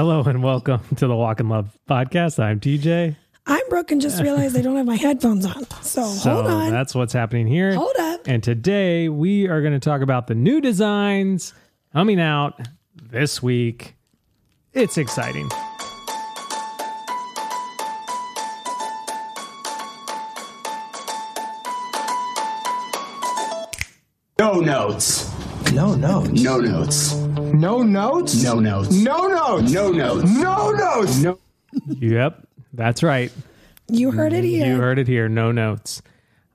Hello 0.00 0.22
and 0.22 0.42
welcome 0.42 0.80
to 0.96 1.06
the 1.06 1.14
Walk 1.14 1.40
in 1.40 1.50
Love 1.50 1.76
podcast. 1.86 2.42
I'm 2.42 2.58
TJ. 2.58 3.14
I'm 3.46 3.68
Brooke 3.68 3.90
and 3.90 4.00
just 4.00 4.22
realized 4.22 4.56
I 4.56 4.62
don't 4.62 4.76
have 4.76 4.86
my 4.86 4.96
headphones 4.96 5.44
on. 5.44 5.66
So, 5.82 6.06
So 6.06 6.36
hold 6.36 6.46
on. 6.46 6.70
that's 6.70 6.94
what's 6.94 7.12
happening 7.12 7.46
here. 7.46 7.74
Hold 7.74 7.94
up. 7.98 8.26
And 8.26 8.42
today 8.42 9.10
we 9.10 9.46
are 9.46 9.60
going 9.60 9.74
to 9.74 9.78
talk 9.78 10.00
about 10.00 10.26
the 10.26 10.34
new 10.34 10.62
designs 10.62 11.52
coming 11.92 12.18
out 12.18 12.66
this 12.94 13.42
week. 13.42 13.94
It's 14.72 14.96
exciting. 14.96 15.50
No 24.38 24.60
notes. 24.60 25.30
No 25.74 25.94
notes. 25.94 26.42
No 26.42 26.58
notes. 26.58 27.29
No 27.52 27.82
notes? 27.82 28.42
No 28.42 28.58
notes. 28.60 28.90
No 28.92 29.26
notes. 29.26 29.72
No 29.72 29.90
notes. 29.90 30.30
No 30.30 30.70
notes. 30.70 31.18
No. 31.18 31.38
Yep, 31.86 32.46
that's 32.72 33.02
right. 33.02 33.32
You 33.88 34.10
heard 34.10 34.32
it 34.32 34.44
here. 34.44 34.66
You 34.66 34.76
heard 34.76 34.98
it 34.98 35.08
here. 35.08 35.28
No 35.28 35.52
notes. 35.52 36.02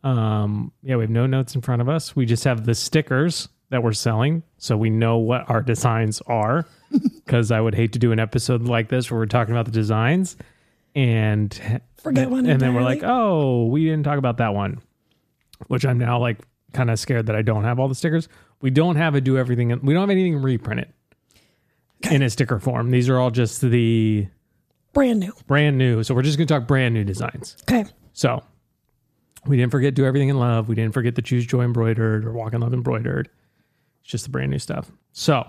Um, 0.04 0.72
yeah, 0.84 0.96
we 0.96 1.04
have 1.04 1.10
no 1.10 1.26
notes 1.26 1.56
in 1.56 1.62
front 1.62 1.82
of 1.82 1.90
us. 1.90 2.16
We 2.16 2.26
just 2.26 2.44
have 2.44 2.66
the 2.66 2.76
stickers 2.76 3.50
that 3.70 3.84
we're 3.84 3.94
selling, 3.94 4.44
so 4.58 4.78
we 4.78 4.90
know 4.90 5.18
what 5.18 5.50
our 5.50 5.62
designs 5.62 6.22
are. 6.28 6.66
Because 7.26 7.52
I 7.52 7.60
would 7.60 7.74
hate 7.74 7.94
to 7.94 8.00
do 8.00 8.12
an 8.12 8.20
episode 8.20 8.62
like 8.62 8.88
this 8.88 9.10
where 9.10 9.20
we're 9.20 9.26
talking 9.26 9.54
about 9.54 9.66
the 9.66 9.72
designs 9.72 10.38
and 10.94 11.82
Forget 11.98 12.30
one 12.30 12.46
and 12.46 12.62
then 12.62 12.74
we're 12.76 12.84
like, 12.84 13.02
oh, 13.04 13.66
we 13.66 13.84
didn't 13.84 14.04
talk 14.04 14.20
about 14.20 14.38
that 14.38 14.54
one. 14.54 14.80
Which 15.68 15.86
I'm 15.86 15.98
now 15.98 16.20
like 16.20 16.38
kind 16.72 16.92
of 16.92 17.00
scared 17.00 17.26
that 17.26 17.36
I 17.36 17.42
don't 17.42 17.64
have 17.64 17.80
all 17.80 17.88
the 17.90 17.96
stickers. 17.96 18.30
We 18.66 18.72
don't 18.72 18.96
have 18.96 19.14
a 19.14 19.22
do 19.22 19.38
everything. 19.38 19.68
We 19.84 19.94
don't 19.94 20.02
have 20.02 20.10
anything 20.10 20.42
reprinted 20.42 20.92
in 22.10 22.24
a 22.24 22.32
sticker 22.32 22.60
form. 22.60 22.90
These 22.90 23.10
are 23.10 23.20
all 23.20 23.30
just 23.30 23.62
the 23.62 24.28
Brand 24.92 25.20
new. 25.20 25.34
brand 25.46 25.78
new. 25.78 26.02
So 26.02 26.16
we're 26.16 26.24
just 26.24 26.40
going 26.40 26.48
to 26.48 26.54
talk 26.56 26.66
brand 26.68 26.96
new 26.96 27.04
designs. 27.04 27.58
Okay. 27.70 27.86
So 28.14 28.44
we 29.46 29.56
didn't 29.56 29.72
forget 29.72 29.94
Do 29.94 30.04
Everything 30.04 30.30
in 30.30 30.40
Love. 30.40 30.68
We 30.68 30.74
didn't 30.74 30.96
forget 30.96 31.14
the 31.14 31.22
Choose 31.22 31.46
Joy 31.46 31.62
Embroidered 31.62 32.26
or 32.26 32.34
Walk 32.34 32.54
in 32.56 32.62
Love 32.62 32.74
Embroidered. 32.74 33.30
It's 34.02 34.10
just 34.10 34.24
the 34.24 34.32
brand 34.32 34.50
new 34.50 34.58
stuff. 34.58 34.92
So 35.12 35.48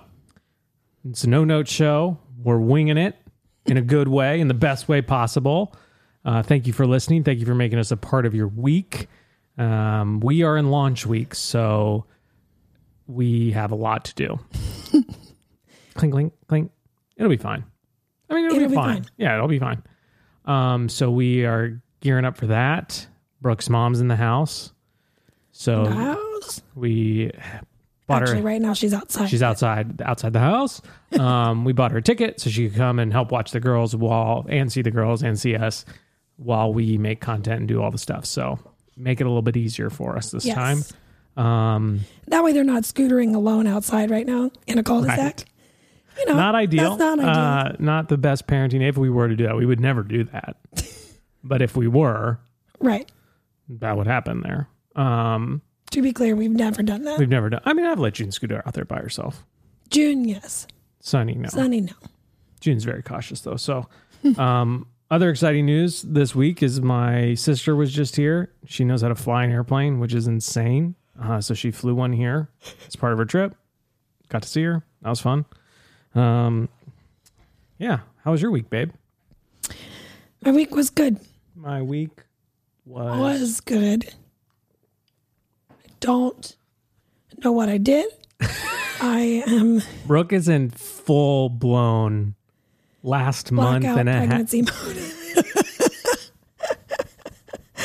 it's 1.09 1.25
a 1.25 1.28
no 1.31 1.42
note 1.42 1.69
show. 1.69 2.19
We're 2.42 2.59
winging 2.59 2.98
it 2.98 3.17
in 3.64 3.78
a 3.78 3.83
good 3.83 4.09
way, 4.09 4.41
in 4.41 4.48
the 4.48 4.53
best 4.53 4.91
way 4.91 5.00
possible. 5.00 5.75
Uh, 6.22 6.42
thank 6.42 6.67
you 6.67 6.75
for 6.75 6.87
listening. 6.87 7.25
Thank 7.25 7.39
you 7.39 7.47
for 7.47 7.55
making 7.55 7.78
us 7.78 7.91
a 7.91 7.97
part 7.97 8.27
of 8.27 8.34
your 8.34 8.48
week. 8.48 9.09
Um, 9.56 10.20
we 10.20 10.42
are 10.42 10.59
in 10.59 10.70
launch 10.70 11.06
week, 11.06 11.34
so 11.34 12.05
we 13.07 13.53
have 13.53 13.73
a 13.73 13.75
lot 13.77 14.05
to 14.07 14.15
do. 14.15 14.39
clink, 15.95 16.12
clink, 16.12 16.33
clink. 16.49 16.71
It'll 17.17 17.31
be 17.31 17.37
fine. 17.37 17.65
I 18.29 18.35
mean, 18.35 18.47
it'll, 18.47 18.57
It'll 18.57 18.69
be, 18.69 18.73
be 18.73 18.77
fine. 18.77 19.03
fine. 19.03 19.11
Yeah, 19.17 19.35
it'll 19.37 19.49
be 19.49 19.59
fine. 19.59 19.83
Um, 20.45 20.89
so 20.89 21.11
we 21.11 21.45
are 21.45 21.81
gearing 22.01 22.25
up 22.25 22.37
for 22.37 22.49
that. 22.49 23.07
Brooke's 23.41 23.69
mom's 23.69 24.01
in 24.01 24.09
the 24.09 24.17
house, 24.17 24.73
so 25.53 25.87
House. 25.87 26.62
we 26.75 27.31
bought 28.07 28.23
Actually, 28.23 28.39
her. 28.39 28.45
right 28.47 28.61
now 28.62 28.73
she's 28.73 28.93
outside. 28.95 29.29
She's 29.29 29.43
outside 29.43 30.01
outside 30.03 30.33
the 30.33 30.41
house. 30.41 30.81
Um, 31.19 31.65
we 31.65 31.73
bought 31.73 31.93
her 31.93 31.99
a 31.99 32.03
ticket 32.03 32.41
so 32.41 32.51
she 32.51 32.69
could 32.69 32.77
come 32.77 32.99
and 32.99 33.12
help 33.12 33.31
watch 33.31 33.51
the 33.53 33.61
girls 33.61 33.95
while 33.95 34.45
and 34.49 34.73
see 34.73 34.83
the 34.83 34.91
girls 34.91 35.23
and 35.23 35.39
see 35.39 35.55
us 35.55 35.84
while 36.37 36.73
we 36.73 36.99
make 36.99 37.21
content 37.21 37.61
and 37.61 37.69
do 37.69 37.81
all 37.83 37.91
the 37.91 37.99
stuff. 37.99 38.25
So 38.25 38.59
make 38.97 39.21
it 39.21 39.25
a 39.25 39.29
little 39.29 39.43
bit 39.43 39.57
easier 39.57 39.91
for 39.91 40.17
us 40.17 40.31
this 40.31 40.45
Yes. 40.45 40.55
time. 40.57 40.79
Um, 41.37 42.01
that 42.29 42.42
way 42.42 42.53
they're 42.53 42.65
not 42.65 42.84
scootering 42.84 43.34
alone 43.34 43.67
outside 43.67 44.11
right 44.11 44.27
now 44.27 44.51
in 44.67 44.79
a 44.79 44.83
cul-de-sac. 44.83 45.19
Right. 45.19 45.45
You 46.19 46.27
know, 46.27 46.34
not 46.34 46.55
ideal. 46.55 46.97
That's 46.97 47.19
not 47.19 47.19
ideal. 47.19 47.31
Uh, 47.31 47.73
not 47.78 48.09
the 48.09 48.17
best 48.17 48.47
parenting. 48.47 48.87
If 48.87 48.97
we 48.97 49.11
were 49.11 49.28
to 49.28 49.37
do 49.37 49.45
that, 49.47 49.56
we 49.56 49.67
would 49.67 49.81
never 49.81 50.03
do 50.03 50.25
that. 50.25 50.56
but 51.45 51.61
if 51.61 51.77
we 51.77 51.89
were, 51.89 52.39
right. 52.81 53.11
that 53.69 53.97
would 53.97 54.06
happen 54.06 54.41
there. 54.41 54.69
Um, 54.95 55.61
To 55.91 56.00
be 56.00 56.12
clear, 56.15 56.34
we've 56.34 56.50
never 56.50 56.83
done 56.83 57.03
that. 57.03 57.19
we've 57.19 57.28
never 57.28 57.50
done. 57.50 57.60
I 57.66 57.75
mean, 57.75 57.84
I've 57.84 58.00
let 58.00 58.15
June 58.15 58.33
scooter 58.33 58.62
out 58.66 58.72
there 58.72 58.87
by 58.87 58.99
herself. 58.99 59.44
June, 59.91 60.25
yes. 60.25 60.66
Sunny, 61.00 61.34
no. 61.34 61.50
Sunny, 61.50 61.83
no. 61.83 61.93
June's 62.60 62.84
very 62.84 63.03
cautious 63.03 63.43
though. 63.43 63.56
So, 63.56 63.87
um, 64.39 64.87
other 65.10 65.31
exciting 65.31 65.66
news 65.66 66.03
this 66.03 66.34
week 66.34 66.62
is 66.62 66.81
my 66.81 67.34
sister 67.34 67.77
was 67.77 67.93
just 67.93 68.16
here. 68.16 68.53
She 68.65 68.84
knows 68.84 69.03
how 69.03 69.09
to 69.09 69.15
fly 69.15 69.44
an 69.44 69.53
airplane, 69.53 70.00
which 70.00 70.15
is 70.15 70.27
insane. 70.27 70.97
Uh, 71.22 71.41
so 71.41 71.54
she 71.54 71.71
flew 71.71 71.94
one 71.94 72.12
here 72.12 72.49
as 72.87 72.97
part 72.97 73.12
of 73.12 73.19
her 73.19 73.25
trip. 73.25 73.54
Got 74.28 74.43
to 74.43 74.49
see 74.49 74.62
her. 74.65 74.84
That 75.03 75.10
was 75.10 75.21
fun. 75.21 75.44
Um, 76.15 76.69
yeah. 77.78 78.00
How 78.25 78.32
was 78.32 78.43
your 78.43 78.50
week, 78.50 78.69
babe? 78.71 78.91
My 80.44 80.50
week 80.53 80.75
was 80.75 80.91
good. 80.91 81.19
My 81.54 81.81
week 81.82 82.10
was, 82.84 83.19
Was 83.41 83.60
good. 83.60 84.15
I 85.71 85.75
don't 86.00 86.56
know 87.43 87.53
what 87.53 87.69
I 87.69 87.78
did. 87.78 88.06
I 89.00 89.43
am 89.47 89.83
Brooke 90.06 90.33
is 90.33 90.48
in 90.48 90.71
full 90.71 91.48
blown 91.48 92.34
last 93.03 93.53
month 93.53 93.83
blackout 93.83 93.98
and 94.00 94.09
a 94.09 94.12
half. 94.12 94.27
pregnancy 94.28 94.62
mode. 94.62 95.03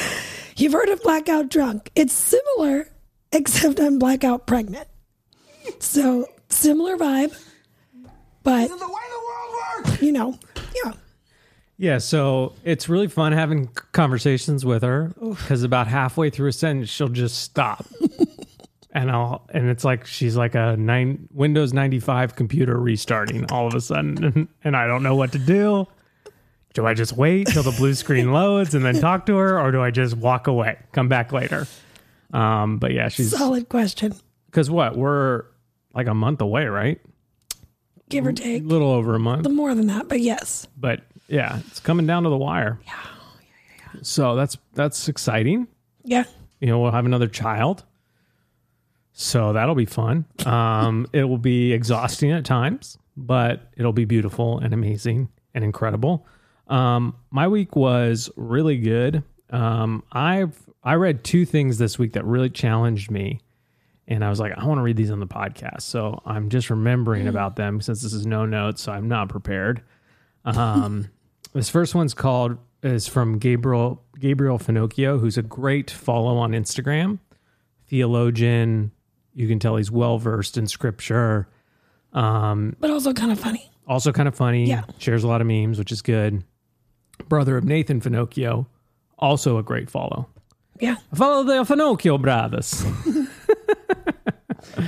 You've 0.58 0.74
heard 0.74 0.90
of 0.90 1.02
blackout 1.02 1.50
drunk. 1.50 1.92
It's 1.96 2.14
similar, 2.14 2.88
except 3.34 3.80
I'm 3.80 4.00
blackout 4.00 4.48
pregnant. 4.48 4.88
So 5.80 6.28
similar 6.50 6.98
vibe, 6.98 7.38
but 8.44 8.68
The 8.68 8.74
way 8.76 8.78
the 8.78 8.88
world 8.88 9.86
works. 9.86 10.02
you 10.02 10.12
know, 10.12 10.38
yeah. 10.84 10.94
Yeah, 11.78 11.98
so 11.98 12.54
it's 12.64 12.88
really 12.90 13.08
fun 13.08 13.32
having 13.32 13.68
conversations 13.92 14.64
with 14.64 14.84
her 14.84 15.12
because 15.20 15.64
about 15.64 15.88
halfway 15.88 16.30
through 16.30 16.50
a 16.50 16.54
sentence 16.54 16.90
she'll 16.90 17.08
just 17.10 17.42
stop, 17.42 17.86
and 18.92 19.10
I'll 19.10 19.48
and 19.52 19.68
it's 19.68 19.84
like 19.84 20.06
she's 20.06 20.36
like 20.36 20.54
a 20.54 20.76
nine 20.78 21.28
Windows 21.34 21.74
ninety 21.74 22.00
five 22.00 22.36
computer 22.36 22.78
restarting 22.80 23.52
all 23.52 23.66
of 23.68 23.74
a 23.74 23.82
sudden, 23.82 24.24
and, 24.24 24.48
and 24.64 24.76
I 24.78 24.86
don't 24.86 25.02
know 25.02 25.16
what 25.16 25.32
to 25.32 25.40
do. 25.40 25.88
Do 26.74 26.86
I 26.86 26.94
just 26.94 27.14
wait 27.14 27.48
till 27.48 27.64
the 27.64 27.72
blue 27.72 27.94
screen 27.96 28.32
loads 28.32 28.76
and 28.76 28.86
then 28.86 29.00
talk 29.02 29.26
to 29.26 29.36
her, 29.38 29.60
or 29.60 29.72
do 29.72 29.82
I 29.82 29.90
just 29.92 30.16
walk 30.16 30.46
away, 30.48 30.78
come 30.92 31.08
back 31.10 31.32
later? 31.32 31.68
Um, 32.34 32.78
but 32.78 32.94
yeah, 32.94 33.10
she's 33.10 33.32
Solid 33.38 33.70
question. 33.70 34.14
because 34.48 34.70
what 34.70 34.96
we're 34.98 35.46
like 35.94 36.08
a 36.08 36.14
month 36.14 36.42
away, 36.42 36.66
right? 36.66 37.00
Give 38.10 38.26
or 38.28 38.34
take, 38.34 38.64
A 38.64 38.66
little 38.66 38.92
over 38.92 39.16
a 39.16 39.20
month. 39.20 39.50
More 39.50 39.74
than 39.74 39.88
that, 39.88 40.08
but 40.10 40.20
yes. 40.20 40.68
but 40.78 41.02
yeah, 41.28 41.60
it's 41.68 41.80
coming 41.80 42.06
down 42.06 42.24
to 42.24 42.30
the 42.30 42.38
wire. 42.38 42.80
Yeah, 42.86 42.94
yeah, 43.42 43.48
Yeah, 43.96 44.02
So 44.02 44.36
that's 44.36 44.58
that's 44.74 45.08
exciting. 45.08 45.68
Yeah. 46.04 46.24
You 46.60 46.68
know, 46.68 46.80
we'll 46.80 46.92
have 46.92 47.06
another 47.06 47.28
child, 47.28 47.84
so 49.14 49.54
that'll 49.54 49.76
be 49.76 49.86
fun. 49.86 50.26
Um, 50.46 51.08
it 51.14 51.24
will 51.24 51.38
be 51.38 51.74
exhausting 51.74 52.32
at 52.32 52.46
times, 52.46 52.98
but 53.18 53.72
it'll 53.78 53.94
be 53.94 54.06
beautiful 54.06 54.60
and 54.60 54.74
amazing 54.74 55.30
and 55.54 55.64
incredible. 55.64 56.26
Um, 56.68 57.16
my 57.32 57.48
week 57.48 57.76
was 57.76 58.30
really 58.36 58.78
good. 58.78 59.24
Um, 59.50 60.04
I've 60.12 60.58
I 60.84 60.96
read 60.96 61.24
two 61.24 61.46
things 61.46 61.78
this 61.78 62.00
week 62.00 62.14
that 62.14 62.26
really 62.26 62.50
challenged 62.50 63.12
me, 63.12 63.40
and 64.08 64.24
I 64.26 64.30
was 64.30 64.40
like, 64.40 64.54
I 64.58 64.66
want 64.66 64.80
to 64.80 64.82
read 64.84 64.98
these 64.98 65.12
on 65.12 65.20
the 65.20 65.28
podcast. 65.28 65.82
So 65.84 66.22
I'm 66.26 66.50
just 66.50 66.70
remembering 66.70 67.28
about 67.28 67.56
them 67.56 67.82
since 67.82 68.02
this 68.02 68.14
is 68.14 68.26
no 68.26 68.46
notes, 68.46 68.82
so 68.82 68.92
I'm 68.92 69.08
not 69.08 69.30
prepared. 69.30 69.84
Um, 70.44 71.10
this 71.54 71.70
first 71.70 71.94
one's 71.94 72.14
called 72.14 72.58
is 72.84 73.08
from 73.08 73.38
Gabriel 73.38 74.02
Gabriel 74.20 74.58
Finochio, 74.58 75.20
who's 75.20 75.38
a 75.38 75.44
great 75.44 75.92
follow 75.92 76.38
on 76.38 76.52
Instagram, 76.52 77.20
theologian. 77.88 78.92
You 79.34 79.48
can 79.48 79.60
tell 79.60 79.76
he's 79.78 79.92
well 79.92 80.18
versed 80.18 80.58
in 80.58 80.68
scripture. 80.68 81.48
Um, 82.14 82.76
But 82.80 82.90
also 82.90 83.14
kind 83.14 83.32
of 83.32 83.40
funny. 83.40 83.70
also 83.88 84.12
kind 84.12 84.28
of 84.28 84.36
funny. 84.36 84.66
Yeah. 84.66 84.84
Shares 84.98 85.24
a 85.24 85.28
lot 85.28 85.42
of 85.42 85.48
memes, 85.48 85.78
which 85.80 85.92
is 85.92 86.02
good. 86.02 86.44
Brother 87.30 87.56
of 87.56 87.64
Nathan 87.64 88.02
Finochio, 88.02 88.66
also 89.20 89.58
a 89.58 89.64
great 89.64 89.90
follow. 89.90 90.28
Yeah. 90.82 90.96
Follow 91.14 91.44
the 91.44 91.64
Finochio 91.64 92.20
brothers. 92.20 92.84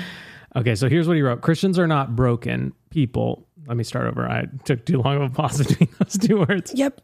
okay, 0.56 0.74
so 0.74 0.90
here's 0.90 1.08
what 1.08 1.16
he 1.16 1.22
wrote 1.22 1.42
Christians 1.42 1.78
are 1.78 1.88
not 1.88 2.16
broken 2.16 2.74
people. 2.90 3.48
Let 3.68 3.78
me 3.78 3.84
start 3.84 4.08
over. 4.08 4.28
I 4.28 4.48
took 4.66 4.86
too 4.86 5.02
long 5.02 5.18
of 5.18 5.22
a 5.22 5.30
pause 5.30 5.66
between 5.66 5.90
those 6.00 6.18
two 6.18 6.40
words. 6.40 6.74
Yep. 6.74 7.00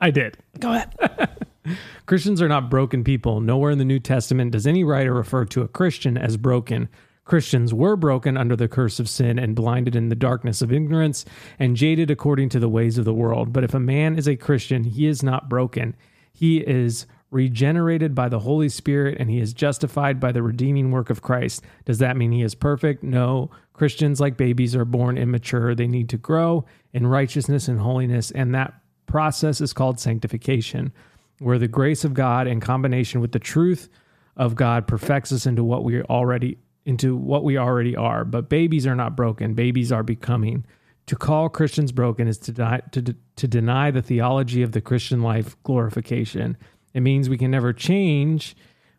I 0.00 0.10
did. 0.10 0.38
Go 0.58 0.72
ahead. 0.72 1.46
Christians 2.06 2.40
are 2.40 2.48
not 2.48 2.70
broken 2.70 3.04
people. 3.04 3.42
Nowhere 3.42 3.70
in 3.70 3.78
the 3.78 3.84
New 3.84 4.00
Testament 4.00 4.52
does 4.52 4.66
any 4.66 4.82
writer 4.82 5.12
refer 5.12 5.44
to 5.44 5.60
a 5.60 5.68
Christian 5.68 6.16
as 6.16 6.38
broken. 6.38 6.88
Christians 7.26 7.74
were 7.74 7.94
broken 7.94 8.38
under 8.38 8.56
the 8.56 8.68
curse 8.68 8.98
of 8.98 9.08
sin 9.08 9.38
and 9.38 9.54
blinded 9.54 9.94
in 9.94 10.08
the 10.08 10.16
darkness 10.16 10.62
of 10.62 10.72
ignorance 10.72 11.26
and 11.58 11.76
jaded 11.76 12.10
according 12.10 12.48
to 12.48 12.58
the 12.58 12.70
ways 12.70 12.96
of 12.96 13.04
the 13.04 13.12
world. 13.12 13.52
But 13.52 13.64
if 13.64 13.74
a 13.74 13.78
man 13.78 14.16
is 14.16 14.26
a 14.26 14.34
Christian, 14.34 14.84
he 14.84 15.06
is 15.06 15.22
not 15.22 15.50
broken. 15.50 15.94
He 16.32 16.58
is 16.58 17.06
regenerated 17.30 18.14
by 18.14 18.28
the 18.28 18.40
Holy 18.40 18.68
Spirit, 18.68 19.18
and 19.18 19.30
he 19.30 19.40
is 19.40 19.52
justified 19.52 20.18
by 20.18 20.32
the 20.32 20.42
redeeming 20.42 20.90
work 20.90 21.10
of 21.10 21.22
Christ. 21.22 21.62
Does 21.84 21.98
that 21.98 22.16
mean 22.16 22.32
he 22.32 22.42
is 22.42 22.54
perfect? 22.54 23.02
No. 23.02 23.50
Christians, 23.72 24.20
like 24.20 24.36
babies, 24.36 24.74
are 24.74 24.84
born 24.84 25.16
immature. 25.16 25.74
They 25.74 25.86
need 25.86 26.08
to 26.10 26.18
grow 26.18 26.64
in 26.92 27.06
righteousness 27.06 27.68
and 27.68 27.80
holiness, 27.80 28.30
and 28.30 28.54
that 28.54 28.74
process 29.06 29.60
is 29.60 29.72
called 29.72 30.00
sanctification, 30.00 30.92
where 31.38 31.58
the 31.58 31.68
grace 31.68 32.04
of 32.04 32.14
God 32.14 32.46
in 32.46 32.60
combination 32.60 33.20
with 33.20 33.32
the 33.32 33.38
truth 33.38 33.88
of 34.36 34.56
God 34.56 34.86
perfects 34.86 35.32
us 35.32 35.46
into 35.46 35.64
what 35.64 35.84
we 35.84 36.02
already 36.02 36.58
into 36.86 37.14
what 37.14 37.44
we 37.44 37.58
already 37.58 37.94
are. 37.94 38.24
But 38.24 38.48
babies 38.48 38.86
are 38.86 38.96
not 38.96 39.16
broken; 39.16 39.54
babies 39.54 39.92
are 39.92 40.02
becoming. 40.02 40.64
To 41.06 41.16
call 41.16 41.48
Christians 41.48 41.90
broken 41.90 42.28
is 42.28 42.38
to, 42.38 42.52
die, 42.52 42.82
to, 42.92 43.16
to 43.34 43.48
deny 43.48 43.90
the 43.90 44.02
theology 44.02 44.62
of 44.62 44.72
the 44.72 44.80
Christian 44.80 45.22
life 45.22 45.60
glorification. 45.64 46.56
It 46.94 47.00
means 47.00 47.28
we 47.28 47.38
can 47.38 47.50
never 47.50 47.72
change. 47.72 48.56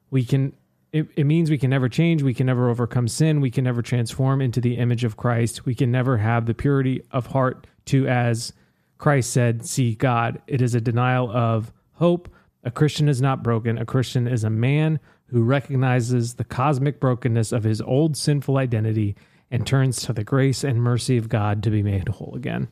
We 0.09 0.23
can. 0.23 0.53
It, 0.91 1.07
it 1.15 1.23
means 1.25 1.49
we 1.49 1.57
can 1.57 1.69
never 1.69 1.87
change. 1.87 2.21
We 2.21 2.33
can 2.33 2.47
never 2.47 2.69
overcome 2.69 3.07
sin. 3.07 3.39
We 3.39 3.51
can 3.51 3.63
never 3.63 3.81
transform 3.81 4.41
into 4.41 4.59
the 4.59 4.75
image 4.75 5.05
of 5.05 5.15
Christ. 5.15 5.65
We 5.65 5.73
can 5.73 5.89
never 5.89 6.17
have 6.17 6.45
the 6.45 6.53
purity 6.53 7.01
of 7.11 7.27
heart 7.27 7.65
to, 7.85 8.07
as 8.07 8.51
Christ 8.97 9.31
said, 9.31 9.65
see 9.65 9.95
God. 9.95 10.41
It 10.47 10.61
is 10.61 10.75
a 10.75 10.81
denial 10.81 11.31
of 11.31 11.71
hope. 11.93 12.29
A 12.63 12.71
Christian 12.71 13.07
is 13.07 13.21
not 13.21 13.41
broken. 13.41 13.77
A 13.77 13.85
Christian 13.85 14.27
is 14.27 14.43
a 14.43 14.49
man 14.49 14.99
who 15.27 15.43
recognizes 15.43 16.35
the 16.35 16.43
cosmic 16.43 16.99
brokenness 16.99 17.53
of 17.53 17.63
his 17.63 17.81
old 17.81 18.17
sinful 18.17 18.57
identity 18.57 19.15
and 19.49 19.65
turns 19.65 20.01
to 20.01 20.13
the 20.13 20.23
grace 20.23 20.63
and 20.63 20.81
mercy 20.81 21.17
of 21.17 21.29
God 21.29 21.63
to 21.63 21.69
be 21.69 21.81
made 21.81 22.09
whole 22.09 22.35
again. 22.35 22.67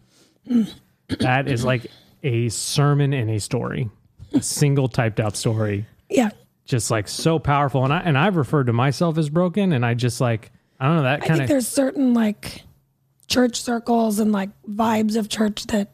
that 1.20 1.48
is 1.48 1.66
like 1.66 1.88
a 2.24 2.50
sermon 2.50 3.14
in 3.14 3.30
a 3.30 3.40
story, 3.40 3.90
a 4.34 4.42
single 4.42 4.88
typed 4.88 5.20
out 5.20 5.36
story, 5.36 5.86
Yeah. 6.10 6.30
just 6.66 6.92
like 6.92 7.08
so 7.08 7.40
powerful. 7.40 7.84
And 7.84 7.94
I 7.94 8.00
and 8.00 8.18
I've 8.18 8.36
referred 8.36 8.68
to 8.68 8.74
myself 8.74 9.18
as 9.18 9.30
broken, 9.30 9.74
and 9.74 9.86
I 9.86 9.94
just 9.94 10.22
like 10.22 10.52
I 10.80 10.86
don't 10.88 10.98
know 10.98 11.04
that 11.04 11.22
kind 11.24 11.42
of 11.42 11.48
there's 11.48 11.68
certain 11.68 12.14
like 12.14 12.64
church 13.28 13.62
circles 13.62 14.20
and 14.20 14.32
like 14.32 14.50
vibes 14.68 15.16
of 15.16 15.30
church 15.30 15.66
that 15.68 15.92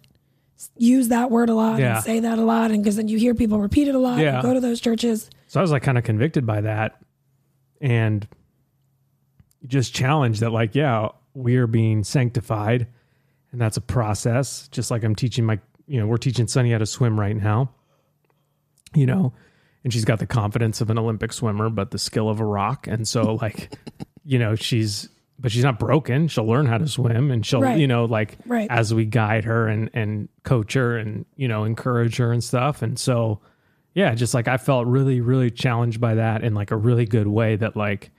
use 0.77 1.09
that 1.09 1.29
word 1.31 1.49
a 1.49 1.53
lot 1.53 1.79
Yeah. 1.79 1.95
and 1.95 2.03
say 2.03 2.19
that 2.21 2.37
a 2.39 2.41
lot. 2.43 2.71
And 2.71 2.81
because 2.83 2.95
then 2.95 3.07
you 3.09 3.17
hear 3.17 3.35
people 3.35 3.59
repeat 3.59 3.87
it 3.87 3.95
a 3.95 3.99
lot, 3.99 4.19
Yeah. 4.19 4.41
go 4.41 4.53
to 4.53 4.59
those 4.59 4.79
churches. 4.79 5.29
So 5.47 5.59
I 5.59 5.61
was 5.61 5.71
like 5.71 5.83
kind 5.83 5.97
of 5.97 6.03
convicted 6.03 6.45
by 6.45 6.61
that 6.61 7.01
and 7.81 8.27
just 9.67 9.93
challenged 9.93 10.41
that 10.41 10.51
like, 10.51 10.75
yeah, 10.75 11.09
we're 11.33 11.67
being 11.67 12.03
sanctified 12.03 12.87
and 13.51 13.59
that's 13.59 13.77
a 13.77 13.81
process. 13.81 14.67
Just 14.69 14.91
like 14.91 15.03
I'm 15.03 15.15
teaching 15.15 15.45
my, 15.45 15.59
you 15.87 15.99
know, 15.99 16.07
we're 16.07 16.17
teaching 16.17 16.47
Sunny 16.47 16.71
how 16.71 16.77
to 16.77 16.85
swim 16.85 17.19
right 17.19 17.35
now, 17.35 17.69
you 18.95 19.06
know, 19.06 19.33
and 19.83 19.94
she's 19.94 20.06
got 20.06 20.19
the 20.19 20.25
confidence 20.25 20.81
of 20.81 20.89
an 20.89 20.97
Olympic 20.97 21.31
swimmer, 21.31 21.69
but 21.69 21.92
the 21.92 22.00
skill 22.00 22.30
of 22.30 22.39
a 22.39 22.45
rock. 22.45 22.88
And 22.88 23.07
so 23.07 23.36
like, 23.42 23.74
you 24.24 24.39
know, 24.39 24.56
she's, 24.56 25.09
but 25.38 25.51
she's 25.51 25.63
not 25.63 25.77
broken. 25.80 26.27
She'll 26.27 26.47
learn 26.47 26.65
how 26.65 26.77
to 26.77 26.88
swim 26.88 27.30
and 27.30 27.45
she'll, 27.45 27.62
Right. 27.62 27.77
you 27.77 27.88
know, 27.88 28.06
like 28.06 28.38
Right. 28.45 28.68
as 28.69 28.94
we 28.94 29.06
guide 29.06 29.44
her 29.45 29.68
and, 29.68 29.89
and 29.94 30.30
coach 30.44 30.74
her 30.74 30.97
and, 30.97 31.25
you 31.36 31.47
know, 31.47 31.65
encourage 31.65 32.18
her 32.18 32.31
and 32.31 32.44
stuff. 32.44 32.81
And 32.81 32.97
so, 32.97 33.42
yeah, 33.94 34.15
just 34.15 34.33
like 34.33 34.47
I 34.47 34.57
felt 34.57 34.88
really, 34.88 35.21
really 35.21 35.51
challenged 35.51 36.01
by 36.01 36.15
that 36.15 36.44
in 36.44 36.53
like 36.53 36.71
a 36.71 36.77
really 36.77 37.06
good 37.06 37.27
way 37.27 37.56
that 37.56 37.75
like, 37.75 38.12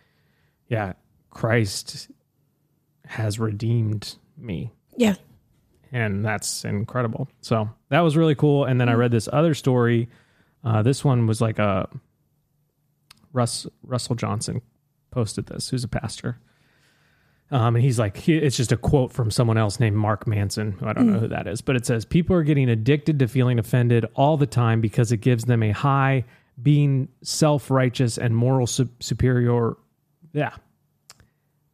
yeah, 0.69 0.93
Christ 1.31 2.11
has 3.07 3.39
redeemed 3.39 4.17
me. 4.37 4.73
Yeah. 4.97 5.15
And 5.93 6.25
that's 6.25 6.65
incredible. 6.65 7.29
So 7.41 7.71
that 7.89 8.01
was 8.01 8.17
really 8.17 8.35
cool. 8.35 8.65
And 8.65 8.81
then 8.81 8.89
I 8.89 8.95
mm. 8.95 8.99
read 8.99 9.11
this 9.11 9.29
other 9.33 9.55
story. 9.55 10.09
Uh, 10.67 10.83
this 10.83 11.05
one 11.05 11.29
was 11.29 11.41
like 11.41 11.61
a 11.61 11.89
Russ 13.33 13.69
Russell 13.85 14.17
Johnson 14.17 14.63
posted 15.13 15.47
this, 15.47 15.69
who's 15.69 15.85
a 15.85 15.89
pastor. 15.89 16.41
Um, 17.53 17.77
and 17.77 17.85
he's 17.85 18.01
like, 18.01 18.17
he, 18.17 18.37
it's 18.37 18.57
just 18.57 18.73
a 18.73 18.77
quote 18.77 19.13
from 19.13 19.31
someone 19.31 19.57
else 19.57 19.79
named 19.79 19.95
Mark 19.95 20.27
Manson. 20.27 20.77
I 20.83 20.93
don't 20.93 21.13
know 21.13 21.21
who 21.21 21.29
that 21.29 21.47
is, 21.47 21.61
but 21.61 21.77
it 21.77 21.87
says 21.87 22.05
people 22.05 22.35
are 22.35 22.43
getting 22.43 22.69
addicted 22.69 23.21
to 23.21 23.29
feeling 23.29 23.61
offended 23.61 24.05
all 24.17 24.37
the 24.37 24.47
time 24.47 24.81
because 24.81 25.13
it 25.13 25.19
gives 25.19 25.45
them 25.45 25.63
a 25.63 25.71
high, 25.71 26.25
being 26.61 27.07
self 27.23 27.71
righteous 27.71 28.19
and 28.19 28.37
moral 28.37 28.67
su- 28.67 28.91
superior. 28.99 29.77
Yeah, 30.33 30.57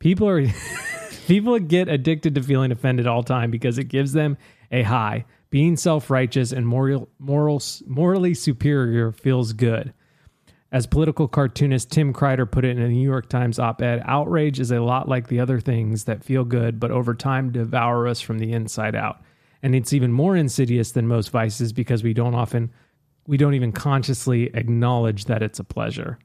people 0.00 0.28
are 0.28 0.44
people 1.26 1.58
get 1.60 1.88
addicted 1.88 2.34
to 2.34 2.42
feeling 2.42 2.70
offended 2.70 3.06
all 3.06 3.22
the 3.22 3.28
time 3.28 3.50
because 3.50 3.78
it 3.78 3.84
gives 3.84 4.12
them 4.12 4.36
a 4.70 4.82
high. 4.82 5.24
Being 5.52 5.76
self 5.76 6.08
righteous 6.08 6.50
and 6.50 6.66
moral, 6.66 7.10
moral, 7.19 7.62
morally 7.87 8.32
superior 8.32 9.12
feels 9.12 9.52
good. 9.52 9.93
As 10.72 10.87
political 10.87 11.28
cartoonist 11.28 11.90
Tim 11.90 12.14
Kreider 12.14 12.50
put 12.50 12.64
it 12.64 12.70
in 12.78 12.82
a 12.82 12.88
New 12.88 13.02
York 13.06 13.28
Times 13.28 13.58
op 13.58 13.82
ed, 13.82 14.02
outrage 14.06 14.58
is 14.58 14.70
a 14.72 14.81
lot 14.81 15.10
like 15.10 15.28
the 15.28 15.40
other 15.40 15.60
things 15.60 16.04
that 16.04 16.25
feel 16.25 16.44
good, 16.46 16.81
but 16.81 16.90
over 16.90 17.12
time 17.14 17.52
devour 17.52 18.08
us 18.08 18.22
from 18.22 18.38
the 18.38 18.50
inside 18.54 18.94
out. 18.96 19.20
And 19.62 19.75
it's 19.75 19.93
even 19.93 20.10
more 20.10 20.34
insidious 20.37 20.93
than 20.93 21.06
most 21.06 21.28
vices 21.28 21.75
because 21.75 22.02
we 22.02 22.14
don't 22.14 22.34
often, 22.34 22.72
we 23.26 23.37
don't 23.37 23.52
even 23.52 23.72
consciously 23.72 24.44
acknowledge 24.54 25.26
that 25.26 25.43
it's 25.43 25.58
a 25.58 25.64
pleasure. 25.64 26.19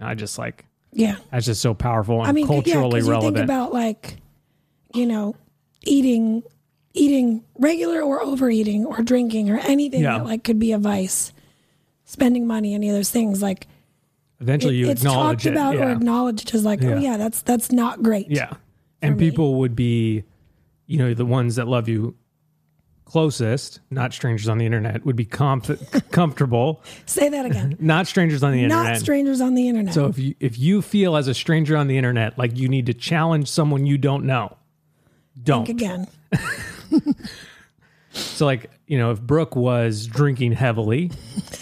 I 0.00 0.14
just 0.14 0.38
like, 0.38 0.64
Yeah. 0.90 1.16
that's 1.30 1.44
just 1.44 1.60
so 1.60 1.74
powerful 1.74 2.20
and 2.20 2.28
I 2.28 2.32
mean, 2.32 2.46
culturally 2.46 3.02
yeah, 3.02 3.10
relevant. 3.10 3.36
think 3.36 3.44
about 3.44 3.74
like, 3.74 4.16
you 4.94 5.04
know, 5.04 5.36
eating, 5.82 6.42
eating 6.94 7.44
regular 7.58 8.00
or 8.00 8.22
overeating 8.22 8.86
or 8.86 9.02
drinking 9.02 9.50
or 9.50 9.58
anything 9.58 10.00
Yeah. 10.02 10.18
that 10.18 10.24
like 10.24 10.44
could 10.44 10.58
be 10.58 10.72
a 10.72 10.78
vice, 10.78 11.32
spending 12.04 12.46
money, 12.46 12.72
any 12.74 12.88
of 12.88 12.94
those 12.94 13.10
things. 13.10 13.42
Like 13.42 13.66
Eventually, 14.40 14.76
it- 14.76 14.78
you 14.78 14.90
it's 14.90 15.02
acknowledge 15.02 15.38
talked 15.44 15.46
it. 15.46 15.52
about 15.52 15.74
or 15.76 15.80
yeah. 15.80 15.92
acknowledged 15.92 16.54
as 16.54 16.64
like, 16.64 16.82
oh, 16.82 16.88
Yeah. 16.88 16.94
oh 16.94 16.98
yeah, 16.98 17.16
that's 17.16 17.42
that's 17.42 17.70
not 17.72 18.02
great. 18.02 18.30
Yeah. 18.30 18.52
And 19.02 19.16
me. 19.16 19.28
people 19.30 19.56
would 19.56 19.74
be, 19.76 20.24
you 20.86 20.96
know, 20.98 21.12
the 21.14 21.26
ones 21.26 21.56
that 21.56 21.66
love 21.68 21.88
you 21.88 22.14
closest, 23.04 23.80
not 23.90 24.12
strangers 24.14 24.48
on 24.48 24.56
the 24.58 24.64
internet, 24.64 25.04
would 25.04 25.14
be 25.16 25.26
comf- 25.26 26.10
comfortable, 26.10 26.80
Say 27.06 27.28
that 27.28 27.44
again. 27.44 27.76
not 27.80 28.06
strangers 28.06 28.42
on 28.42 28.52
the 28.52 28.62
internet. 28.64 28.92
not 28.92 29.00
strangers 29.00 29.40
on 29.40 29.54
the 29.54 29.68
internet. 29.68 29.92
so 29.94 30.06
if 30.06 30.18
you 30.18 30.34
if 30.40 30.58
you 30.58 30.80
feel 30.80 31.16
as 31.16 31.28
a 31.28 31.34
stranger 31.34 31.76
on 31.76 31.86
the 31.88 31.98
internet 31.98 32.38
like 32.38 32.56
you 32.56 32.68
need 32.68 32.86
to 32.86 32.94
challenge 32.94 33.48
someone 33.50 33.84
you 33.84 33.98
don't 33.98 34.24
know, 34.24 34.56
don't. 35.42 35.66
Think 35.66 35.80
again. 35.80 36.06
So 38.12 38.46
like, 38.46 38.70
you 38.86 38.96
know, 38.96 39.10
if 39.10 39.20
Brooke 39.20 39.56
was 39.56 40.06
drinking 40.06 40.52
heavily, 40.52 41.10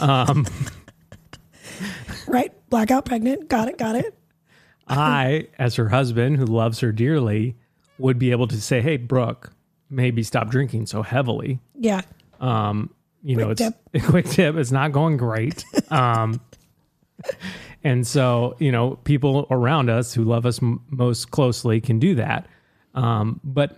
um 0.01 0.45
Right. 2.27 2.53
Blackout 2.71 3.05
pregnant. 3.05 3.49
Got 3.49 3.69
it. 3.69 3.79
Got 3.79 3.97
it. 3.97 4.19
I, 4.89 5.49
as 5.59 5.77
her 5.77 5.89
husband 5.89 6.37
who 6.37 6.45
loves 6.45 6.81
her 6.81 6.93
dearly, 6.93 7.57
would 7.99 8.19
be 8.19 8.31
able 8.33 8.49
to 8.49 8.61
say, 8.61 8.81
"Hey, 8.81 8.97
Brooke, 8.97 9.53
maybe 9.91 10.23
stop 10.23 10.51
drinking 10.51 10.87
so 10.87 11.03
heavily." 11.03 11.61
Yeah. 11.75 12.03
Um, 12.41 12.91
you 13.23 13.37
know, 13.37 13.47
Quick 13.55 13.61
it's 13.95 14.07
a 14.07 14.07
quick 14.11 14.27
tip. 14.27 14.57
It's 14.57 14.73
not 14.73 14.93
going 14.93 15.17
great. 15.17 15.65
Um, 15.91 16.41
and 17.85 18.07
so, 18.07 18.57
you 18.59 18.73
know, 18.73 18.97
people 19.05 19.47
around 19.51 19.89
us 19.89 20.13
who 20.13 20.25
love 20.25 20.45
us 20.47 20.63
m- 20.63 20.81
most 20.91 21.31
closely 21.31 21.81
can 21.81 21.99
do 21.99 22.17
that. 22.17 22.47
Um, 22.95 23.41
but 23.45 23.77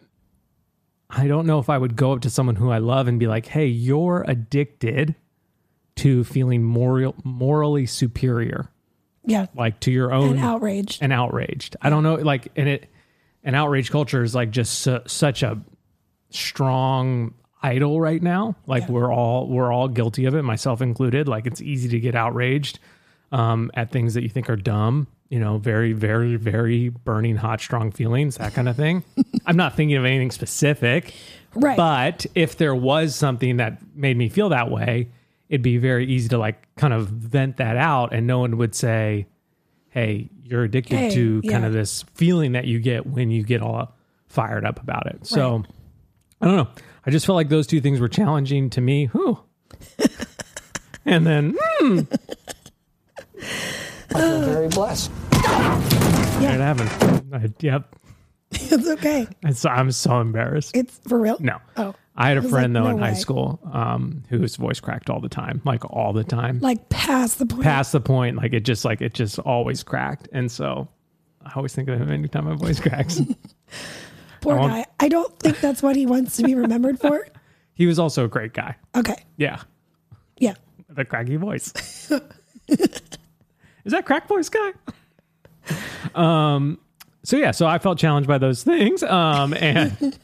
I 1.17 1.27
don't 1.29 1.47
know 1.47 1.59
if 1.59 1.69
I 1.71 1.79
would 1.79 1.97
go 1.97 2.13
up 2.13 2.21
to 2.23 2.31
someone 2.31 2.57
who 2.57 2.71
I 2.71 2.79
love 2.79 3.07
and 3.09 3.19
be 3.21 3.27
like, 3.27 3.47
"Hey, 3.47 3.67
you're 3.67 4.25
addicted 4.27 5.15
to 5.97 6.25
feeling 6.25 6.65
moral, 6.65 7.15
morally 7.25 7.87
superior, 7.87 8.69
Yeah. 9.25 9.47
like 9.55 9.79
to 9.81 9.93
your 9.93 10.13
own 10.13 10.31
And 10.37 10.41
outraged. 10.41 11.03
and 11.03 11.13
outraged." 11.13 11.77
I 11.81 11.91
don't 11.91 12.03
know, 12.03 12.15
like, 12.17 12.49
and 12.57 12.69
it, 12.69 12.87
and 13.45 13.55
outrage 13.55 13.91
culture 13.91 14.23
is 14.23 14.35
like 14.35 14.51
just 14.51 14.81
su- 14.81 15.03
such 15.07 15.43
a 15.43 15.61
strong 16.31 17.35
idol 17.63 18.01
right 18.01 18.23
now. 18.23 18.57
Like 18.67 18.85
Yeah. 18.85 18.91
we're 18.93 19.13
all 19.13 19.49
we're 19.49 19.73
all 19.73 19.89
guilty 19.89 20.25
of 20.27 20.35
it, 20.35 20.43
myself 20.43 20.83
included. 20.83 21.29
Like 21.29 21.47
it's 21.47 21.63
easy 21.63 21.89
to 21.91 22.01
get 22.01 22.15
outraged 22.15 22.79
um, 23.33 23.71
at 23.75 23.91
things 23.91 24.15
that 24.15 24.23
you 24.23 24.29
think 24.29 24.49
are 24.51 24.57
dumb. 24.57 25.07
You 25.31 25.41
know, 25.41 25.59
very, 25.59 25.93
very, 25.93 26.37
very 26.37 26.91
burning 26.91 27.37
hot, 27.37 27.61
strong 27.61 27.91
feelings, 27.91 28.37
that 28.37 28.55
kind 28.55 28.69
of 28.69 28.77
thing. 28.77 29.03
I'm 29.47 29.57
not 29.57 29.75
thinking 29.75 29.97
of 29.97 30.05
anything 30.05 30.31
specific, 30.31 31.15
Right. 31.55 31.77
but 31.77 32.27
if 32.35 32.57
there 32.59 32.75
was 32.75 33.17
something 33.17 33.57
that 33.57 33.79
made 33.97 34.17
me 34.17 34.29
feel 34.29 34.51
that 34.51 34.71
way, 34.71 35.09
it'd 35.49 35.63
be 35.63 35.79
very 35.79 36.07
easy 36.07 36.29
to 36.29 36.39
like 36.39 36.75
kind 36.77 36.93
of 36.93 37.09
vent 37.09 37.57
that 37.57 37.77
out, 37.77 38.13
and 38.13 38.27
no 38.27 38.39
one 38.39 38.59
would 38.59 38.75
say, 38.75 39.27
"Hey, 39.89 40.29
you're 40.45 40.65
addicted 40.65 40.97
Hey, 40.97 41.11
to 41.15 41.43
kind 41.43 41.65
of 41.65 41.73
this 41.73 42.05
feeling 42.15 42.53
that 42.53 42.67
you 42.67 42.79
get 42.79 43.07
when 43.07 43.31
you 43.31 43.43
get 43.43 43.63
all 43.63 43.95
fired 44.29 44.65
up 44.65 44.81
about 44.81 45.07
it." 45.07 45.27
So. 45.27 45.65
I 46.41 46.47
don't 46.47 46.57
know. 46.57 46.69
I 47.07 47.11
just 47.11 47.25
felt 47.25 47.37
like 47.37 47.49
those 47.49 47.67
two 47.67 47.81
things 47.81 48.01
were 48.01 48.09
challenging 48.09 48.69
to 48.71 48.81
me. 48.83 49.07
Whew. 49.07 49.39
and 51.07 51.27
then 51.27 51.57
hmm. 51.79 52.01
Hmm, 54.15 54.45
very 54.53 54.69
blessed. 54.69 55.11
Yeah. 55.33 56.55
it 56.55 56.61
happened. 56.61 57.35
I, 57.35 57.49
yep. 57.61 57.95
it's 58.51 58.89
okay. 58.89 59.27
It's, 59.43 59.65
I'm 59.65 59.91
so 59.93 60.21
embarrassed. 60.21 60.77
It's 60.77 60.99
for 61.09 61.19
real. 61.19 61.37
No. 61.41 61.59
Oh. 61.77 61.95
I 62.17 62.29
had 62.29 62.37
a 62.39 62.43
friend 62.43 62.73
like, 62.75 62.83
though 62.85 62.91
no 62.91 62.97
in 62.97 63.03
high 63.03 63.15
school 63.15 63.59
um, 63.73 64.23
whose 64.29 64.55
voice 64.55 64.79
cracked 64.79 65.11
all 65.11 65.21
the 65.21 65.29
time, 65.29 65.61
like 65.65 65.85
all 65.91 66.13
the 66.13 66.23
time, 66.23 66.61
Like 66.61 66.89
past 66.89 67.41
the 67.41 67.47
point. 67.47 67.65
past 67.65 67.91
the 67.91 68.01
point. 68.01 68.37
Like 68.37 68.53
it 68.53 68.61
just 68.61 68.85
like 68.85 69.01
it 69.01 69.15
just 69.15 69.41
always 69.41 69.83
cracked, 69.83 70.29
and 70.33 70.49
so 70.51 70.87
I 71.45 71.51
always 71.57 71.75
think 71.75 71.89
of 71.89 72.01
him 72.01 72.13
anytime 72.13 72.45
my 72.45 72.55
voice 72.55 72.79
cracks. 72.79 73.21
Poor 74.43 74.57
I 74.61 74.69
guy. 74.69 74.87
I 75.01 75.09
don't 75.09 75.37
think 75.41 75.59
that's 75.61 75.83
what 75.83 75.97
he 75.97 76.07
wants 76.07 76.37
to 76.37 76.45
be 76.45 76.55
remembered 76.55 77.01
for. 77.01 77.27
he 77.75 77.87
was 77.87 77.99
also 77.99 78.25
a 78.27 78.29
great 78.29 78.53
guy. 78.53 78.77
Okay. 78.95 79.25
Yeah, 79.37 79.61
Yeah. 80.39 80.55
the 80.89 81.05
cracky 81.05 81.35
voice. 81.35 81.73
Is 83.85 83.93
that 83.93 84.07
crack 84.07 84.29
voice 84.29 84.49
guy? 84.49 84.73
Um. 86.15 86.79
So 87.23 87.37
yeah, 87.37 87.53
so 87.53 87.67
I 87.67 87.79
felt 87.79 87.99
challenged 87.99 88.29
by 88.29 88.39
those 88.39 88.63
things. 88.63 89.03
Um, 89.03 89.55
and 89.59 90.19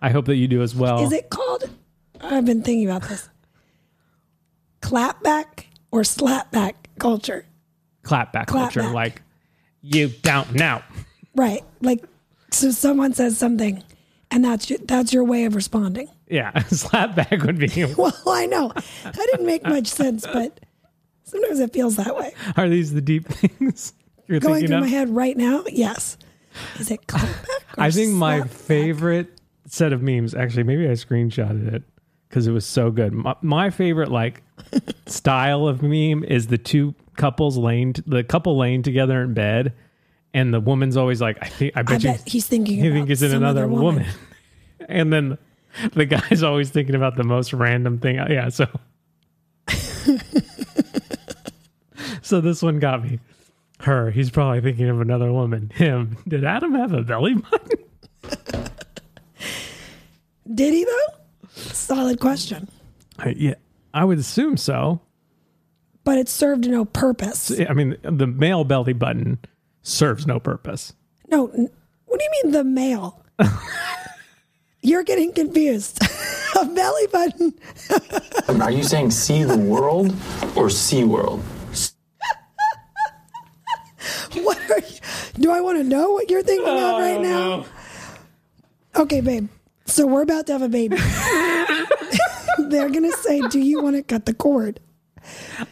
I 0.00 0.10
hope 0.10 0.26
that 0.26 0.36
you 0.36 0.48
do 0.48 0.62
as 0.62 0.74
well. 0.74 1.02
Is 1.04 1.12
it 1.12 1.30
called? 1.30 1.68
I've 2.20 2.44
been 2.46 2.62
thinking 2.62 2.88
about 2.88 3.08
this. 3.08 3.28
Clapback 4.80 5.64
or 5.90 6.00
slapback 6.00 6.74
culture. 6.98 7.44
clapback 8.02 8.46
culture? 8.46 8.80
Clapback. 8.80 8.94
Like 8.94 9.22
you 9.82 10.08
don't 10.08 10.54
know. 10.54 10.82
Right. 11.34 11.62
Like, 11.80 12.04
so 12.50 12.70
someone 12.70 13.12
says 13.12 13.38
something 13.38 13.82
and 14.30 14.44
that's 14.44 14.68
your, 14.68 14.78
that's 14.80 15.12
your 15.12 15.24
way 15.24 15.44
of 15.44 15.54
responding. 15.54 16.08
Yeah, 16.28 16.50
slapback 16.54 17.44
would 17.44 17.58
be. 17.58 17.84
Well, 17.96 18.12
I 18.26 18.46
know 18.46 18.72
that 19.04 19.14
didn't 19.14 19.46
make 19.46 19.62
much 19.64 19.86
sense, 19.86 20.26
but 20.26 20.58
sometimes 21.26 21.60
it 21.60 21.72
feels 21.72 21.96
that 21.96 22.16
way. 22.16 22.34
Are 22.56 22.68
these 22.68 22.92
the 22.92 23.00
deep 23.00 23.26
things 23.28 23.92
you're 24.26 24.40
Going 24.40 24.54
thinking 24.54 24.68
through 24.68 24.76
of? 24.78 24.82
my 24.84 24.88
head 24.88 25.08
right 25.10 25.36
now, 25.36 25.64
yes. 25.68 26.16
Is 26.78 26.90
it 26.90 27.00
I 27.78 27.90
think 27.90 28.12
my 28.12 28.40
slapback? 28.40 28.48
favorite 28.50 29.40
set 29.66 29.92
of 29.92 30.02
memes, 30.02 30.34
actually, 30.34 30.62
maybe 30.62 30.86
I 30.88 30.92
screenshotted 30.92 31.72
it 31.72 31.82
because 32.28 32.46
it 32.46 32.52
was 32.52 32.64
so 32.66 32.90
good. 32.90 33.12
My, 33.12 33.34
my 33.42 33.70
favorite 33.70 34.10
like 34.10 34.42
style 35.06 35.66
of 35.68 35.82
meme 35.82 36.24
is 36.24 36.46
the 36.46 36.58
two 36.58 36.94
couples 37.16 37.56
laying, 37.58 37.94
the 38.06 38.24
couple 38.24 38.56
laying 38.56 38.82
together 38.82 39.22
in 39.22 39.34
bed, 39.34 39.74
and 40.34 40.52
the 40.54 40.60
woman's 40.60 40.96
always 40.96 41.20
like, 41.20 41.38
"I 41.42 41.48
think, 41.48 41.76
I 41.76 41.82
bet 41.82 41.92
I 41.92 41.96
you, 42.12 42.16
bet 42.18 42.28
he's 42.28 42.46
thinking. 42.46 42.78
you 42.78 42.90
about 42.90 42.94
think 42.94 43.10
it's 43.10 43.22
in 43.22 43.32
another 43.32 43.64
other 43.64 43.72
woman. 43.72 44.06
and 44.88 45.12
then 45.12 45.38
the 45.94 46.04
guy's 46.06 46.42
always 46.42 46.70
thinking 46.70 46.94
about 46.94 47.16
the 47.16 47.24
most 47.24 47.52
random 47.52 47.98
thing. 47.98 48.16
Yeah, 48.16 48.48
so. 48.50 48.66
So 52.26 52.40
this 52.40 52.60
one 52.60 52.80
got 52.80 53.04
me. 53.04 53.20
Her, 53.80 54.10
he's 54.10 54.30
probably 54.30 54.60
thinking 54.60 54.88
of 54.88 55.00
another 55.00 55.32
woman. 55.32 55.70
Him, 55.72 56.18
did 56.26 56.44
Adam 56.44 56.74
have 56.74 56.92
a 56.92 57.02
belly 57.02 57.34
button? 57.34 57.78
Did 60.54 60.74
he 60.74 60.84
though? 60.84 61.14
Solid 61.54 62.20
question. 62.20 62.68
I, 63.18 63.30
yeah, 63.36 63.54
I 63.92 64.04
would 64.04 64.18
assume 64.18 64.56
so. 64.56 65.00
But 66.04 66.18
it 66.18 66.28
served 66.28 66.68
no 66.68 66.84
purpose. 66.84 67.52
I 67.68 67.72
mean, 67.72 67.96
the 68.02 68.28
male 68.28 68.62
belly 68.62 68.92
button 68.92 69.38
serves 69.82 70.24
no 70.26 70.38
purpose. 70.38 70.92
No, 71.28 71.46
what 71.46 72.20
do 72.20 72.24
you 72.24 72.30
mean 72.44 72.52
the 72.52 72.62
male? 72.62 73.24
You're 74.82 75.02
getting 75.02 75.32
confused. 75.32 76.00
A 76.60 76.64
belly 76.64 77.06
button. 77.08 77.54
Are 78.60 78.70
you 78.70 78.84
saying 78.84 79.10
see 79.10 79.42
the 79.42 79.58
world 79.58 80.14
or 80.54 80.70
sea 80.70 81.04
world? 81.04 81.42
What 84.42 84.58
are 84.70 84.78
you? 84.78 84.96
Do 85.38 85.50
I 85.50 85.60
want 85.60 85.78
to 85.78 85.84
know 85.84 86.12
what 86.12 86.30
you're 86.30 86.42
thinking 86.42 86.66
of 86.68 86.98
right 87.00 87.20
now? 87.20 87.66
Okay, 88.94 89.20
babe. 89.20 89.48
So 89.84 90.06
we're 90.06 90.22
about 90.22 90.46
to 90.46 90.52
have 90.52 90.62
a 90.62 90.68
baby. 90.68 90.96
They're 92.58 92.88
gonna 92.88 93.12
say, 93.12 93.40
"Do 93.48 93.60
you 93.60 93.82
want 93.82 93.96
to 93.96 94.02
cut 94.02 94.26
the 94.26 94.34
cord?" 94.34 94.80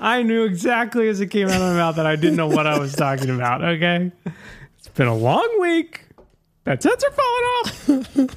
I 0.01 0.23
knew 0.23 0.45
exactly 0.45 1.09
as 1.09 1.21
it 1.21 1.29
came 1.29 1.49
out 1.49 1.55
of 1.55 1.61
my 1.61 1.75
mouth 1.75 1.97
that 1.97 2.07
I 2.07 2.17
didn't 2.17 2.37
know 2.37 2.47
what 2.47 2.67
I 2.67 2.79
was 2.79 2.95
talking 2.95 3.31
about. 3.31 3.65
Okay, 3.65 4.13
it's 4.79 4.89
been 4.89 5.07
a 5.09 5.15
long 5.15 5.49
week. 5.61 6.05
That 6.65 6.81
tits 6.81 7.05
are 7.05 7.11
falling 7.11 8.07
off. 8.19 8.37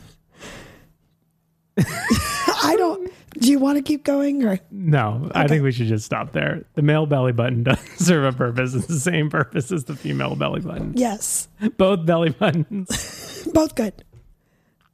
I 2.64 2.76
don't. 2.78 3.07
Do 3.40 3.52
you 3.52 3.60
want 3.60 3.78
to 3.78 3.82
keep 3.84 4.04
going 4.04 4.44
or? 4.46 4.60
No, 4.72 5.30
I 5.36 5.48
think 5.48 5.64
we 5.64 5.72
should 5.72 5.88
just 5.88 6.06
stop 6.06 6.32
there. 6.32 6.64
The 6.76 6.82
male 6.82 7.06
belly 7.06 7.32
button 7.34 7.64
does 7.64 7.80
serve 7.98 8.34
a 8.34 8.36
purpose. 8.38 8.74
It's 8.74 8.88
the 8.88 9.00
same 9.00 9.30
purpose 9.30 9.72
as 9.72 9.84
the 9.86 9.96
female 9.96 10.36
belly 10.36 10.62
button. 10.62 10.94
Yes, 10.96 11.48
Both 11.78 12.06
belly 12.06 12.30
buttons. 12.30 13.48
both 13.54 13.76
good. 13.76 14.04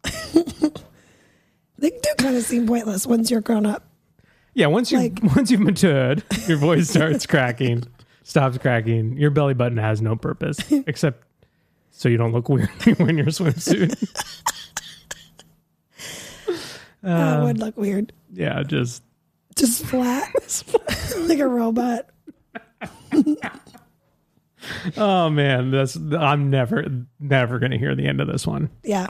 they 1.78 1.90
do 1.90 2.10
kind 2.18 2.36
of 2.36 2.44
seem 2.44 2.68
pointless 2.68 3.06
once 3.08 3.32
you're 3.32 3.42
grown 3.42 3.66
up. 3.66 3.88
Yeah, 4.54 4.68
once 4.68 4.92
you 4.92 5.00
Like- 5.00 5.20
once 5.36 5.50
you've 5.50 5.62
matured, 5.62 6.24
your 6.48 6.58
voice 6.58 6.90
starts 6.90 7.26
cracking, 7.26 7.84
stops 8.24 8.58
cracking. 8.58 9.18
Your 9.18 9.32
belly 9.32 9.54
button 9.54 9.78
has 9.78 10.02
no 10.02 10.16
purpose 10.16 10.60
except 10.86 11.24
so 11.92 12.10
you 12.10 12.18
don't 12.18 12.32
look 12.34 12.50
weird 12.50 12.70
when 12.98 13.18
you're 13.18 13.28
swimsuit. 13.28 13.96
That 17.04 17.44
would 17.44 17.60
look 17.60 17.78
weird. 17.78 18.14
Yeah, 18.32 18.64
just 18.64 19.04
Just 19.56 19.86
flat, 19.86 20.32
like 21.28 21.40
a 21.40 21.48
robot. 21.48 22.10
oh 24.98 25.30
man, 25.30 25.72
that's 25.72 25.96
I'm 25.96 26.50
never 26.50 26.86
never 27.20 27.60
gonna 27.60 27.78
hear 27.78 27.96
the 27.96 28.08
end 28.08 28.22
of 28.22 28.28
this 28.28 28.48
one. 28.48 28.70
Yeah. 28.84 29.08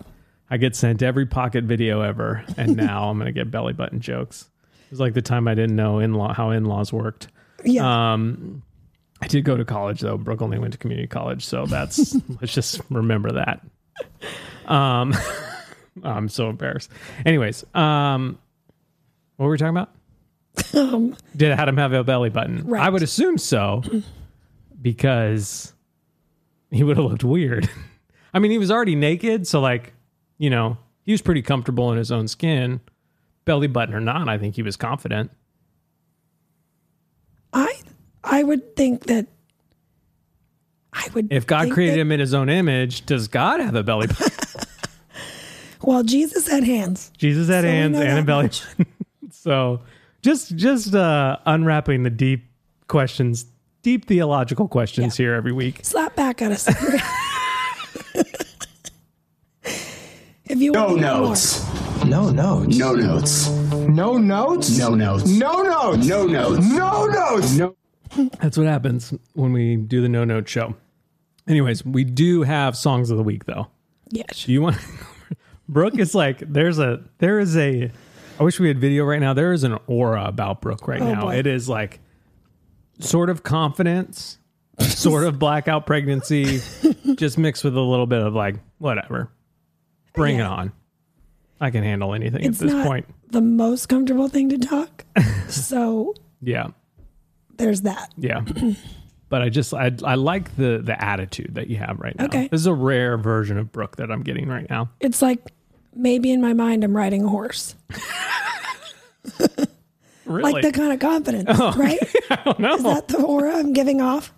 I 0.49 0.57
get 0.57 0.75
sent 0.75 1.01
every 1.01 1.25
pocket 1.25 1.63
video 1.63 2.01
ever, 2.01 2.43
and 2.57 2.75
now 2.77 3.09
I'm 3.09 3.17
gonna 3.17 3.31
get 3.31 3.49
belly 3.51 3.73
button 3.73 3.99
jokes. 4.01 4.49
It 4.85 4.91
was 4.91 4.99
like 4.99 5.13
the 5.13 5.21
time 5.21 5.47
I 5.47 5.55
didn't 5.55 5.75
know 5.75 5.99
in 5.99 6.13
law 6.13 6.33
how 6.33 6.51
in 6.51 6.65
laws 6.65 6.91
worked. 6.93 7.27
Yeah. 7.63 8.13
Um, 8.13 8.63
I 9.21 9.27
did 9.27 9.45
go 9.45 9.55
to 9.55 9.65
college 9.65 10.01
though. 10.01 10.17
Brooke 10.17 10.41
only 10.41 10.59
went 10.59 10.73
to 10.73 10.79
community 10.79 11.07
college, 11.07 11.45
so 11.45 11.65
that's 11.65 12.15
let's 12.41 12.53
just 12.53 12.81
remember 12.89 13.31
that. 13.33 13.61
Um, 14.67 15.13
I'm 16.03 16.29
so 16.29 16.49
embarrassed. 16.49 16.89
Anyways, 17.25 17.63
um, 17.75 18.37
what 19.37 19.45
were 19.45 19.51
we 19.51 19.57
talking 19.57 19.77
about? 19.77 19.89
um, 20.75 21.15
Did 21.35 21.51
Adam 21.51 21.77
have 21.77 21.93
a 21.93 22.03
belly 22.03 22.29
button? 22.29 22.65
Right. 22.67 22.81
I 22.83 22.89
would 22.89 23.03
assume 23.03 23.37
so, 23.37 23.83
because 24.81 25.73
he 26.71 26.83
would 26.83 26.97
have 26.97 27.05
looked 27.05 27.23
weird. 27.23 27.69
I 28.33 28.39
mean, 28.39 28.51
he 28.51 28.57
was 28.57 28.71
already 28.71 28.95
naked, 28.95 29.45
so 29.47 29.59
like, 29.61 29.93
you 30.37 30.49
know, 30.49 30.77
he 31.03 31.11
was 31.11 31.21
pretty 31.21 31.41
comfortable 31.41 31.91
in 31.91 31.97
his 31.97 32.11
own 32.11 32.27
skin, 32.27 32.81
belly 33.45 33.67
button 33.67 33.93
or 33.93 33.99
not. 33.99 34.27
I 34.29 34.37
think 34.37 34.55
he 34.55 34.63
was 34.63 34.75
confident. 34.77 35.31
I 37.53 37.79
I 38.23 38.41
would 38.43 38.75
think 38.75 39.05
that 39.05 39.27
I 40.93 41.07
would 41.13 41.31
If 41.31 41.45
God 41.45 41.71
created 41.71 41.95
that- 41.97 42.01
him 42.01 42.11
in 42.11 42.19
his 42.19 42.33
own 42.33 42.49
image, 42.49 43.05
does 43.05 43.27
God 43.27 43.59
have 43.59 43.75
a 43.75 43.83
belly 43.83 44.07
button? 44.07 44.42
Well, 45.83 46.03
Jesus 46.03 46.47
had 46.47 46.63
hands. 46.63 47.11
Jesus 47.17 47.49
had 47.49 47.63
So 47.63 47.67
hands 47.67 47.97
know 47.97 48.03
and 48.03 48.19
a 48.19 48.23
belly 48.23 48.49
so 49.31 49.81
just 50.21 50.55
just 50.55 50.95
uh 50.95 51.37
unwrapping 51.45 52.03
the 52.03 52.09
deep 52.09 52.45
questions, 52.87 53.45
deep 53.81 54.05
theological 54.05 54.67
questions 54.67 55.17
here 55.17 55.33
every 55.33 55.51
week. 55.51 55.79
Slap 55.83 56.15
back 56.15 56.41
at 56.41 56.51
us. 56.51 56.67
if 60.45 60.59
you 60.59 60.71
No 60.71 60.85
want 60.85 60.95
to 60.97 61.01
know 61.01 61.17
more. 61.19 61.27
notes. 61.29 61.65
No 62.05 62.29
notes. 62.29 62.77
No 62.77 62.93
notes. 62.95 63.49
No 63.87 64.17
notes? 64.17 64.77
No 64.77 64.95
notes. 64.95 65.25
No 65.27 65.61
notes. 65.63 66.07
No 66.07 66.25
notes. 66.25 66.65
No 66.65 67.05
notes. 67.07 67.57
No. 67.57 67.75
That's 68.39 68.57
what 68.57 68.67
happens 68.67 69.13
when 69.33 69.53
we 69.53 69.75
do 69.77 70.01
the 70.01 70.09
no 70.09 70.23
note 70.23 70.47
show. 70.47 70.75
Anyways, 71.47 71.83
we 71.85 72.03
do 72.03 72.43
have 72.43 72.77
songs 72.77 73.09
of 73.09 73.17
the 73.17 73.23
week 73.23 73.45
though. 73.45 73.67
Yes. 74.09 74.45
Do 74.45 74.51
you 74.53 74.61
want 74.61 74.77
Brooke 75.69 75.97
is 75.97 76.13
like 76.13 76.39
there's 76.39 76.79
a 76.79 77.01
there 77.19 77.39
is 77.39 77.55
a 77.57 77.91
I 78.39 78.43
wish 78.43 78.59
we 78.59 78.67
had 78.67 78.79
video 78.79 79.05
right 79.05 79.19
now. 79.21 79.33
There 79.33 79.53
is 79.53 79.63
an 79.63 79.77
aura 79.87 80.25
about 80.25 80.61
Brooke 80.61 80.87
right 80.87 81.01
Oh, 81.01 81.13
now. 81.13 81.21
boy. 81.21 81.35
It 81.37 81.47
is 81.47 81.69
like 81.69 81.99
sort 82.99 83.29
of 83.29 83.43
confidence, 83.43 84.37
sort 84.79 85.25
of 85.25 85.39
blackout 85.39 85.85
pregnancy, 85.85 86.59
just 87.15 87.37
mixed 87.37 87.63
with 87.63 87.77
a 87.77 87.81
little 87.81 88.07
bit 88.07 88.21
of 88.21 88.33
like 88.33 88.55
whatever. 88.79 89.29
Bring 90.13 90.37
it 90.39 90.43
on. 90.45 90.71
I 91.61 91.71
can 91.71 91.83
handle 91.83 92.13
anything 92.13 92.43
It's 92.43 92.59
at 92.61 92.65
this 92.67 92.73
not 92.73 92.85
point. 92.85 93.05
the 93.29 93.41
most 93.41 93.87
comfortable 93.87 94.27
thing 94.27 94.49
to 94.49 94.57
talk. 94.57 95.05
so 95.47 96.13
Yeah. 96.41 96.67
there's 97.57 97.81
that. 97.81 98.11
Yeah. 98.17 98.41
But 99.33 99.41
I 99.41 99.49
just 99.49 99.73
I 99.73 99.89
I 100.03 100.13
like 100.13 100.55
the 100.57 100.79
the 100.83 100.95
attitude 101.03 101.55
that 101.55 101.67
you 101.67 101.77
have 101.77 101.99
right 101.99 102.15
now. 102.15 102.25
Okay. 102.25 102.49
This 102.49 102.61
is 102.61 102.67
a 102.67 102.73
rare 102.73 103.17
version 103.17 103.57
of 103.57 103.71
Brooke 103.71 103.95
that 103.95 104.11
I'm 104.11 104.21
getting 104.21 104.47
right 104.47 104.69
now. 104.69 104.91
It's 104.99 105.23
like 105.23 105.39
maybe 105.95 106.31
in 106.31 106.39
my 106.39 106.53
mind 106.53 106.83
I'm 106.83 106.95
riding 106.95 107.23
a 107.23 107.27
horse. 107.29 107.75
Really? 110.25 110.53
Like 110.53 110.61
the 110.63 110.71
kind 110.71 110.93
of 110.93 110.99
confidence, 110.99 111.45
oh, 111.59 111.73
right? 111.77 111.97
I 112.29 112.35
don't 112.45 112.59
know. 112.59 112.75
Is 112.75 112.83
that 112.83 113.07
the 113.07 113.17
aura 113.23 113.57
I'm 113.57 113.73
giving 113.73 114.01
off? 114.01 114.31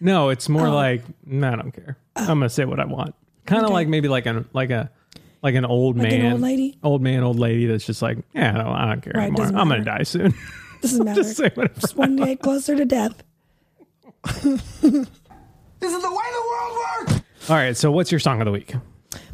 no, 0.00 0.30
it's 0.30 0.48
more 0.48 0.66
Oh. 0.66 0.74
like 0.74 1.02
"Nah, 1.24 1.52
I 1.52 1.56
don't 1.56 1.70
care. 1.70 1.96
I'm 2.16 2.26
gonna 2.26 2.48
say 2.48 2.64
what 2.64 2.80
I 2.80 2.86
want. 2.86 3.14
Kind 3.46 3.60
of 3.60 3.66
Okay. 3.66 3.74
like 3.74 3.86
maybe 3.88 4.08
like 4.08 4.26
a 4.26 4.44
like 4.52 4.70
a 4.70 4.90
like 5.44 5.54
an 5.54 5.64
old 5.64 5.96
Like 5.96 6.10
an 6.12 6.22
man, 6.22 6.32
old 6.32 6.40
lady? 6.42 6.76
old 6.82 7.02
man, 7.02 7.22
old 7.22 7.38
lady 7.38 7.66
that's 7.66 7.86
just 7.86 8.02
like, 8.02 8.18
yeah, 8.34 8.50
no, 8.50 8.68
I 8.70 8.86
don't 8.86 9.00
care 9.00 9.12
Right, 9.14 9.28
anymore. 9.28 9.46
I'm 9.46 9.68
gonna 9.68 9.84
die 9.84 10.02
soon. 10.02 10.34
Doesn't 10.82 11.04
matter. 11.04 11.22
just. 11.22 11.38
Just 11.80 11.96
one 11.96 12.16
day 12.16 12.34
closer 12.34 12.74
to 12.74 12.84
death. 12.84 13.22
This 15.80 15.94
is 15.94 16.02
the 16.02 16.10
way 16.10 16.24
the 16.32 16.44
world 16.50 16.78
works. 17.08 17.22
All 17.48 17.56
right, 17.56 17.74
so 17.74 17.90
what's 17.90 18.12
your 18.12 18.18
song 18.18 18.40
of 18.42 18.44
the 18.44 18.52
week? 18.52 18.74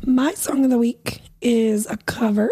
My 0.04 0.32
song 0.34 0.62
of 0.64 0.70
the 0.70 0.78
week 0.78 1.22
is 1.40 1.86
a 1.86 1.96
cover. 1.96 2.50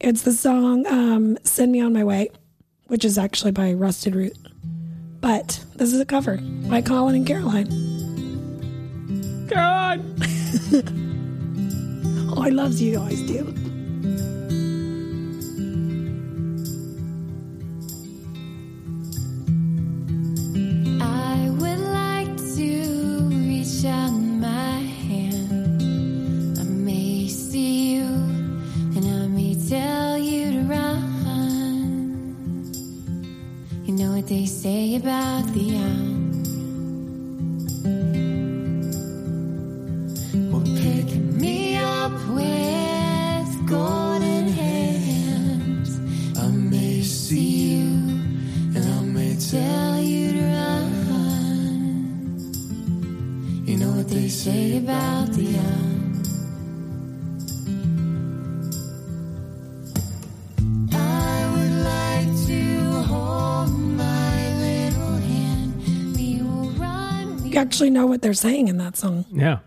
It's 0.00 0.22
the 0.22 0.32
song 0.32 0.86
um, 0.86 1.36
Send 1.42 1.72
Me 1.72 1.80
On 1.80 1.92
My 1.92 2.04
Way, 2.04 2.30
which 2.86 3.04
is 3.04 3.18
actually 3.18 3.50
by 3.50 3.72
Rusted 3.72 4.14
Root. 4.14 4.36
But 5.20 5.64
this 5.74 5.92
is 5.92 5.98
a 6.00 6.04
cover 6.04 6.38
by 6.68 6.80
Colin 6.80 7.16
and 7.16 7.26
Caroline. 7.26 7.68
God. 9.48 10.00
Oh, 12.34 12.40
I 12.44 12.48
loves 12.48 12.80
you 12.80 12.98
always 12.98 13.20
do. 13.26 13.44
Say 34.62 34.94
about 34.94 35.44
the 35.54 35.60
young. 35.74 36.22
Well, 40.52 40.62
pick 40.82 41.08
me 41.42 41.78
up 41.78 42.12
with 42.28 43.68
golden 43.68 44.46
hands. 44.46 45.98
I 46.38 46.46
may 46.46 47.02
see 47.02 47.74
you 47.74 47.88
and 48.76 48.84
I 48.98 49.00
may 49.02 49.34
tell 49.34 50.00
you 50.00 50.32
to 50.32 50.42
run. 50.54 50.84
You 53.66 53.78
know 53.78 53.90
what 53.96 54.08
they 54.10 54.28
say 54.28 54.78
about 54.78 55.32
the 55.32 55.42
young. 55.42 56.01
Actually 67.62 67.90
know 67.90 68.06
what 68.06 68.20
they're 68.22 68.34
saying 68.34 68.68
in 68.68 68.76
that 68.78 68.96
song. 68.96 69.24
Yeah, 69.32 69.58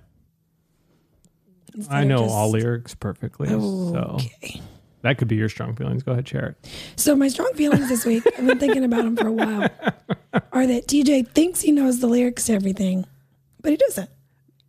Instead 1.73 1.93
I 1.95 2.03
know 2.03 2.19
just- 2.19 2.33
all 2.33 2.49
lyrics 2.51 2.95
perfectly. 2.95 3.47
So 3.49 4.17
that 5.01 5.17
could 5.17 5.27
be 5.27 5.35
your 5.35 5.49
strong 5.49 5.75
feelings. 5.75 6.03
Go 6.03 6.11
ahead, 6.13 6.27
share 6.27 6.55
it. 6.61 6.69
So 6.95 7.15
my 7.15 7.27
strong 7.27 7.51
feelings 7.55 7.89
this 7.89 8.05
week, 8.05 8.23
I've 8.37 8.45
been 8.45 8.59
thinking 8.59 8.83
about 8.83 9.03
them 9.03 9.15
for 9.17 9.27
a 9.27 9.31
while, 9.31 9.69
are 10.51 10.67
that 10.67 10.87
TJ 10.87 11.29
thinks 11.29 11.61
he 11.61 11.71
knows 11.71 11.99
the 11.99 12.07
lyrics 12.07 12.45
to 12.45 12.53
everything, 12.53 13.05
but 13.61 13.71
he 13.71 13.77
doesn't. 13.77 14.09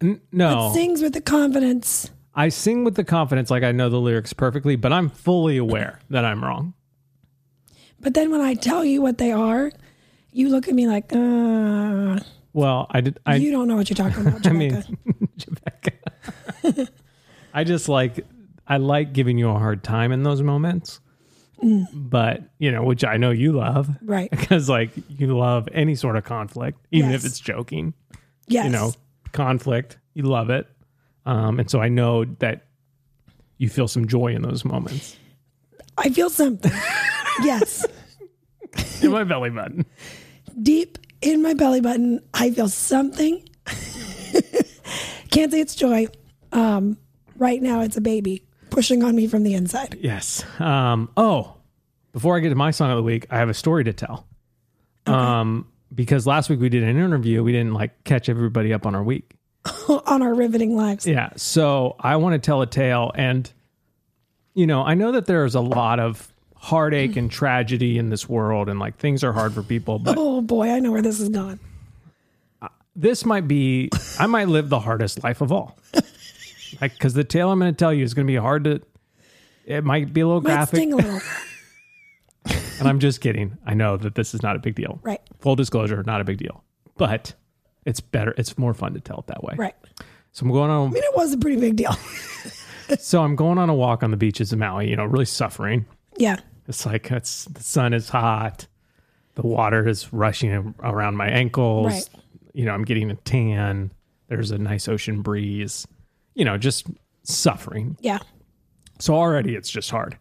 N- 0.02 0.21
no, 0.33 0.73
Sings 0.75 1.00
with 1.02 1.14
the 1.14 1.21
confidence. 1.23 2.11
I 2.35 2.50
sing 2.50 2.85
with 2.85 2.97
the 2.97 3.04
confidence 3.04 3.50
like 3.50 3.62
I 3.62 3.73
know 3.73 3.88
the 3.88 4.00
lyrics 4.00 4.33
perfectly, 4.35 4.76
but 4.76 4.92
I'm 4.92 5.09
fully 5.09 5.56
aware 5.56 6.00
that 6.11 6.25
I'm 6.26 6.45
wrong. 6.45 6.75
But 7.99 8.12
then 8.12 8.30
when 8.30 8.42
I 8.42 8.52
tell 8.52 8.85
you 8.85 9.00
what 9.00 9.16
they 9.16 9.33
are, 9.33 9.73
you 10.33 10.50
look 10.50 10.68
at 10.68 10.75
me 10.75 10.87
like, 10.87 11.11
uh, 11.14 12.18
Well, 12.57 12.87
I 12.89 13.03
did. 13.03 13.19
I 13.27 13.37
you 13.37 13.51
don't 13.53 13.69
know 13.69 13.77
what 13.77 13.91
you're 13.91 13.97
talking 13.97 14.27
about, 14.27 14.47
I 14.47 14.51
Rebecca. 14.51 14.91
mean, 14.95 14.99
Rebecca. 15.47 16.89
I 17.55 17.65
just 17.65 17.87
like 17.87 18.25
I 18.67 18.79
like 18.79 19.13
giving 19.13 19.37
you 19.37 19.51
a 19.51 19.59
hard 19.59 19.85
time 19.85 20.11
in 20.11 20.23
those 20.23 20.41
moments. 20.41 21.01
But, 21.93 22.43
you 22.59 22.71
know, 22.71 22.83
which 22.83 23.03
I 23.05 23.17
know 23.19 23.31
you 23.31 23.53
love. 23.53 23.89
Right. 24.03 24.31
Because 24.31 24.69
like 24.71 24.91
you 25.09 25.37
love 25.37 25.69
any 25.73 25.95
sort 25.95 26.17
of 26.17 26.25
conflict, 26.25 26.79
even 26.93 27.13
if 27.13 27.25
it's 27.27 27.41
joking. 27.41 27.93
yes. 28.47 28.65
You 28.67 28.71
know, 28.73 28.93
conflict. 29.33 29.99
You 30.15 30.23
love 30.25 30.49
it. 30.51 30.67
Um, 31.27 31.59
and 31.61 31.71
so 31.71 31.81
I 31.81 31.89
know 31.89 32.25
that 32.41 32.67
you 33.59 33.69
feel 33.69 33.89
some 33.89 34.07
joy 34.07 34.29
in 34.35 34.43
those 34.43 34.65
moments. 34.65 35.17
I 35.99 36.09
feel 36.11 36.29
something. 36.31 36.73
yes. 37.43 37.85
In 39.03 39.11
my 39.11 39.25
belly 39.25 39.51
button. 39.51 39.85
Deep 40.63 40.99
in 41.21 41.43
my 41.43 41.55
belly 41.55 41.81
button, 41.81 42.21
I 42.35 42.50
feel 42.50 42.69
something. 42.69 43.49
Can't 45.31 45.52
say 45.52 45.61
it's 45.61 45.75
joy. 45.75 46.07
Um, 46.52 46.97
right 47.37 47.61
now, 47.61 47.81
it's 47.81 47.97
a 47.97 48.00
baby 48.00 48.43
pushing 48.71 49.02
on 49.02 49.15
me 49.15 49.26
from 49.26 49.43
the 49.43 49.55
inside. 49.55 49.99
Yes. 50.00 50.45
Um, 50.61 51.11
oh, 51.17 51.55
before 52.13 52.37
I 52.37 52.41
get 52.41 52.50
to 52.50 52.55
my 52.55 52.71
song 52.71 52.91
of 52.91 52.97
the 52.97 53.02
week, 53.02 53.26
I 53.31 53.39
have 53.39 53.49
a 53.49 53.55
story 53.55 53.85
to 53.85 53.93
tell. 53.93 54.26
Um, 55.07 55.69
because 55.95 56.26
last 56.26 56.50
week 56.50 56.61
we 56.61 56.69
did 56.69 56.83
an 56.83 56.97
interview, 56.97 57.43
we 57.43 57.52
didn't 57.52 57.75
like 57.75 58.05
catch 58.05 58.29
everybody 58.29 58.73
up 58.73 58.87
on 58.87 58.95
our 58.95 59.05
week. 59.05 59.37
on 60.07 60.23
our 60.23 60.35
riveting 60.35 60.76
lives. 60.76 61.07
Yeah. 61.07 61.31
So 61.37 61.97
I 61.99 62.17
want 62.17 62.35
to 62.35 62.39
tell 62.39 62.63
a 62.63 62.67
tale. 62.67 63.13
And, 63.15 63.50
you 64.55 64.67
know, 64.67 64.83
I 64.83 64.95
know 64.95 65.13
that 65.13 65.26
there's 65.26 65.55
a 65.55 65.61
lot 65.61 66.00
of 66.00 66.33
heartache 66.67 67.17
and 67.17 67.31
tragedy 67.31 67.97
in 67.99 68.11
this 68.11 68.29
world 68.29 68.69
and 68.69 68.79
like 68.81 68.97
things 68.99 69.23
are 69.23 69.33
hard 69.33 69.55
for 69.55 69.63
people, 69.63 69.99
but 69.99 70.17
Oh 70.19 70.41
boy, 70.41 70.71
I 70.71 70.81
know 70.81 70.91
where 70.93 71.02
this 71.02 71.21
is 71.21 71.29
going. 71.29 71.61
this 72.95 73.25
might 73.25 73.47
be, 73.47 73.91
I 74.19 74.26
might 74.26 74.49
live 74.49 74.69
the 74.69 74.81
hardest 74.81 75.23
life 75.23 75.41
of 75.41 75.52
all. 75.52 75.79
Like, 76.81 76.93
because 76.95 77.15
the 77.15 77.25
tale 77.25 77.50
I'm 77.50 77.59
going 77.59 77.73
to 77.73 77.76
tell 77.79 77.93
you 77.95 78.02
is 78.05 78.13
going 78.15 78.26
to 78.26 78.31
be 78.31 78.37
hard 78.37 78.65
to, 78.65 78.83
it 79.65 79.85
might 79.85 80.13
be 80.13 80.21
a 80.23 80.26
little 80.26 80.43
Might 80.43 80.50
graphic. 80.50 80.76
sting 80.79 80.93
a 80.93 80.97
little. 80.97 81.21
And 82.79 82.87
I'm 82.87 83.00
just 83.00 83.23
kidding. 83.23 83.57
I 83.65 83.73
know 83.73 83.97
that 83.97 84.15
this 84.15 84.35
is 84.35 84.43
not 84.43 84.55
a 84.55 84.59
big 84.59 84.75
deal. 84.75 85.00
Right. 85.02 85.21
Full 85.41 85.57
disclosure, 85.57 86.02
not 86.02 86.21
a 86.21 86.25
big 86.25 86.37
deal. 86.37 86.63
But 86.99 87.33
it's 87.87 88.00
better. 88.00 88.35
It's 88.37 88.59
more 88.59 88.75
fun 88.75 88.93
to 88.93 89.00
tell 89.00 89.21
it 89.21 89.29
that 89.29 89.43
way. 89.43 89.55
Right. 89.57 89.75
So 90.33 90.45
I'm 90.45 90.52
going 90.52 90.71
on. 90.71 90.89
I 90.89 90.93
mean, 90.93 91.02
it 91.02 91.17
was 91.17 91.33
a 91.33 91.39
pretty 91.39 91.59
big 91.61 91.76
deal. 91.76 91.97
So 93.00 93.21
I'm 93.21 93.35
going 93.35 93.59
on 93.59 93.69
a 93.69 93.75
walk 93.75 94.05
on 94.05 94.13
the 94.13 94.17
beaches 94.17 94.52
of 94.52 94.61
Maui. 94.61 94.89
You 94.89 94.95
know, 94.95 95.07
really 95.07 95.25
suffering. 95.25 95.87
yeah. 96.19 96.37
It's 96.69 96.87
like 96.87 97.11
it's 97.11 97.45
the 97.47 97.63
sun 97.63 97.95
is 97.95 98.09
hot, 98.09 98.67
the 99.35 99.47
water 99.47 99.87
is 99.87 100.13
rushing 100.13 100.75
around 100.81 101.17
my 101.17 101.29
ankles. 101.29 101.87
Right. 101.87 102.09
You 102.52 102.65
know, 102.65 102.73
I'm 102.73 102.85
getting 102.85 103.11
a 103.11 103.17
tan. 103.17 103.93
There's 104.29 104.50
a 104.50 104.59
nice 104.59 104.89
ocean 104.89 105.23
breeze. 105.23 105.87
You 106.35 106.45
know, 106.45 106.59
just 106.59 106.87
suffering. 107.23 107.97
Yeah. 108.00 108.19
So 108.99 109.15
already 109.15 109.55
it's 109.55 109.71
just 109.71 109.91
hard. 109.91 110.17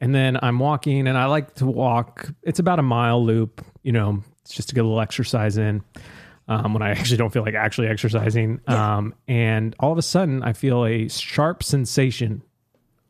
And 0.00 0.14
then 0.14 0.38
I'm 0.42 0.58
walking 0.58 1.06
and 1.06 1.16
I 1.16 1.26
like 1.26 1.54
to 1.56 1.66
walk. 1.66 2.28
It's 2.42 2.58
about 2.58 2.78
a 2.78 2.82
mile 2.82 3.24
loop, 3.24 3.64
you 3.82 3.92
know, 3.92 4.22
it's 4.42 4.54
just 4.54 4.68
to 4.68 4.74
get 4.74 4.82
a 4.82 4.84
little 4.84 5.00
exercise 5.00 5.56
in 5.56 5.82
um, 6.48 6.74
when 6.74 6.82
I 6.82 6.90
actually 6.92 7.16
don't 7.16 7.32
feel 7.32 7.42
like 7.42 7.54
actually 7.54 7.88
exercising. 7.88 8.60
Um, 8.66 9.14
and 9.26 9.74
all 9.80 9.92
of 9.92 9.98
a 9.98 10.02
sudden 10.02 10.42
I 10.42 10.52
feel 10.52 10.84
a 10.84 11.08
sharp 11.08 11.62
sensation 11.62 12.42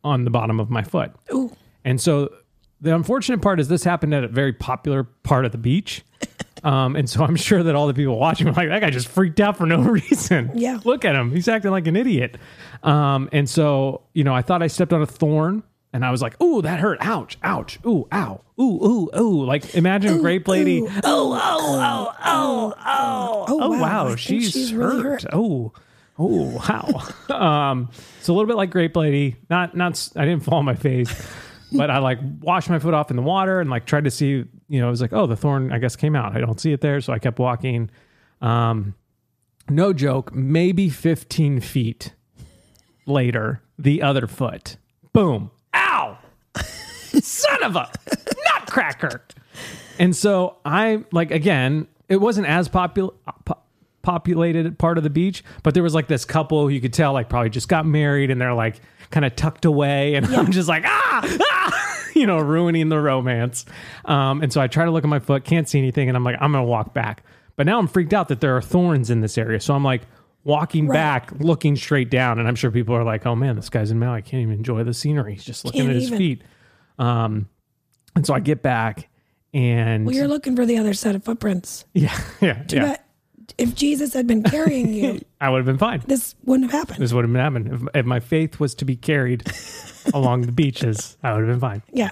on 0.05 0.25
the 0.25 0.31
bottom 0.31 0.61
of 0.61 0.71
my 0.71 0.83
foot. 0.83 1.12
Ooh. 1.33 1.55
And 1.85 2.01
so 2.01 2.31
the 2.87 2.94
unfortunate 2.94 3.42
part 3.42 3.61
is 3.61 3.68
this 3.68 3.85
happened 3.85 4.14
at 4.14 4.25
a 4.25 4.29
very 4.29 4.53
popular 4.53 5.05
part 5.05 5.44
of 5.44 5.53
the 5.53 5.59
beach. 5.59 6.03
Um, 6.64 6.96
and 6.96 7.09
so 7.09 7.22
I'm 7.22 7.37
sure 7.37 7.62
that 7.62 7.77
all 7.77 7.87
the 7.87 7.94
people 7.94 8.18
watching 8.18 8.46
were 8.49 8.53
like, 8.55 8.68
that 8.70 8.81
guy 8.81 8.90
just 8.90 9.07
freaked 9.07 9.38
out 9.38 9.57
for 9.57 9.66
no 9.66 9.79
reason. 9.83 10.51
Yeah. 10.55 10.81
Look 10.85 11.05
at 11.05 11.14
him. 11.14 11.31
He's 11.31 11.46
acting 11.46 11.70
like 11.70 11.87
an 11.87 11.94
idiot. 11.94 12.38
Um, 12.83 13.29
and 13.31 13.49
so, 13.49 14.01
you 14.14 14.25
know, 14.25 14.35
I 14.35 14.42
thought 14.42 14.64
I 14.64 14.66
stepped 14.66 14.92
on 14.92 15.01
a 15.01 15.07
thorn 15.07 15.62
and 15.92 16.05
I 16.05 16.11
was 16.11 16.22
like, 16.22 16.40
ooh, 16.42 16.62
that 16.62 16.81
hurt. 16.81 16.99
Ouch, 17.03 17.37
ouch. 17.44 17.79
Ooh, 17.87 18.09
ow. 18.12 18.40
Ooh, 18.59 18.62
ooh, 18.85 19.11
ooh. 19.20 19.44
Like 19.44 19.77
imagine 19.77 20.16
a 20.16 20.18
grape 20.18 20.49
lady. 20.49 20.81
ooh, 20.81 20.88
oh, 21.05 21.38
oh, 21.40 21.42
oh, 21.44 22.14
oh, 22.25 22.75
oh. 22.85 23.44
Oh, 23.46 23.59
Oh, 23.62 23.70
wow. 23.79 23.81
Wow. 24.09 24.16
She's, 24.16 24.51
she's 24.51 24.75
really 24.75 25.03
hurt. 25.03 25.22
hurt. 25.22 25.35
Oh, 25.35 25.72
oh, 26.18 26.62
wow. 27.29 27.37
um, 27.70 27.90
so 28.22 28.33
a 28.33 28.35
little 28.35 28.49
bit 28.49 28.57
like 28.57 28.70
grape 28.70 28.96
lady. 28.96 29.37
Not, 29.49 29.77
not, 29.77 30.09
I 30.16 30.25
didn't 30.25 30.42
fall 30.42 30.59
on 30.59 30.64
my 30.64 30.75
face 30.75 31.12
but 31.77 31.91
I 31.91 31.99
like 31.99 32.19
washed 32.41 32.71
my 32.71 32.79
foot 32.79 32.95
off 32.95 33.11
in 33.11 33.17
the 33.17 33.23
water 33.23 33.61
and 33.61 33.69
like 33.71 33.87
tried 33.87 34.05
to 34.05 34.11
see, 34.11 34.45
you 34.69 34.81
know, 34.81 34.87
I 34.87 34.91
was 34.91 35.01
like, 35.01 35.12
oh, 35.12 35.27
the 35.27 35.37
thorn, 35.37 35.73
I 35.73 35.79
guess, 35.79 35.97
came 35.97 36.15
out. 36.17 36.37
I 36.37 36.41
don't 36.41 36.61
see 36.61 36.73
it 36.73 36.81
there. 36.81 37.01
So 37.01 37.12
I 37.12 37.19
kept 37.19 37.39
walking. 37.39 37.91
Um, 38.41 38.95
no 39.69 39.93
joke, 39.93 40.35
maybe 40.35 40.89
15 40.89 41.61
feet 41.61 42.15
later, 43.07 43.62
the 43.79 44.03
other 44.03 44.27
foot, 44.27 44.77
boom, 45.12 45.51
ow, 45.75 46.19
son 46.57 47.62
of 47.65 47.77
a 47.77 47.91
nutcracker. 48.53 49.23
And 49.99 50.15
so 50.15 50.59
I 50.65 51.05
like, 51.12 51.31
again, 51.31 51.89
it 52.09 52.19
wasn't 52.19 52.47
as 52.47 52.69
popular. 52.69 53.12
po- 53.45 53.59
populated 54.07 54.79
part 54.79 54.99
of 54.99 55.05
the 55.05 55.11
beach, 55.11 55.42
but 55.64 55.75
there 55.75 55.83
was 55.83 55.92
like 55.95 56.07
this 56.07 56.25
couple 56.25 56.62
who 56.62 56.69
you 56.69 56.81
could 56.81 56.92
tell 56.92 57.12
like 57.12 57.29
probably 57.29 57.51
just 57.51 57.69
got 57.69 57.85
married 57.85 58.31
and 58.31 58.40
they're 58.40 58.55
like 58.55 58.81
kind 59.11 59.25
of 59.27 59.35
tucked 59.35 59.64
away. 59.64 60.14
And 60.14 60.25
I'm 60.37 60.53
just 60.53 60.69
like, 60.69 60.85
ah, 60.87 61.37
ah, 61.51 62.07
you 62.14 62.25
know, 62.27 62.38
ruining 62.38 62.88
the 62.88 63.01
romance. 63.01 63.64
Um, 64.05 64.42
and 64.42 64.53
so 64.53 64.61
I 64.61 64.69
try 64.69 64.85
to 64.85 64.92
look 64.92 65.03
at 65.05 65.11
my 65.11 65.19
foot, 65.19 65.45
can't 65.45 65.69
see 65.69 65.79
anything. 65.79 66.09
And 66.09 66.16
I'm 66.16 66.23
like, 66.25 66.37
I'm 66.40 66.53
going 66.53 66.62
to 66.64 66.69
walk 66.71 66.95
back. 66.95 67.25
But 67.57 67.66
now 67.66 67.79
I'm 67.81 67.88
freaked 67.88 68.12
out 68.14 68.29
that 68.29 68.40
there 68.40 68.57
are 68.57 68.62
thorns 68.62 69.11
in 69.11 69.21
this 69.23 69.37
area. 69.37 69.59
So 69.61 69.75
I'm 69.75 69.83
like, 69.85 70.03
walking 70.45 70.87
Right. 70.87 70.95
back, 70.95 71.33
looking 71.40 71.75
straight 71.75 72.09
down, 72.09 72.38
and 72.38 72.47
I'm 72.47 72.55
sure 72.55 72.71
people 72.71 72.95
are 72.95 73.03
like, 73.03 73.27
"Oh 73.27 73.35
man, 73.35 73.57
this 73.57 73.69
guy's 73.69 73.90
in 73.90 73.99
Maui. 73.99 74.19
I 74.19 74.21
can't 74.21 74.42
even 74.42 74.55
enjoy 74.55 74.85
the 74.85 74.95
scenery. 74.95 75.33
He's 75.35 75.45
just 75.45 75.64
looking 75.64 75.81
Can't 75.81 75.90
at 75.90 75.97
his 75.97 76.07
even. 76.07 76.19
feet." 76.19 76.42
Um, 77.01 77.49
and 78.14 78.25
so 78.25 78.33
I 78.33 78.38
get 78.38 78.62
back, 78.62 79.09
and 79.53 80.07
Well, 80.07 80.14
you're 80.14 80.29
looking 80.29 80.55
for 80.55 80.64
the 80.64 80.79
other 80.79 80.95
set 80.95 81.16
of 81.16 81.25
footprints. 81.25 81.85
yeah, 81.95 82.16
yeah, 82.40 82.62
yeah. 82.69 82.87
But 82.87 83.05
if 83.59 83.75
Jesus 83.75 84.13
had 84.15 84.27
been 84.27 84.43
carrying 84.43 84.93
you, 84.93 85.21
I 85.41 85.51
would 85.51 85.59
have 85.59 85.67
been 85.67 85.79
fine. 85.79 86.03
this 86.07 86.35
wouldn't 86.45 86.71
have 86.71 86.81
happened. 86.81 87.03
This 87.03 87.13
would 87.13 87.25
have 87.25 87.35
happened 87.35 87.69
if, 87.73 87.97
if 88.01 88.07
my 88.07 88.21
faith 88.21 88.59
was 88.61 88.75
to 88.77 88.85
be 88.85 88.97
carried 88.97 89.45
along 90.15 90.43
the 90.43 90.53
beaches. 90.53 91.17
I 91.23 91.33
would 91.33 91.41
have 91.41 91.49
been 91.49 91.61
fine. 91.61 91.83
yeah. 91.93 92.11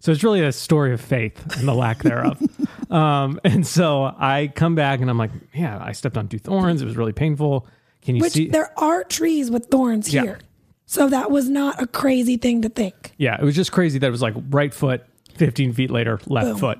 So 0.00 0.12
it's 0.12 0.22
really 0.22 0.42
a 0.42 0.52
story 0.52 0.92
of 0.92 1.00
faith 1.00 1.56
and 1.58 1.66
the 1.66 1.72
lack 1.74 2.02
thereof. 2.02 2.38
um, 2.90 3.40
and 3.44 3.66
so 3.66 4.04
I 4.04 4.52
come 4.54 4.74
back 4.74 5.00
and 5.00 5.08
I'm 5.08 5.16
like, 5.16 5.30
yeah, 5.54 5.82
I 5.82 5.92
stepped 5.92 6.18
on 6.18 6.28
two 6.28 6.38
thorns. 6.38 6.82
It 6.82 6.84
was 6.84 6.98
really 6.98 7.14
painful. 7.14 7.66
Can 8.02 8.14
you 8.16 8.20
Which 8.20 8.34
see? 8.34 8.48
there 8.48 8.78
are 8.78 9.02
trees 9.04 9.50
with 9.50 9.66
thorns 9.68 10.12
Yeah. 10.12 10.22
here. 10.22 10.38
So 10.84 11.08
that 11.08 11.30
was 11.30 11.48
not 11.48 11.80
a 11.82 11.86
crazy 11.86 12.36
thing 12.36 12.60
to 12.60 12.68
think. 12.68 13.12
Yeah, 13.16 13.38
it 13.40 13.42
was 13.42 13.54
just 13.56 13.72
crazy 13.72 13.98
that 13.98 14.06
it 14.06 14.10
was 14.10 14.20
like 14.20 14.34
right 14.50 14.74
foot, 14.74 15.02
15 15.36 15.72
feet 15.72 15.90
later, 15.90 16.20
left 16.26 16.48
Boom. 16.48 16.58
foot. 16.58 16.78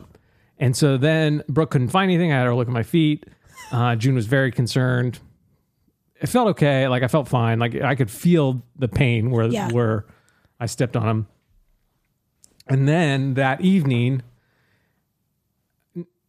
And 0.59 0.77
so 0.77 0.99
then 0.99 1.43
Brooke 1.49 1.71
couldn't 1.71 1.89
find 1.89 2.11
anything. 2.11 2.33
I 2.33 2.37
had 2.37 2.45
her 2.45 2.55
look 2.55 2.69
at 2.69 2.73
my 2.75 2.83
feet. 2.83 3.25
Uh, 3.73 3.97
June 3.97 4.15
was 4.15 4.27
very 4.27 4.51
concerned. 4.53 5.19
It 6.21 6.29
felt 6.29 6.49
okay. 6.49 6.87
Like 6.89 7.03
I 7.03 7.09
felt 7.09 7.29
fine. 7.29 7.59
Like 7.59 7.75
I 7.81 7.95
could 7.95 8.11
feel 8.11 8.63
the 8.77 8.89
pain 8.89 9.31
where 9.31 9.47
Yeah. 9.47 9.71
where 9.73 10.07
I 10.61 10.67
stepped 10.67 10.97
on 10.97 11.07
them. 11.07 11.27
And 12.69 12.89
then 12.89 13.35
that 13.35 13.61
evening, 13.61 14.23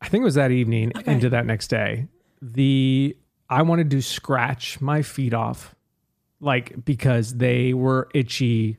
I 0.01 0.07
think 0.09 0.21
it 0.21 0.25
was 0.25 0.35
that 0.35 0.51
evening 0.51 0.91
into 1.05 1.29
that 1.29 1.45
next 1.45 1.67
day, 1.67 2.07
the 2.41 3.15
I 3.49 3.61
wanted 3.61 3.89
to 3.91 4.01
scratch 4.01 4.81
my 4.81 5.01
feet 5.01 5.33
off, 5.33 5.75
like 6.41 6.83
because 6.83 7.35
they 7.37 7.73
were 7.73 8.09
itchy 8.13 8.77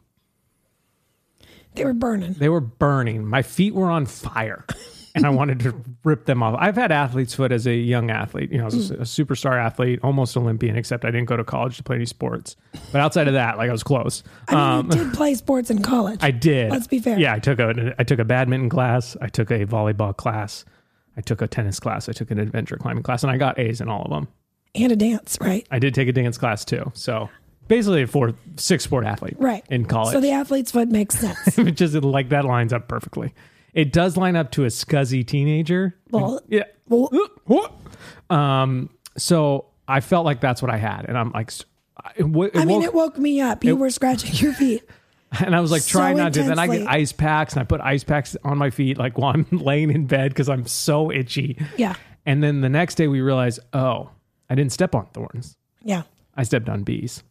They 1.74 1.84
were 1.84 1.94
burning. 1.94 2.32
they 2.34 2.48
were 2.48 2.60
burning. 2.60 3.26
My 3.26 3.42
feet 3.42 3.74
were 3.74 3.90
on 3.90 4.06
fire. 4.06 4.64
And 5.16 5.26
I 5.26 5.30
wanted 5.30 5.60
to 5.60 5.74
rip 6.04 6.26
them 6.26 6.42
off. 6.42 6.54
I've 6.58 6.76
had 6.76 6.92
athlete's 6.92 7.34
foot 7.34 7.50
as 7.50 7.66
a 7.66 7.74
young 7.74 8.10
athlete. 8.10 8.52
You 8.52 8.58
know, 8.58 8.64
I 8.64 8.66
was 8.66 8.90
a, 8.90 8.94
a 8.96 8.98
superstar 8.98 9.58
athlete, 9.58 9.98
almost 10.02 10.36
Olympian, 10.36 10.76
except 10.76 11.04
I 11.04 11.10
didn't 11.10 11.24
go 11.24 11.36
to 11.36 11.44
college 11.44 11.78
to 11.78 11.82
play 11.82 11.96
any 11.96 12.04
sports. 12.04 12.54
But 12.92 13.00
outside 13.00 13.26
of 13.26 13.34
that, 13.34 13.56
like 13.56 13.68
I 13.68 13.72
was 13.72 13.82
close. 13.82 14.22
I 14.48 14.82
mean, 14.82 14.92
you 14.92 15.04
did 15.04 15.14
play 15.14 15.34
sports 15.34 15.70
in 15.70 15.82
college. 15.82 16.22
Um, 16.22 16.26
I 16.26 16.30
did. 16.30 16.70
Let's 16.70 16.86
be 16.86 16.98
fair. 16.98 17.18
Yeah, 17.18 17.34
I 17.34 17.38
took 17.38 17.58
a 17.58 17.94
I 17.98 18.04
took 18.04 18.18
a 18.18 18.24
badminton 18.24 18.68
class. 18.68 19.16
I 19.20 19.28
took 19.28 19.50
a 19.50 19.64
volleyball 19.64 20.16
class. 20.16 20.64
I 21.16 21.22
took 21.22 21.40
a 21.40 21.48
tennis 21.48 21.80
class. 21.80 22.08
I 22.08 22.12
took 22.12 22.30
an 22.30 22.38
adventure 22.38 22.76
climbing 22.76 23.02
class, 23.02 23.22
and 23.22 23.32
I 23.32 23.38
got 23.38 23.58
A's 23.58 23.80
in 23.80 23.88
all 23.88 24.02
of 24.02 24.10
them. 24.10 24.28
And 24.74 24.92
a 24.92 24.96
dance, 24.96 25.38
right? 25.40 25.66
I 25.70 25.78
did 25.78 25.94
take 25.94 26.08
a 26.08 26.12
dance 26.12 26.36
class 26.36 26.64
too. 26.64 26.92
So 26.94 27.30
basically, 27.68 28.02
a 28.02 28.06
four 28.06 28.34
six 28.56 28.84
sport 28.84 29.06
athlete. 29.06 29.36
Right. 29.38 29.64
in 29.70 29.86
college. 29.86 30.12
So 30.12 30.20
the 30.20 30.32
athlete's 30.32 30.70
foot 30.70 30.88
makes 30.88 31.18
sense. 31.18 31.58
It 31.58 31.72
just 31.74 31.94
like 31.94 32.28
that 32.28 32.44
lines 32.44 32.72
up 32.72 32.88
perfectly. 32.88 33.32
It 33.76 33.92
does 33.92 34.16
line 34.16 34.34
up 34.36 34.50
to 34.52 34.64
a 34.64 34.68
scuzzy 34.68 35.24
teenager. 35.24 35.94
Well, 36.10 36.40
Yeah. 36.48 36.64
well, 36.88 37.10
Um. 38.30 38.90
So 39.18 39.66
I 39.86 40.00
felt 40.00 40.24
like 40.24 40.40
that's 40.40 40.60
what 40.60 40.70
I 40.70 40.78
had, 40.78 41.04
and 41.06 41.16
I'm 41.16 41.30
like, 41.30 41.52
it, 42.16 42.24
wo- 42.24 42.44
it 42.44 42.56
I 42.56 42.64
mean, 42.64 42.76
woke- 42.78 42.84
it 42.84 42.94
woke 42.94 43.18
me 43.18 43.40
up. 43.40 43.64
You 43.64 43.76
were 43.76 43.90
scratching 43.90 44.34
your 44.34 44.52
feet. 44.52 44.82
and 45.44 45.54
I 45.54 45.60
was 45.60 45.70
like 45.70 45.82
so 45.82 45.98
trying 45.98 46.16
not 46.16 46.32
to. 46.34 46.42
Then 46.42 46.58
I 46.58 46.66
get 46.66 46.88
ice 46.88 47.12
packs, 47.12 47.52
and 47.52 47.60
I 47.60 47.64
put 47.64 47.80
ice 47.82 48.02
packs 48.02 48.36
on 48.44 48.56
my 48.58 48.70
feet, 48.70 48.96
like 48.98 49.18
while 49.18 49.32
I'm 49.34 49.46
laying 49.52 49.90
in 49.90 50.06
bed 50.06 50.30
because 50.30 50.48
I'm 50.48 50.66
so 50.66 51.12
itchy. 51.12 51.58
Yeah. 51.76 51.94
And 52.24 52.42
then 52.42 52.60
the 52.62 52.68
next 52.68 52.94
day 52.96 53.08
we 53.08 53.20
realized, 53.20 53.60
oh, 53.72 54.10
I 54.50 54.54
didn't 54.54 54.72
step 54.72 54.94
on 54.94 55.06
thorns. 55.14 55.56
Yeah. 55.82 56.02
I 56.34 56.42
stepped 56.42 56.68
on 56.68 56.82
bees. 56.82 57.22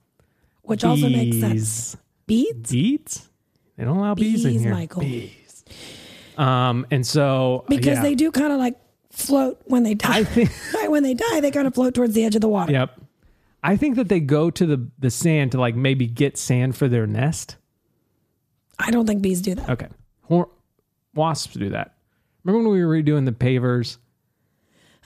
Which 0.62 0.84
also 0.84 1.10
makes 1.10 1.40
sense. 1.40 1.98
Bees. 2.28 2.54
Bees? 2.72 3.30
They 3.78 3.84
don't 3.84 3.98
allow 3.98 4.16
bees, 4.16 4.46
in 4.46 4.60
here. 4.60 4.72
Michael. 4.74 5.02
Bees. 5.02 5.64
Um. 6.38 6.86
And 6.92 7.06
so 7.06 7.66
Because 7.70 7.98
yeah. 7.98 8.02
they 8.04 8.16
do 8.16 8.32
kind 8.32 8.52
of 8.54 8.60
like 8.60 8.76
float 9.12 9.62
when 9.66 9.84
they 9.84 9.94
die. 9.94 10.24
Think. 10.24 10.52
right 10.74 10.92
when 10.92 11.04
they 11.04 11.14
die, 11.14 11.40
they 11.40 11.52
kind 11.52 11.68
of 11.68 11.74
float 11.76 11.94
towards 11.94 12.14
the 12.14 12.24
edge 12.26 12.36
of 12.36 12.42
the 12.42 12.50
water. 12.50 12.72
Yep. 12.72 13.00
I 13.64 13.78
think 13.78 13.96
that 13.96 14.10
they 14.10 14.20
go 14.20 14.50
to 14.52 14.66
the 14.66 14.88
the 15.00 15.10
sand 15.10 15.52
to 15.54 15.60
like 15.60 15.76
maybe 15.76 16.06
get 16.08 16.38
sand 16.38 16.76
for 16.76 16.88
their 16.88 17.08
nest. 17.08 17.56
I 18.78 18.92
don't 18.92 19.08
think 19.08 19.22
bees 19.22 19.42
do 19.42 19.56
that. 19.56 19.70
Okay. 19.70 19.88
Hor- 20.24 20.50
wasps 21.14 21.54
do 21.56 21.70
that. 21.70 21.96
Remember 22.44 22.68
when 22.70 22.78
we 22.78 22.84
were 22.86 22.94
redoing 22.94 23.26
the 23.26 23.32
pavers 23.32 23.98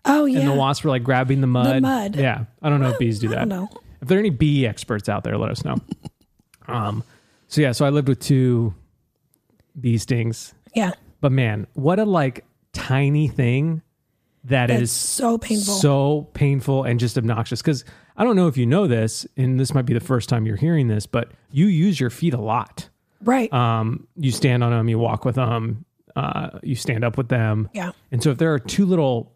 Oh, 0.06 0.26
yeah. 0.26 0.40
and 0.40 0.50
the 0.50 0.56
wasps 0.56 0.84
were 0.84 0.90
like 0.90 1.04
grabbing 1.04 1.40
the 1.42 1.48
mud? 1.48 1.76
The 1.76 1.82
mud. 1.82 2.16
Yeah. 2.16 2.46
I 2.62 2.70
don't 2.70 2.82
know 2.82 2.90
if 2.90 3.00
bees 3.00 3.20
do 3.20 3.28
I 3.28 3.32
that. 3.32 3.40
don't 3.40 3.50
know. 3.50 3.70
If 4.02 4.08
there 4.08 4.18
are 4.18 4.20
any 4.20 4.30
bee 4.30 4.66
experts 4.66 5.08
out 5.10 5.24
there, 5.24 5.38
let 5.38 5.52
us 5.52 5.64
know. 5.64 5.76
um. 6.68 7.04
So 7.48 7.62
yeah. 7.62 7.72
So 7.74 7.86
I 7.86 7.90
lived 7.90 8.08
with 8.08 8.20
two 8.20 8.74
bee 9.80 9.98
stings, 9.98 10.54
Yeah. 10.76 10.92
But 11.22 11.32
man, 11.32 11.68
what 11.74 12.00
a 12.00 12.06
like 12.06 12.46
tiny 12.74 13.28
thing 13.28 13.82
that 14.46 14.68
That's 14.68 14.82
is 14.84 14.92
so 14.92 15.38
painful. 15.38 15.74
so 15.76 16.28
painful 16.34 16.84
and 16.84 16.98
just 16.98 17.18
obnoxious 17.18 17.62
because 17.62 17.84
i 18.16 18.24
don't 18.24 18.38
know 18.38 18.48
if 18.48 18.56
you 18.56 18.66
know 18.66 18.88
this 18.88 19.28
and 19.36 19.60
this 19.60 19.74
might 19.74 19.86
be 19.86 19.94
the 19.94 20.00
first 20.00 20.30
time 20.30 20.46
you're 20.46 20.56
hearing 20.56 20.88
this 20.88 21.06
but 21.06 21.32
you 21.52 21.66
use 21.66 22.00
your 22.00 22.10
feet 22.10 22.34
a 22.34 22.40
lot 22.40 22.88
right. 23.22 23.52
um, 23.52 24.08
you 24.16 24.32
stand 24.32 24.64
on 24.64 24.72
them 24.72 24.88
you 24.88 24.98
walk 24.98 25.26
with 25.26 25.36
them 25.36 25.84
uh, 26.16 26.52
you 26.64 26.76
stand 26.76 27.04
up 27.04 27.18
with 27.18 27.28
them 27.28 27.70
yeah. 27.74 27.92
and 28.14 28.24
so 28.24 28.30
if 28.30 28.38
there 28.38 28.54
are 28.54 28.60
two 28.60 28.86
little 28.86 29.34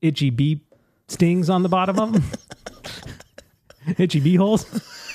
itchy 0.00 0.30
bee 0.30 0.62
stings 1.08 1.50
on 1.50 1.62
the 1.62 1.68
bottom 1.68 1.98
of 1.98 2.12
them 2.14 2.24
itchy 3.98 4.20
bee 4.20 4.36
holes 4.36 4.64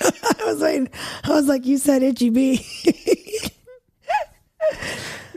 I 0.00 0.44
was 0.44 0.60
like, 0.60 0.94
I 1.24 1.30
was 1.30 1.46
like, 1.46 1.66
you 1.66 1.78
said 1.78 2.02
itchy 2.02 2.30
bee. 2.30 2.64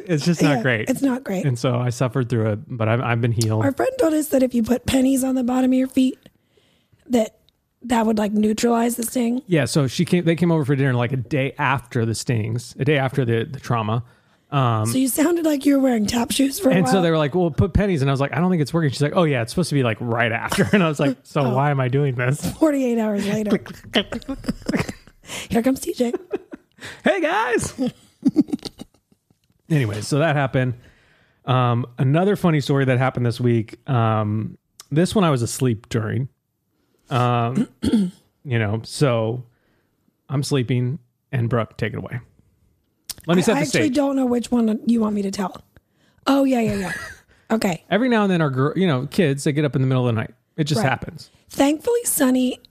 it's 0.08 0.26
just 0.26 0.42
not 0.42 0.58
Yeah, 0.58 0.62
great 0.62 0.90
It's 0.90 1.02
not 1.02 1.24
great. 1.24 1.46
and 1.46 1.58
so 1.58 1.76
i 1.76 1.90
suffered 1.90 2.30
through 2.30 2.52
it 2.54 2.60
but 2.68 2.88
i've, 2.90 3.02
I've 3.02 3.22
been 3.22 3.32
healed 3.32 3.64
Our 3.66 3.72
friend 3.72 3.92
told 4.00 4.14
us 4.14 4.28
that 4.30 4.44
if 4.44 4.54
you 4.54 4.64
put 4.64 4.86
pennies 4.86 5.24
on 5.24 5.36
the 5.36 5.44
bottom 5.44 5.72
of 5.72 5.78
your 5.78 5.88
feet, 5.88 6.18
that 7.08 7.38
that 7.84 8.06
would 8.06 8.18
like 8.20 8.32
neutralize 8.32 8.96
the 8.96 9.02
sting. 9.04 9.42
Yeah, 9.48 9.66
so 9.66 9.88
she 9.88 10.06
came. 10.06 10.24
They 10.24 10.36
came 10.36 10.52
over 10.52 10.64
for 10.64 10.76
dinner 10.76 10.94
like 10.94 11.12
a 11.14 11.18
day 11.18 11.56
after 11.58 12.06
the 12.06 12.14
stings, 12.14 12.76
a 12.80 12.86
day 12.86 12.98
after 13.00 13.26
the 13.26 13.44
the 13.44 13.60
trauma, 13.60 14.04
Um, 14.52 14.86
so 14.86 14.98
you 15.00 15.08
sounded 15.08 15.46
like 15.46 15.66
you 15.66 15.76
were 15.78 15.80
wearing 15.82 16.06
tap 16.06 16.32
shoes 16.32 16.60
for 16.60 16.70
a 16.70 16.74
and 16.76 16.88
so 16.88 17.02
they 17.02 17.10
were 17.10 17.18
like, 17.18 17.34
"Well, 17.34 17.50
put 17.50 17.74
pennies," 17.74 18.02
and 18.04 18.12
I 18.12 18.14
was 18.14 18.20
like, 18.22 18.34
"I 18.34 18.40
don't 18.40 18.52
think 18.52 18.62
it's 18.62 18.72
working." 18.74 18.92
She's 18.92 19.02
like, 19.02 19.16
"Oh 19.16 19.24
yeah, 19.24 19.42
it's 19.42 19.52
supposed 19.52 19.70
to 19.70 19.76
be 19.76 19.82
like 19.82 19.98
right 20.00 20.32
after," 20.32 20.68
and 20.74 20.84
I 20.84 20.88
was 20.90 21.00
like, 21.00 21.18
"So 21.24 21.42
Oh. 21.42 21.56
why 21.56 21.72
am 21.72 21.80
I 21.80 21.88
doing 21.88 22.14
this?" 22.14 22.46
48 22.60 23.00
hours 23.00 23.28
later. 23.28 23.60
Here 25.50 25.64
comes 25.64 25.80
TJ. 25.82 26.14
hey 27.04 27.20
guys. 27.22 27.74
Anyway, 29.72 30.02
so 30.02 30.20
that 30.20 30.36
happened. 30.36 30.76
Um, 31.46 31.88
another 31.98 32.36
funny 32.36 32.62
story 32.62 32.86
that 32.86 32.98
happened 33.00 33.26
this 33.26 33.40
week. 33.40 33.78
Um, 33.90 34.58
this 34.92 35.16
one 35.16 35.24
I 35.24 35.30
was 35.32 35.42
asleep 35.42 35.90
during. 35.90 36.30
Um, 37.10 37.68
you 37.82 38.60
know, 38.60 38.82
so 38.84 39.44
I'm 40.30 40.44
sleeping, 40.44 41.00
and 41.32 41.50
Brooke, 41.50 41.78
take 41.78 41.94
it 41.94 41.98
away. 41.98 42.20
Let 43.28 43.36
me 43.38 43.42
set 43.44 43.54
the 43.54 43.60
I 43.60 43.62
actually 43.62 43.82
stage. 43.82 43.96
don't 43.96 44.16
know 44.16 44.26
which 44.26 44.52
one 44.52 44.80
you 44.86 45.00
want 45.02 45.16
me 45.16 45.22
to 45.24 45.32
tell. 45.32 45.56
Oh, 46.28 46.44
yeah, 46.44 46.60
yeah, 46.60 46.76
yeah. 46.76 46.94
Okay. 47.52 47.84
Every 47.90 48.08
now 48.08 48.24
and 48.24 48.32
then, 48.32 48.42
our 48.42 48.50
girl, 48.50 48.72
you 48.78 48.88
know, 48.88 49.08
kids, 49.08 49.44
they 49.44 49.52
get 49.52 49.66
up 49.66 49.76
in 49.76 49.82
the 49.82 49.88
middle 49.88 50.08
of 50.08 50.16
the 50.16 50.22
night. 50.22 50.34
It 50.56 50.64
just 50.64 50.80
Right. 50.82 50.88
happens. 50.90 51.30
Thankfully, 51.50 52.00
Sunny, 52.06 52.62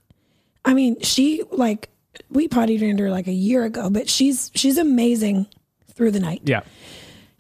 I 0.65 0.73
mean, 0.73 0.99
she 1.03 1.43
like, 1.53 1.91
we 2.31 2.49
potty 2.49 2.79
trained 2.79 2.99
her 2.99 3.11
like 3.11 3.27
a 3.27 3.33
year 3.33 3.65
ago, 3.65 3.91
but 3.91 4.09
she's 4.09 4.51
she's 4.55 4.79
amazing 4.79 5.49
through 6.01 6.11
the 6.13 6.19
night. 6.21 6.41
Yeah. 6.45 6.63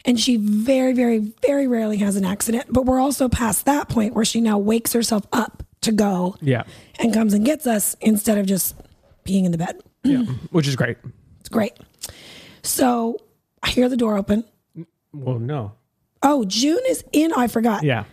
and 0.04 0.20
she 0.20 0.36
very, 0.36 0.92
very, 0.92 1.18
very 1.40 1.66
rarely 1.66 1.96
has 1.96 2.14
an 2.16 2.26
accident. 2.26 2.66
But 2.68 2.84
we're 2.84 3.00
also 3.00 3.26
past 3.26 3.64
that 3.64 3.88
point 3.88 4.12
where 4.14 4.24
she 4.26 4.42
now 4.42 4.58
wakes 4.58 4.92
herself 4.92 5.26
up 5.32 5.62
to 5.80 5.92
go 5.92 6.36
Yeah. 6.42 6.64
and 6.98 7.14
comes 7.14 7.32
and 7.32 7.42
gets 7.42 7.66
us 7.66 7.96
instead 8.02 8.36
of 8.36 8.44
just 8.44 8.74
being 9.24 9.46
in 9.46 9.52
the 9.52 9.58
bed. 9.58 9.80
Yeah. 10.04 10.22
Which 10.50 10.68
is 10.68 10.76
great. 10.76 10.98
It's 11.40 11.48
great. 11.48 11.72
So 12.62 13.16
I 13.62 13.70
hear 13.70 13.88
the 13.88 13.96
door 13.96 14.18
open. 14.18 14.44
Well, 15.14 15.38
no. 15.38 15.72
Oh, 16.22 16.44
June 16.44 16.80
is 16.88 17.02
in. 17.12 17.32
Oh, 17.34 17.40
I 17.40 17.46
forgot. 17.48 17.82
Yeah. 17.82 18.04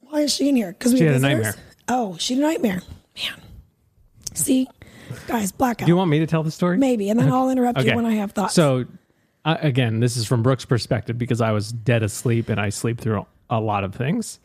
Why 0.00 0.20
is 0.20 0.34
she 0.34 0.48
in 0.50 0.56
here? 0.56 0.72
Because 0.72 0.92
we 0.92 0.98
She 0.98 1.04
had 1.06 1.14
a 1.16 1.18
nightmare. 1.20 1.54
Oh, 1.88 2.16
she 2.18 2.34
had 2.34 2.42
a 2.42 2.46
nightmare. 2.46 2.82
Man. 3.16 3.40
See, 4.34 4.66
guys, 5.26 5.52
blackout. 5.52 5.86
Do 5.86 5.90
you 5.92 5.96
want 5.96 6.10
me 6.10 6.18
to 6.20 6.26
tell 6.26 6.42
the 6.42 6.50
story? 6.50 6.76
Maybe, 6.78 7.08
and 7.10 7.18
then 7.20 7.30
I'll 7.32 7.50
interrupt 7.50 7.82
you 7.82 7.94
when 7.94 8.06
I 8.06 8.14
have 8.14 8.32
thoughts. 8.32 8.54
So, 8.54 8.84
uh, 9.44 9.56
again, 9.60 10.00
this 10.00 10.16
is 10.16 10.26
from 10.26 10.42
Brooke's 10.42 10.64
perspective 10.64 11.18
because 11.18 11.40
I 11.40 11.52
was 11.52 11.72
dead 11.72 12.02
asleep 12.02 12.48
and 12.48 12.60
I 12.60 12.70
sleep 12.70 13.00
through 13.00 13.26
a 13.50 13.60
lot 13.60 13.84
of 13.84 13.94
things. 13.94 14.40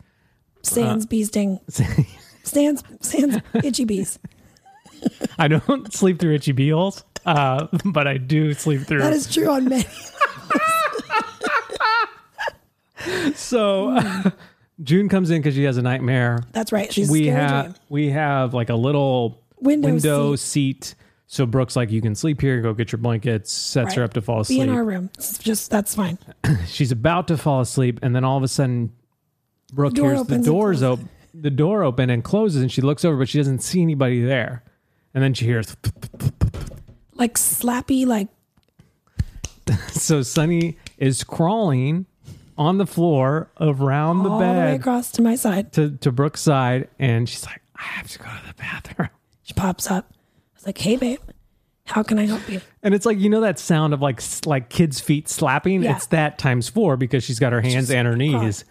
Sans 0.62 1.06
bee 1.06 1.24
sting. 1.24 1.58
Sans, 2.42 2.82
sans 3.00 3.36
itchy 3.62 3.84
bees. 3.84 4.18
I 5.38 5.48
don't 5.48 5.92
sleep 5.92 6.18
through 6.18 6.34
itchy 6.34 6.52
bee 6.52 6.70
holes, 6.70 7.04
uh, 7.26 7.66
but 7.84 8.06
I 8.06 8.16
do 8.16 8.52
sleep 8.54 8.82
through. 8.82 9.00
That 9.00 9.12
is 9.12 9.32
true 9.32 9.48
on 9.48 9.68
many. 9.68 9.84
so, 13.34 13.98
June 14.82 15.08
comes 15.08 15.30
in 15.30 15.40
because 15.40 15.54
she 15.54 15.64
has 15.64 15.76
a 15.76 15.82
nightmare. 15.82 16.40
That's 16.52 16.72
right. 16.72 16.92
She's 16.92 17.10
we 17.10 17.24
scared 17.24 17.38
have 17.40 17.80
we 17.88 18.10
have 18.10 18.54
like 18.54 18.68
a 18.70 18.74
little 18.74 19.42
Window 19.60 19.88
window 19.88 20.36
seat. 20.36 20.84
seat. 20.84 20.94
So 21.32 21.46
Brooke's 21.46 21.76
like, 21.76 21.92
you 21.92 22.02
can 22.02 22.16
sleep 22.16 22.40
here, 22.40 22.60
go 22.60 22.74
get 22.74 22.90
your 22.90 22.98
blankets, 22.98 23.52
sets 23.52 23.94
her 23.94 24.02
up 24.02 24.14
to 24.14 24.20
fall 24.20 24.38
Be 24.38 24.40
asleep. 24.40 24.62
in 24.62 24.68
our 24.68 24.82
room. 24.82 25.10
It's 25.14 25.38
just 25.38 25.70
that's 25.70 25.94
fine. 25.94 26.18
She's 26.66 26.90
about 26.90 27.28
to 27.28 27.36
fall 27.36 27.60
asleep, 27.60 28.00
and 28.02 28.16
then 28.16 28.24
all 28.24 28.36
of 28.36 28.42
a 28.42 28.48
sudden, 28.48 28.92
Brooke 29.72 29.94
Door 29.94 30.14
hears 30.14 30.26
the 30.26 30.38
doors 30.38 30.82
open, 30.82 31.08
the 31.32 31.52
door 31.52 31.84
open 31.84 32.10
and 32.10 32.24
closes, 32.24 32.60
and 32.62 32.72
she 32.72 32.80
looks 32.80 33.04
over, 33.04 33.16
but 33.16 33.28
she 33.28 33.38
doesn't 33.38 33.60
see 33.60 33.80
anybody 33.80 34.20
there. 34.20 34.64
And 35.14 35.22
then 35.22 35.32
she 35.32 35.44
hears, 35.44 35.76
Like 37.14 37.34
slappy, 37.34 38.04
like 38.04 38.26
so 39.92 40.22
Sunny 40.22 40.78
is 40.98 41.22
crawling 41.22 42.06
on 42.58 42.78
the 42.78 42.86
floor 42.86 43.52
around 43.60 44.24
the 44.24 44.30
all 44.30 44.40
the 44.40 44.44
way 44.46 44.52
bed 44.52 44.80
across 44.80 45.12
to 45.12 45.22
my 45.22 45.36
side. 45.36 45.72
to, 45.74 45.92
to 45.98 46.10
Brooke's 46.10 46.40
side, 46.40 46.88
and 46.98 47.28
she's 47.28 47.46
like, 47.46 47.62
I 47.76 47.82
have 47.82 48.08
to 48.08 48.18
go 48.18 48.24
to 48.24 48.48
the 48.48 48.54
bathroom. 48.54 49.10
She 49.44 49.54
pops 49.54 49.88
up. 49.92 50.12
Was 50.60 50.66
like, 50.66 50.78
"Hey, 50.78 50.96
babe, 50.96 51.20
how 51.86 52.02
can 52.02 52.18
I 52.18 52.26
help 52.26 52.48
you?" 52.48 52.60
And 52.82 52.94
it's 52.94 53.06
like 53.06 53.18
you 53.18 53.28
know 53.30 53.40
that 53.40 53.58
sound 53.58 53.94
of 53.94 54.00
like 54.02 54.20
like 54.46 54.68
kids' 54.68 55.00
feet 55.00 55.28
slapping. 55.28 55.82
Yeah. 55.82 55.96
It's 55.96 56.06
that 56.06 56.38
times 56.38 56.68
four 56.68 56.96
because 56.96 57.24
she's 57.24 57.38
got 57.38 57.52
her 57.52 57.60
hands 57.60 57.90
and 57.90 58.06
her 58.06 58.16
knees. 58.16 58.64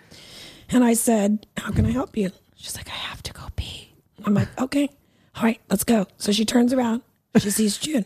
And 0.69 0.83
I 0.83 0.93
said, 0.93 1.47
How 1.57 1.71
can 1.71 1.85
I 1.87 1.91
help 1.91 2.15
you? 2.15 2.29
She's 2.55 2.75
like, 2.75 2.87
I 2.87 2.91
have 2.93 3.23
to 3.23 3.33
go 3.33 3.41
pee. 3.55 3.91
I'm 4.23 4.35
like, 4.35 4.47
Okay, 4.61 4.87
all 5.35 5.43
right, 5.43 5.59
let's 5.69 5.83
go. 5.83 6.05
So 6.17 6.31
she 6.31 6.45
turns 6.45 6.73
around. 6.73 7.01
She 7.39 7.49
sees 7.49 7.77
June. 7.79 8.05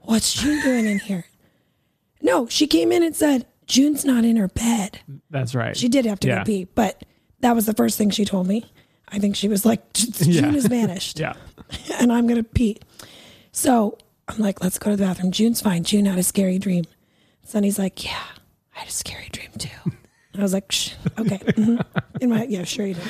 What's 0.00 0.32
June 0.32 0.62
doing 0.62 0.86
in 0.86 0.98
here? 1.00 1.26
No, 2.22 2.46
she 2.46 2.66
came 2.66 2.92
in 2.92 3.02
and 3.02 3.14
said, 3.14 3.46
June's 3.66 4.04
not 4.06 4.24
in 4.24 4.36
her 4.36 4.48
bed. 4.48 5.00
That's 5.30 5.54
right. 5.54 5.76
She 5.76 5.88
did 5.88 6.06
have 6.06 6.18
to 6.20 6.28
Yeah. 6.28 6.38
go 6.38 6.44
pee, 6.44 6.64
but 6.74 7.04
that 7.40 7.54
was 7.54 7.66
the 7.66 7.74
first 7.74 7.98
thing 7.98 8.08
she 8.10 8.24
told 8.24 8.46
me. 8.46 8.64
I 9.12 9.18
think 9.18 9.36
she 9.36 9.48
was 9.48 9.64
like, 9.66 9.92
June 9.92 10.12
Yeah. 10.32 10.52
is 10.54 10.66
vanished 10.66 11.18
Yeah. 11.24 11.34
and 12.00 12.12
I'm 12.12 12.26
going 12.26 12.42
to 12.42 12.48
pee. 12.48 12.78
So 13.52 13.98
I'm 14.28 14.38
like, 14.38 14.62
let's 14.62 14.78
go 14.78 14.90
to 14.90 14.96
the 14.96 15.04
bathroom. 15.04 15.30
June's 15.32 15.60
fine. 15.60 15.84
June 15.84 16.06
had 16.06 16.18
a 16.18 16.22
scary 16.22 16.58
dream. 16.58 16.84
Sunny's 17.44 17.78
like, 17.78 18.04
yeah, 18.04 18.22
I 18.74 18.80
had 18.80 18.88
a 18.88 18.92
scary 18.92 19.28
dream 19.32 19.50
too. 19.58 19.68
I 20.38 20.40
was 20.42 20.52
like, 20.54 20.72
Shh, 20.72 20.94
okay. 21.18 21.38
mhm." 21.38 21.84
In 22.20 22.30
my, 22.30 22.44
yeah, 22.44 22.64
sure 22.64 22.86
you 22.86 22.94
did. 22.94 23.02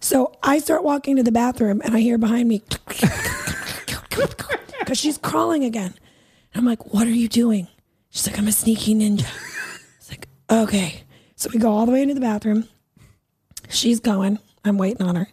So 0.00 0.32
I 0.42 0.58
start 0.58 0.82
walking 0.84 1.16
to 1.16 1.22
the 1.22 1.32
bathroom 1.32 1.80
and 1.84 1.96
I 1.96 2.00
hear 2.00 2.18
behind 2.18 2.48
me, 2.48 2.62
because 4.78 4.98
she's 4.98 5.18
crawling 5.18 5.64
again. 5.64 5.94
And 6.52 6.60
I'm 6.60 6.66
like, 6.66 6.92
what 6.92 7.06
are 7.06 7.10
you 7.12 7.28
doing? 7.28 7.68
She's 8.10 8.26
like, 8.26 8.38
I'm 8.38 8.48
a 8.48 8.52
sneaky 8.52 8.94
ninja. 8.94 9.26
It's 9.98 10.10
like, 10.10 10.28
okay. 10.50 11.02
So 11.36 11.48
we 11.52 11.58
go 11.60 11.70
all 11.70 11.86
the 11.86 11.92
way 11.92 12.02
into 12.02 12.14
the 12.14 12.20
bathroom. 12.20 12.68
She's 13.68 14.00
going. 14.00 14.38
I'm 14.64 14.78
waiting 14.78 15.06
on 15.06 15.16
her. 15.16 15.28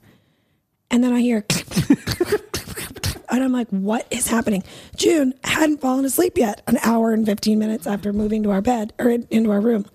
And 0.89 1.03
then 1.03 1.13
I 1.13 1.19
hear, 1.21 1.45
and 3.29 3.43
I'm 3.43 3.51
like, 3.51 3.67
what 3.69 4.07
is 4.09 4.27
happening? 4.27 4.63
June 4.95 5.33
hadn't 5.43 5.81
fallen 5.81 6.05
asleep 6.05 6.37
yet, 6.37 6.61
an 6.67 6.77
hour 6.83 7.11
and 7.13 7.25
15 7.25 7.59
minutes 7.59 7.85
after 7.87 8.13
moving 8.13 8.43
to 8.43 8.51
our 8.51 8.61
bed 8.61 8.93
or 8.99 9.09
in- 9.09 9.27
into 9.29 9.51
our 9.51 9.59
room. 9.59 9.85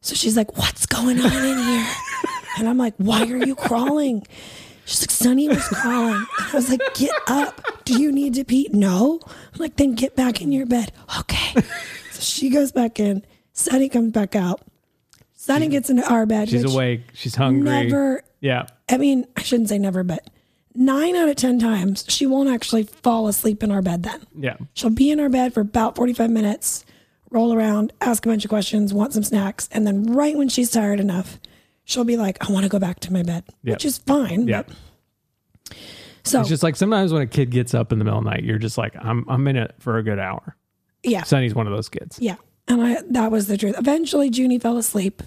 So 0.00 0.14
she's 0.16 0.36
like, 0.36 0.56
what's 0.58 0.86
going 0.86 1.20
on 1.20 1.44
in 1.44 1.58
here? 1.58 1.86
And 2.58 2.68
I'm 2.68 2.76
like, 2.76 2.92
why 2.98 3.22
are 3.22 3.38
you 3.46 3.54
crawling? 3.54 4.26
She's 4.84 5.00
like, 5.00 5.10
Sunny 5.10 5.48
was 5.48 5.66
crawling. 5.68 6.16
And 6.16 6.26
I 6.38 6.50
was 6.52 6.68
like, 6.68 6.82
get 6.94 7.10
up. 7.26 7.62
Do 7.86 7.98
you 8.00 8.12
need 8.12 8.34
to 8.34 8.44
pee? 8.44 8.68
No. 8.74 9.20
I'm 9.24 9.58
like, 9.58 9.76
then 9.76 9.94
get 9.94 10.16
back 10.16 10.42
in 10.42 10.52
your 10.52 10.66
bed. 10.66 10.92
Okay. 11.18 11.54
So 12.10 12.20
she 12.20 12.50
goes 12.50 12.70
back 12.70 13.00
in. 13.00 13.24
Sunny 13.54 13.88
comes 13.88 14.12
back 14.12 14.36
out. 14.36 14.60
Sunny 15.32 15.66
gets 15.68 15.88
into 15.88 16.06
our 16.12 16.26
bed. 16.26 16.50
She's 16.50 16.62
awake. 16.64 17.04
She's 17.14 17.36
hungry. 17.36 17.70
Never 17.70 18.22
Yeah. 18.42 18.66
I 18.90 18.98
mean, 18.98 19.24
I 19.36 19.42
shouldn't 19.42 19.70
say 19.70 19.78
never, 19.78 20.02
but 20.04 20.28
nine 20.74 21.16
out 21.16 21.28
of 21.30 21.36
10 21.36 21.58
times, 21.58 22.04
she 22.08 22.26
won't 22.26 22.50
actually 22.50 22.82
fall 22.82 23.26
asleep 23.28 23.62
in 23.62 23.70
our 23.70 23.80
bed 23.82 24.02
then. 24.02 24.20
Yeah. 24.38 24.56
She'll 24.74 24.90
be 24.90 25.10
in 25.10 25.18
our 25.20 25.30
bed 25.30 25.54
for 25.54 25.60
about 25.60 25.96
45 25.96 26.28
minutes, 26.30 26.84
roll 27.30 27.54
around, 27.54 27.92
ask 28.02 28.26
a 28.26 28.28
bunch 28.28 28.44
of 28.44 28.48
questions, 28.50 28.92
want 28.92 29.12
some 29.14 29.22
snacks. 29.22 29.68
And 29.72 29.86
then 29.86 30.12
right 30.12 30.36
when 30.36 30.48
she's 30.50 30.70
tired 30.70 31.00
enough, 31.00 31.38
she'll 31.84 32.04
be 32.04 32.16
like, 32.18 32.46
I 32.46 32.52
want 32.52 32.64
to 32.64 32.68
go 32.68 32.78
back 32.78 33.00
to 33.00 33.12
my 33.12 33.22
bed, 33.22 33.44
Yep. 33.62 33.74
which 33.76 33.84
is 33.86 33.96
fine. 33.98 34.46
Yeah. 34.48 34.64
So, 36.24 36.40
It's 36.40 36.48
just 36.48 36.62
like 36.62 36.76
sometimes 36.76 37.12
when 37.12 37.22
a 37.22 37.26
kid 37.26 37.50
gets 37.50 37.74
up 37.74 37.92
in 37.92 37.98
the 37.98 38.04
middle 38.04 38.18
of 38.18 38.24
the 38.24 38.30
night, 38.30 38.44
you're 38.44 38.58
just 38.58 38.78
like, 38.78 38.94
I'm 39.00 39.24
I'm 39.28 39.46
in 39.48 39.56
it 39.56 39.74
for 39.80 39.98
a 39.98 40.02
good 40.02 40.18
hour. 40.20 40.56
yeah. 41.02 41.22
Sunny's 41.24 41.54
one 41.54 41.66
of 41.66 41.72
those 41.72 41.88
kids. 41.88 42.18
Yeah. 42.20 42.36
And 42.68 42.80
I 42.80 42.98
that 43.10 43.32
was 43.32 43.48
the 43.48 43.56
truth. 43.56 43.74
Eventually 43.78 44.28
Junie 44.28 44.58
fell 44.60 44.78
asleep 44.78 45.20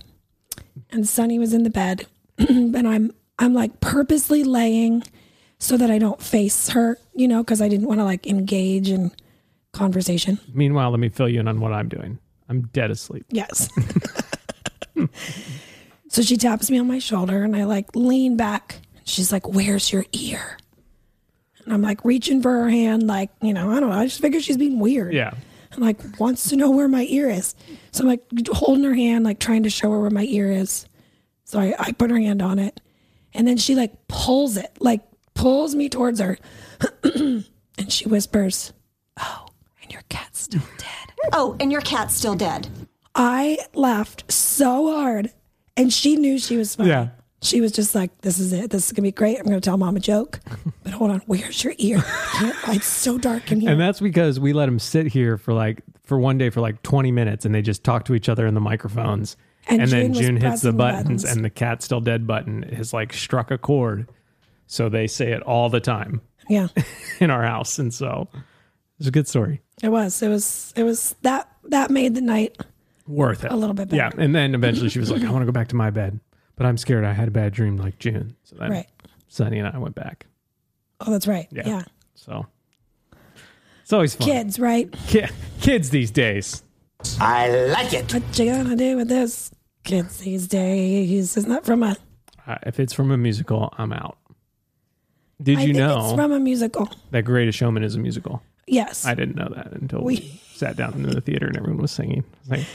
and 0.92 1.06
Sunny 1.08 1.38
was 1.38 1.54
in 1.54 1.64
the 1.64 1.70
bed. 1.70 2.08
and 2.50 2.88
I'm 2.88 3.12
I'm 3.40 3.54
like 3.54 3.80
purposely 3.80 4.44
laying 4.44 5.04
so 5.60 5.78
that 5.78 5.90
I 5.90 5.98
don't 6.00 6.22
face 6.22 6.70
her, 6.70 6.98
you 7.14 7.28
know, 7.28 7.44
because 7.44 7.62
I 7.62 7.70
didn't 7.70 7.88
want 7.88 8.00
to 8.00 8.04
like 8.04 8.28
engage 8.28 8.90
in 8.90 9.12
conversation. 9.72 10.40
Meanwhile, 10.54 10.92
let 10.92 11.00
me 11.00 11.10
fill 11.10 11.30
you 11.30 11.40
in 11.40 11.48
on 11.48 11.60
what 11.60 11.74
I'm 11.74 11.90
doing. 11.90 12.20
I'm 12.50 12.64
dead 12.68 12.92
asleep. 12.92 13.26
Yes. 13.30 13.70
so 16.10 16.22
she 16.22 16.38
taps 16.38 16.70
me 16.70 16.78
on 16.78 16.88
my 16.88 17.00
shoulder 17.00 17.44
and 17.44 17.56
I 17.56 17.64
like 17.66 17.96
lean 17.96 18.38
back. 18.38 18.80
She's 19.04 19.32
like, 19.32 19.48
Where's 19.48 19.92
your 19.92 20.06
ear? 20.14 20.58
And 21.64 21.74
I'm 21.74 21.82
like 21.82 22.06
reaching 22.06 22.42
for 22.42 22.52
her 22.52 22.70
hand, 22.70 23.08
like, 23.08 23.32
you 23.42 23.54
know, 23.54 23.72
I 23.72 23.80
don't 23.80 23.90
know. 23.90 23.98
I 23.98 24.06
just 24.06 24.22
figure 24.22 24.40
she's 24.40 24.58
being 24.58 24.80
weird. 24.80 25.14
Yeah. 25.14 25.34
and 25.72 25.82
like 25.84 26.00
wants 26.20 26.50
to 26.50 26.56
know 26.56 26.70
where 26.70 26.88
my 26.88 27.06
ear 27.10 27.30
is. 27.30 27.56
So 27.92 28.04
I'm 28.04 28.08
like 28.08 28.24
holding 28.50 28.84
her 28.84 28.94
hand, 28.94 29.26
like 29.26 29.40
trying 29.40 29.64
to 29.64 29.70
show 29.70 29.92
her 29.92 30.00
where 30.00 30.12
my 30.12 30.26
ear 30.26 30.52
is. 30.52 30.86
So 31.46 31.60
I, 31.60 31.74
I 31.80 31.92
put 31.94 32.10
her 32.12 32.18
hand 32.20 32.42
on 32.42 32.60
it. 32.60 32.82
And 33.34 33.48
then 33.48 33.58
she 33.58 33.76
like 33.76 34.08
pulls 34.08 34.58
it, 34.58 34.72
like 34.80 35.02
pulls 35.34 35.76
me 35.76 35.90
towards 35.90 36.20
her. 36.20 36.38
and 37.04 37.46
she 37.88 38.08
whispers, 38.08 38.74
Oh, 39.20 39.46
and 39.82 39.92
your 39.92 40.02
cat's 40.10 40.42
still 40.42 40.64
dead. 40.78 41.14
Oh, 41.34 41.56
and 41.60 41.72
your 41.72 41.82
cat's 41.82 42.16
still 42.16 42.36
dead. 42.36 42.68
I 43.14 43.60
laughed 43.74 44.30
so 44.32 44.92
hard. 44.92 45.32
And 45.78 45.92
she 45.92 46.16
knew 46.16 46.40
she 46.40 46.58
was 46.58 46.76
fine. 46.76 46.88
Yeah. 46.88 47.10
She 47.42 47.62
was 47.62 47.72
just 47.74 47.94
like, 47.94 48.22
This 48.22 48.40
is 48.40 48.52
it. 48.54 48.72
This 48.72 48.88
is 48.88 48.92
gonna 48.94 49.04
be 49.04 49.12
great. 49.12 49.38
I'm 49.38 49.44
gonna 49.46 49.62
tell 49.62 49.78
mom 49.78 49.98
a 49.98 50.00
joke. 50.00 50.40
But 50.84 50.94
hold 50.94 51.12
on, 51.12 51.22
where's 51.26 51.64
your 51.64 51.74
ear? 51.78 52.04
It's 52.68 52.88
so 52.88 53.18
dark 53.18 53.52
in 53.52 53.60
here. 53.62 53.72
And 53.72 53.80
that's 53.80 54.00
because 54.00 54.40
we 54.40 54.54
let 54.54 54.68
him 54.68 54.80
sit 54.80 55.08
here 55.08 55.38
for 55.38 55.54
like 55.54 55.82
for 56.04 56.18
one 56.18 56.38
day 56.38 56.50
for 56.50 56.62
like 56.62 56.82
20 56.84 57.12
minutes 57.12 57.46
and 57.46 57.54
they 57.54 57.62
just 57.62 57.84
talk 57.84 58.06
to 58.06 58.16
each 58.16 58.30
other 58.30 58.48
in 58.48 58.54
the 58.54 58.62
microphones. 58.62 59.36
And 59.68 59.82
And, 59.82 59.92
then 59.92 60.02
June 60.02 60.10
was 60.12 60.20
June 60.20 60.38
hits 60.38 60.62
the 60.62 60.74
buttons 60.74 61.24
buttons. 61.24 61.24
and 61.26 61.44
the 61.44 61.50
cat 61.50 61.82
still 61.82 62.02
dead 62.02 62.28
button 62.28 62.64
has 62.64 62.94
like 62.94 63.14
struck 63.14 63.52
a 63.52 63.58
chord. 63.58 64.08
So 64.68 64.90
they 64.90 65.08
say 65.08 65.32
it 65.32 65.42
all 65.44 65.70
the 65.70 65.80
time 65.80 66.22
yeah. 66.50 66.68
in 67.20 67.30
our 67.30 67.44
house. 67.44 67.80
And 67.80 67.94
so 67.94 68.28
it's 69.00 69.08
a 69.08 69.12
good 69.12 69.28
story. 69.28 69.62
It 69.82 69.90
was. 69.90 70.22
It 70.22 70.30
was 70.30 70.74
it 70.76 70.84
was 70.84 71.16
that 71.22 71.50
that 71.66 71.90
made 71.92 72.16
the 72.16 72.22
night 72.22 72.58
Worth 73.08 73.44
it. 73.46 73.52
A 73.52 73.56
little 73.56 73.76
bit 73.76 73.94
Yeah. 73.94 74.10
And 74.18 74.34
then 74.36 74.56
eventually 74.56 74.90
she 74.90 75.00
was 75.00 75.12
like, 75.12 75.24
I 75.24 75.30
want 75.32 75.44
to 75.44 75.46
go 75.46 75.52
back 75.52 75.68
to 75.70 75.76
my 75.76 75.92
bed. 75.92 76.20
But 76.56 76.66
I'm 76.66 76.78
scared 76.78 77.04
I 77.04 77.14
had 77.14 77.28
a 77.28 77.32
bad 77.32 77.54
dream 77.54 77.78
like 77.78 78.00
June. 78.00 78.36
So 78.44 78.56
then 78.56 78.72
right. 78.72 78.88
Sunny 79.28 79.60
and 79.60 79.68
I 79.68 79.78
went 79.78 79.96
back. 79.96 80.26
Oh, 81.02 81.12
that's 81.12 81.28
right. 81.28 81.48
Yeah. 81.52 81.68
Yeah. 81.68 81.84
So 82.16 82.48
it's 83.82 83.94
always 83.94 84.16
fun. 84.16 84.28
Kids, 84.28 84.60
right? 84.60 84.92
Ki- 85.08 85.28
kids 85.62 85.90
these 85.90 86.10
days. 86.10 86.64
I 87.20 87.50
like 87.50 87.94
it. 87.94 88.12
What 88.12 88.40
you 88.40 88.52
gonna 88.52 88.76
do 88.76 88.98
with 88.98 89.10
this? 89.10 89.52
Kids 89.86 90.18
these 90.20 90.48
days. 90.48 91.38
Isn't 91.38 91.50
that 91.52 91.64
from 91.66 91.84
a 91.84 91.96
Uh, 92.48 92.58
if 92.64 92.80
it's 92.80 92.94
from 92.94 93.12
a 93.12 93.18
musical, 93.18 93.74
I'm 93.78 93.94
out. 93.94 94.18
Did 95.42 95.60
I 95.60 95.64
you 95.64 95.74
know 95.74 96.00
it's 96.06 96.14
from 96.14 96.32
a 96.32 96.40
musical. 96.40 96.90
that 97.12 97.24
Greatest 97.24 97.58
Showman 97.58 97.84
is 97.84 97.96
a 97.96 98.00
musical? 98.00 98.42
Yes. 98.68 99.06
I 99.06 99.14
didn't 99.14 99.36
know 99.36 99.50
that 99.56 99.72
until 99.74 100.02
we, 100.02 100.16
We- 100.16 100.42
sat 100.54 100.76
down 100.78 100.94
in 100.94 101.04
the 101.04 101.22
theater 101.22 101.46
and 101.48 101.56
everyone 101.58 101.82
was 101.82 101.92
singing. 101.92 102.24
I 102.24 102.38
was 102.40 102.50
like, 102.60 102.68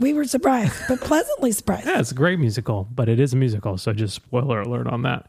we 0.00 0.12
were 0.12 0.24
surprised, 0.24 0.72
but 0.88 1.00
pleasantly 1.00 1.52
surprised. 1.52 1.86
yeah, 1.86 1.98
it's 2.00 2.12
a 2.12 2.14
great 2.14 2.38
musical, 2.38 2.86
but 2.94 3.08
it 3.08 3.18
is 3.20 3.32
a 3.32 3.36
musical. 3.36 3.76
So 3.76 3.92
just 3.92 4.14
spoiler 4.14 4.60
alert 4.60 4.86
on 4.86 5.02
that. 5.02 5.28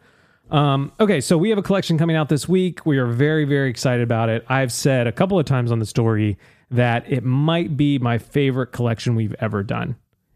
Um, 0.52 0.92
okay, 1.00 1.20
so 1.22 1.38
we 1.38 1.50
have 1.50 1.58
a 1.58 1.64
collection 1.64 1.98
coming 1.98 2.16
out 2.16 2.30
this 2.30 2.48
week. 2.48 2.86
We 2.86 2.98
are 2.98 3.08
very, 3.08 3.44
very 3.46 3.70
excited 3.70 4.04
about 4.04 4.30
it. 4.30 4.46
I've 4.50 4.72
said 4.72 5.08
a 5.08 5.12
couple 5.12 5.40
of 5.40 5.46
times 5.46 5.72
on 5.72 5.80
the 5.80 5.86
story 5.86 6.38
that 6.70 7.12
it 7.12 7.24
might 7.24 7.76
be 7.76 7.98
my 8.00 8.18
favorite 8.20 8.68
collection 8.68 9.16
we've 9.16 9.36
ever 9.40 9.64
done, 9.64 9.96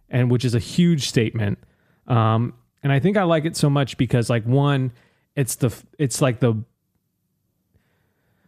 and 0.10 0.30
which 0.32 0.46
is 0.46 0.56
a 0.56 0.60
huge 0.60 1.08
statement. 1.08 1.60
Um, 2.08 2.54
and 2.84 2.92
I 2.92 3.00
think 3.00 3.18
I 3.18 3.24
like 3.24 3.46
it 3.46 3.56
so 3.56 3.70
much 3.70 3.98
because, 3.98 4.30
like, 4.30 4.44
one, 4.46 4.92
it's 5.36 5.56
the 5.56 5.76
it's 5.98 6.22
like 6.22 6.40
the 6.40 6.64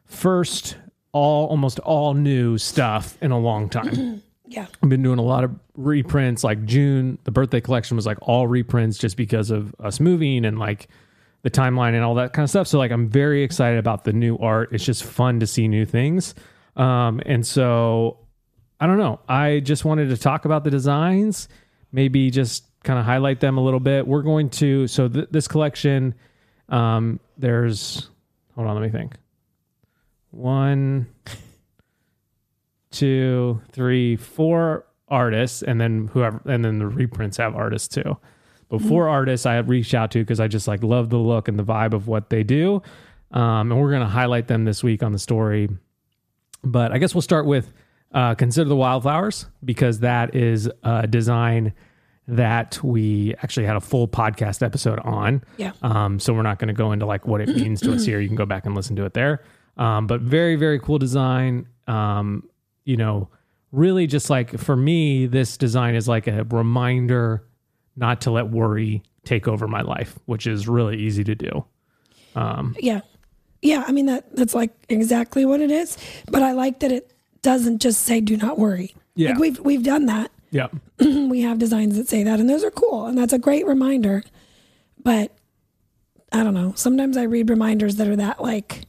first 0.06 0.78
all 1.12 1.48
almost 1.48 1.80
all 1.80 2.13
new 2.13 2.58
stuff 2.58 3.17
in 3.22 3.32
a 3.32 3.39
long 3.39 3.70
time. 3.70 4.22
Yeah. 4.50 4.65
I've 4.82 4.89
been 4.89 5.04
doing 5.04 5.20
a 5.20 5.24
lot 5.24 5.43
of 5.43 5.52
reprints. 5.76 6.41
Like 6.41 6.63
June, 6.63 7.17
the 7.26 7.32
birthday 7.32 7.60
collection 7.60 7.98
was 7.98 8.06
like 8.06 8.17
all 8.22 8.48
reprints 8.48 8.98
just 8.98 9.17
because 9.17 9.52
of 9.52 9.76
us 9.80 10.00
moving 10.00 10.46
and 10.46 10.58
like 10.58 10.88
the 11.41 11.52
timeline 11.52 11.96
and 11.96 12.04
all 12.04 12.15
that 12.15 12.32
kind 12.32 12.46
of 12.46 12.50
stuff. 12.50 12.67
So 12.67 12.78
like 12.78 12.91
I'm 12.91 13.10
very 13.10 13.43
excited 13.43 13.78
about 13.78 14.06
the 14.06 14.13
new 14.13 14.38
art. 14.38 14.70
It's 14.72 14.86
just 14.86 15.04
fun 15.04 15.41
to 15.41 15.48
see 15.48 15.67
new 15.67 15.86
things. 15.86 16.34
Um, 16.78 17.22
and 17.26 17.46
so 17.46 18.20
I 18.80 18.88
don't 18.88 18.98
know. 18.98 19.20
I 19.28 19.60
just 19.60 19.86
wanted 19.86 20.10
to 20.10 20.18
talk 20.18 20.46
about 20.46 20.63
the 20.63 20.72
designs, 20.72 21.50
maybe 21.92 22.30
just 22.30 22.63
kind 22.84 23.00
of 23.00 23.06
highlight 23.06 23.40
them 23.40 23.58
a 23.58 23.62
little 23.62 23.80
bit. 23.80 24.08
We're 24.08 24.22
going 24.22 24.50
to 24.52 24.88
so 24.88 25.08
th- 25.08 25.28
this 25.32 25.48
collection. 25.48 26.13
Um, 26.70 27.20
there's 27.38 28.10
hold 28.56 28.68
on, 28.68 28.76
let 28.76 28.84
me 28.84 28.90
think. 28.90 29.13
One, 30.32 31.08
two, 32.92 33.62
three, 33.72 34.16
four 34.16 34.86
artists, 35.08 35.63
and 35.63 35.80
then 35.80 36.08
whoever, 36.08 36.42
and 36.46 36.63
then 36.63 36.80
the 36.80 36.88
reprints 36.88 37.38
have 37.38 37.56
artists 37.56 37.88
too. 37.88 38.18
But 38.70 38.82
four 38.82 39.08
artists 39.08 39.46
I 39.46 39.54
have 39.54 39.70
reached 39.70 39.94
out 39.94 40.12
to 40.12 40.20
because 40.20 40.42
I 40.42 40.48
just 40.48 40.68
like 40.68 40.84
love 40.84 41.10
the 41.10 41.18
look 41.18 41.48
and 41.48 41.58
the 41.58 41.63
vibe 41.63 41.94
of 41.94 42.08
what 42.08 42.30
they 42.30 42.44
do. 42.44 42.82
Um, 43.32 43.72
and 43.72 43.80
we're 43.80 43.92
going 43.92 44.02
to 44.02 44.08
highlight 44.08 44.48
them 44.48 44.66
this 44.66 44.84
week 44.84 45.04
on 45.04 45.13
the 45.13 45.20
story. 45.20 45.70
But 46.63 46.92
I 46.92 46.98
guess 46.98 47.16
we'll 47.16 47.22
start 47.22 47.46
with 47.46 47.72
uh, 48.13 48.36
Consider 48.36 48.70
the 48.70 48.76
Wildflowers 48.76 49.48
because 49.63 50.00
that 50.00 50.36
is 50.36 50.70
a 50.84 51.08
design 51.08 51.74
that 52.28 52.82
we 52.84 53.34
actually 53.41 53.65
had 53.65 53.76
a 53.76 53.82
full 53.82 54.08
podcast 54.08 54.62
episode 54.62 55.00
on. 55.00 55.43
Yeah. 55.58 55.72
Um, 55.82 56.20
so 56.20 56.34
we're 56.34 56.41
not 56.41 56.60
going 56.60 56.67
to 56.67 56.74
go 56.74 56.91
into 56.91 57.06
like 57.06 57.26
what 57.26 57.41
it 57.41 57.50
means 57.56 57.82
to 57.82 57.93
us 57.93 58.06
here. 58.06 58.20
You 58.20 58.28
can 58.28 58.36
go 58.36 58.46
back 58.46 58.65
and 58.65 58.76
listen 58.76 58.96
to 58.98 59.06
it 59.06 59.13
there. 59.13 59.43
Um, 59.78 60.08
but 60.08 60.22
very, 60.22 60.56
very 60.56 60.80
cool 60.80 61.00
design. 61.00 61.67
Um, 61.88 62.50
you 62.84 62.98
know, 62.98 63.30
really 63.72 64.08
just 64.08 64.30
like 64.30 64.58
for 64.58 64.76
me, 64.76 65.26
this 65.26 65.58
design 65.58 65.96
is 65.96 66.08
like 66.08 66.28
a 66.28 66.43
reminder 66.46 67.46
not 67.96 68.22
to 68.22 68.32
let 68.32 68.50
worry 68.50 69.04
take 69.24 69.48
over 69.48 69.67
my 69.67 69.82
life, 69.82 70.17
which 70.26 70.48
is 70.48 70.67
really 70.67 70.98
easy 70.98 71.24
to 71.24 71.36
do. 71.36 71.65
Yeah. 72.80 73.02
Yeah, 73.62 73.84
I 73.88 73.91
mean 73.91 74.06
that 74.06 74.36
that's 74.36 74.54
like 74.54 74.72
exactly 74.88 75.43
what 75.43 75.62
it 75.62 75.72
is, 75.72 75.98
but 76.28 76.43
I 76.43 76.52
like 76.52 76.80
that 76.82 76.91
it 76.91 77.12
doesn't 77.41 77.80
just 77.82 78.04
say 78.04 78.21
do 78.21 78.38
not 78.38 78.58
worry. 78.58 78.95
Yeah. 79.15 79.30
Like 79.32 79.39
we've 79.39 79.60
we've 79.60 79.84
done 79.84 80.06
that. 80.08 80.32
Yeah. 80.50 80.67
we 81.00 81.41
have 81.41 81.60
designs 81.60 81.97
that 81.97 82.08
say 82.08 82.23
that 82.23 82.39
and 82.39 82.50
those 82.50 82.63
are 82.63 82.71
cool 82.71 83.06
and 83.08 83.17
that's 83.17 83.34
a 83.34 83.38
great 83.39 83.65
reminder. 83.67 84.23
But 85.04 85.36
I 86.32 86.41
don't 86.43 86.54
know. 86.54 86.71
Sometimes 86.76 87.17
I 87.17 87.23
read 87.23 87.50
reminders 87.50 87.97
that 87.97 88.08
are 88.08 88.15
that 88.15 88.41
like 88.41 88.86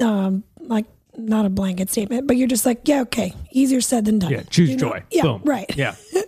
um 0.00 0.44
like 0.60 0.84
not 1.16 1.46
a 1.46 1.48
blanket 1.48 1.90
statement, 1.90 2.26
but 2.26 2.36
you're 2.36 2.48
just 2.48 2.66
like, 2.66 2.86
yeah, 2.88 3.02
okay, 3.02 3.32
easier 3.52 3.80
said 3.80 4.04
than 4.04 4.18
done. 4.18 4.32
Yeah. 4.32 4.42
Choose 4.50 4.70
Do 4.70 4.76
not- 4.76 4.80
joy. 4.80 5.02
yeah, 5.10 5.22
Boom. 5.22 5.42
right. 5.44 5.74
Yeah. 5.76 5.94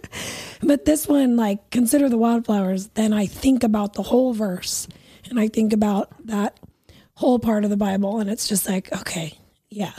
But 0.62 0.87
this 0.87 1.07
one, 1.07 1.37
like, 1.37 1.70
consider 1.70 2.09
the 2.09 2.16
wildflowers, 2.16 2.88
then 2.94 3.12
I 3.12 3.26
think 3.26 3.62
about 3.62 3.92
the 3.92 4.02
whole 4.02 4.33
verse 4.33 4.88
and 5.29 5.38
I 5.38 5.48
think 5.48 5.74
about 5.74 6.09
that 6.26 6.59
whole 7.14 7.38
part 7.38 7.64
of 7.64 7.70
the 7.70 7.76
Bible. 7.76 8.20
And 8.20 8.31
it's 8.31 8.48
just 8.48 8.66
like, 8.66 8.90
okay, 9.00 9.38
yeah, 9.68 9.92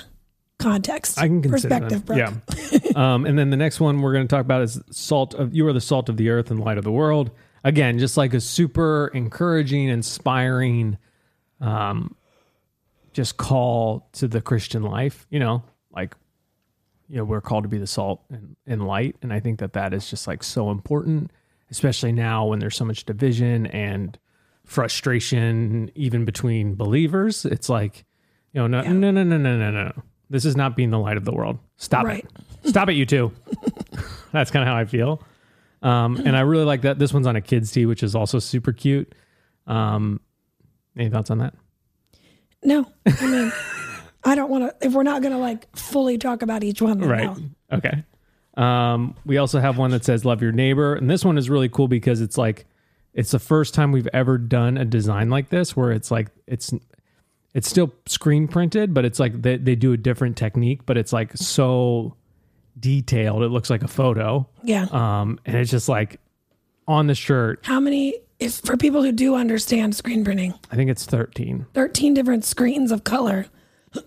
context, 0.59 1.19
I 1.19 1.27
can 1.27 1.41
consider 1.41 1.69
perspective. 1.69 2.05
Brooke. 2.05 2.19
Yeah. 2.19 2.91
um, 2.95 3.25
and 3.25 3.37
then 3.37 3.49
the 3.49 3.57
next 3.57 3.79
one 3.79 4.01
we're 4.01 4.13
going 4.13 4.27
to 4.27 4.33
talk 4.33 4.41
about 4.41 4.61
is 4.61 4.79
salt 4.91 5.33
of 5.33 5.53
you 5.53 5.67
are 5.67 5.73
the 5.73 5.81
salt 5.81 6.09
of 6.09 6.17
the 6.17 6.29
earth 6.29 6.51
and 6.51 6.59
light 6.59 6.77
of 6.77 6.83
the 6.83 6.91
world. 6.91 7.31
Again, 7.63 7.99
just 7.99 8.17
like 8.17 8.33
a 8.33 8.41
super 8.41 9.11
encouraging, 9.13 9.89
inspiring, 9.89 10.97
um, 11.59 12.15
just 13.13 13.37
call 13.37 14.07
to 14.13 14.27
the 14.27 14.41
Christian 14.41 14.83
life. 14.83 15.27
You 15.29 15.39
know, 15.39 15.63
like 15.91 16.15
you 17.07 17.17
know 17.17 17.23
we're 17.23 17.41
called 17.41 17.63
to 17.63 17.69
be 17.69 17.77
the 17.77 17.87
salt 17.87 18.23
and, 18.29 18.55
and 18.65 18.85
light, 18.85 19.15
and 19.21 19.33
I 19.33 19.39
think 19.39 19.59
that 19.59 19.73
that 19.73 19.93
is 19.93 20.09
just 20.09 20.27
like 20.27 20.43
so 20.43 20.71
important, 20.71 21.31
especially 21.69 22.11
now 22.11 22.45
when 22.45 22.59
there's 22.59 22.75
so 22.75 22.85
much 22.85 23.05
division 23.05 23.65
and 23.67 24.17
frustration, 24.65 25.91
even 25.95 26.25
between 26.25 26.75
believers. 26.75 27.45
It's 27.45 27.69
like 27.69 28.05
you 28.53 28.61
know, 28.61 28.67
no, 28.67 28.81
no, 28.81 29.11
no, 29.11 29.23
no, 29.23 29.37
no, 29.37 29.57
no, 29.57 29.71
no. 29.71 29.91
This 30.29 30.45
is 30.45 30.55
not 30.55 30.75
being 30.75 30.89
the 30.89 30.99
light 30.99 31.17
of 31.17 31.25
the 31.25 31.31
world. 31.31 31.57
Stop 31.77 32.05
Right. 32.05 32.25
it. 32.63 32.69
Stop 32.69 32.89
it, 32.89 32.93
you 32.93 33.05
two. 33.05 33.31
That's 34.31 34.51
kind 34.51 34.61
of 34.63 34.67
how 34.67 34.75
I 34.75 34.85
feel. 34.85 35.21
Um, 35.81 36.17
and 36.17 36.35
I 36.35 36.41
really 36.41 36.65
like 36.65 36.81
that. 36.81 36.99
This 36.99 37.13
one's 37.13 37.27
on 37.27 37.35
a 37.35 37.41
kid's 37.41 37.71
tee, 37.71 37.85
which 37.85 38.03
is 38.03 38.15
also 38.15 38.39
super 38.39 38.73
cute. 38.73 39.13
Um, 39.67 40.19
any 40.97 41.09
thoughts 41.09 41.29
on 41.29 41.37
that? 41.37 41.53
No, 42.63 42.85
I 43.05 43.25
mean, 43.27 43.53
I 44.23 44.35
don't 44.35 44.49
want 44.49 44.63
to, 44.65 44.85
if 44.85 44.93
we're 44.93 45.03
not 45.03 45.21
going 45.21 45.33
to 45.33 45.37
like 45.39 45.73
fully 45.77 46.17
talk 46.17 46.41
about 46.41 46.63
each 46.63 46.81
one, 46.81 46.99
Right. 46.99 47.25
no. 47.25 47.37
Okay. 47.77 48.03
Um, 48.55 49.15
we 49.25 49.37
also 49.37 49.59
have 49.59 49.77
one 49.77 49.91
that 49.91 50.03
says 50.03 50.25
love 50.25 50.41
your 50.41 50.51
neighbor. 50.51 50.95
And 50.95 51.09
this 51.09 51.23
one 51.23 51.37
is 51.37 51.49
really 51.49 51.69
cool 51.69 51.87
because 51.87 52.19
it's 52.21 52.37
like, 52.37 52.65
it's 53.13 53.31
the 53.31 53.39
first 53.39 53.73
time 53.75 53.91
we've 53.91 54.09
ever 54.13 54.37
done 54.37 54.77
a 54.77 54.85
design 54.85 55.29
like 55.29 55.49
this 55.49 55.75
where 55.75 55.91
it's 55.91 56.09
like, 56.11 56.29
it's, 56.47 56.73
it's 57.57 57.67
still 57.67 57.91
screen 58.05 58.47
printed, 58.47 58.93
but 58.93 59.03
it's 59.03 59.19
like 59.19 59.41
they, 59.41 59.57
they 59.57 59.73
do 59.73 59.91
a 59.91 59.97
different 59.97 60.37
technique, 60.37 60.85
but 60.85 60.95
it's 60.95 61.11
like 61.11 61.35
so 61.35 62.15
detailed. 62.79 63.41
It 63.41 63.47
looks 63.47 63.71
like 63.71 63.81
a 63.81 63.87
photo. 63.87 64.47
Yeah. 64.61 64.85
Um, 64.91 65.39
and 65.43 65.57
it's 65.57 65.71
just 65.71 65.89
like 65.89 66.19
on 66.87 67.07
the 67.07 67.15
shirt, 67.15 67.61
How 67.63 67.79
many, 67.79 68.13
if 68.39 68.57
for 68.57 68.77
people 68.77 69.01
who 69.01 69.11
do 69.11 69.33
understand 69.33 69.95
screen 69.95 70.23
printing, 70.23 70.53
I 70.71 70.75
think 70.75 70.91
it's 70.91 71.03
13 71.05 71.65
13 71.73 72.13
different 72.13 72.45
screens 72.45 72.91
of 72.91 73.03
color 73.03 73.47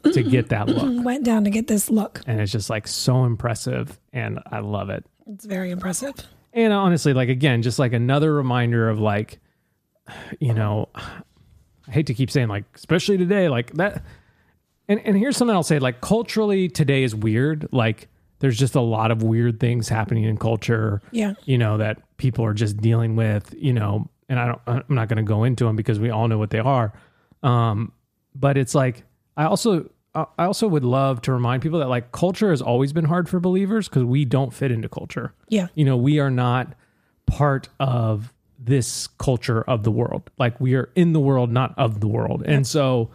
to 0.05 0.23
get 0.23 0.51
that 0.51 0.69
look. 0.69 1.05
went 1.05 1.25
down 1.25 1.43
to 1.43 1.51
get 1.51 1.67
this 1.67 1.91
look. 1.91 2.21
And 2.29 2.41
it's 2.41 2.53
just 2.53 2.71
like 2.71 2.87
so 2.87 3.25
impressive. 3.25 3.99
And 4.13 4.39
I 4.47 4.61
love 4.61 4.91
it. 4.91 5.05
It's 5.27 5.45
very 5.45 5.73
impressive. 5.73 6.15
And 6.53 6.73
honestly, 6.73 7.15
like 7.15 7.29
again, 7.29 7.63
just 7.63 7.81
like 7.81 7.95
another 7.95 8.33
reminder 8.33 8.89
of 8.89 9.01
like, 9.01 9.41
you 10.39 10.55
know, 10.55 10.89
I 11.91 11.93
hate 11.93 12.07
to 12.07 12.15
keep 12.15 12.31
saying 12.31 12.49
like, 12.49 12.65
especially 12.75 13.19
today, 13.19 13.49
like 13.49 13.73
that. 13.75 14.03
And 14.89 15.01
and 15.05 15.17
here's 15.17 15.37
something 15.37 15.55
I'll 15.55 15.63
say: 15.63 15.79
like 15.79 16.01
culturally, 16.01 16.69
today 16.69 17.03
is 17.03 17.15
weird. 17.15 17.69
Like 17.73 18.09
there's 18.39 18.59
just 18.59 18.75
a 18.75 18.81
lot 18.81 19.11
of 19.11 19.23
weird 19.23 19.61
things 19.61 19.89
happening 19.89 20.25
in 20.25 20.37
culture. 20.37 21.01
Yeah. 21.13 21.35
You 21.45 21.59
know 21.59 21.77
that 21.79 21.99
people 22.17 22.45
are 22.45 22.55
just 22.55 22.77
dealing 22.79 23.15
with. 23.17 23.55
You 23.59 23.73
know, 23.73 24.09
and 24.29 24.39
I 24.39 24.47
don't. 24.47 24.61
I'm 24.67 24.85
not 24.89 25.09
going 25.09 25.19
to 25.19 25.23
go 25.23 25.45
into 25.45 25.65
them 25.65 25.77
because 25.77 25.99
we 26.01 26.11
all 26.11 26.27
know 26.29 26.39
what 26.39 26.51
they 26.51 26.59
are. 26.59 26.93
Um, 27.43 27.93
but 28.35 28.57
it's 28.57 28.75
like 28.75 29.05
I 29.37 29.45
also 29.45 29.91
I 30.15 30.27
I 30.39 30.45
also 30.47 30.67
would 30.69 30.85
love 30.85 31.21
to 31.23 31.33
remind 31.33 31.63
people 31.63 31.79
that 31.81 31.89
like 31.89 32.13
culture 32.13 32.51
has 32.51 32.63
always 32.63 32.93
been 32.93 33.05
hard 33.05 33.29
for 33.29 33.39
believers 33.41 33.89
because 33.89 34.05
we 34.05 34.25
don't 34.25 34.53
fit 34.53 34.71
into 34.73 34.89
culture 34.89 35.35
Yeah. 35.49 35.69
you 35.75 35.85
know, 35.85 35.97
we 35.97 36.19
are 36.19 36.31
not 36.31 36.75
part 37.27 37.69
of 37.79 38.33
this 38.63 39.07
culture 39.19 39.63
of 39.63 39.83
the 39.85 39.91
world. 39.91 40.31
Like 40.39 40.61
we 40.61 40.75
are 40.75 40.91
in 40.95 41.13
the 41.13 41.21
world, 41.21 41.51
not 41.51 41.75
of 41.79 42.01
the 42.01 42.09
world. 42.09 42.43
And 42.45 42.67
so 42.67 43.11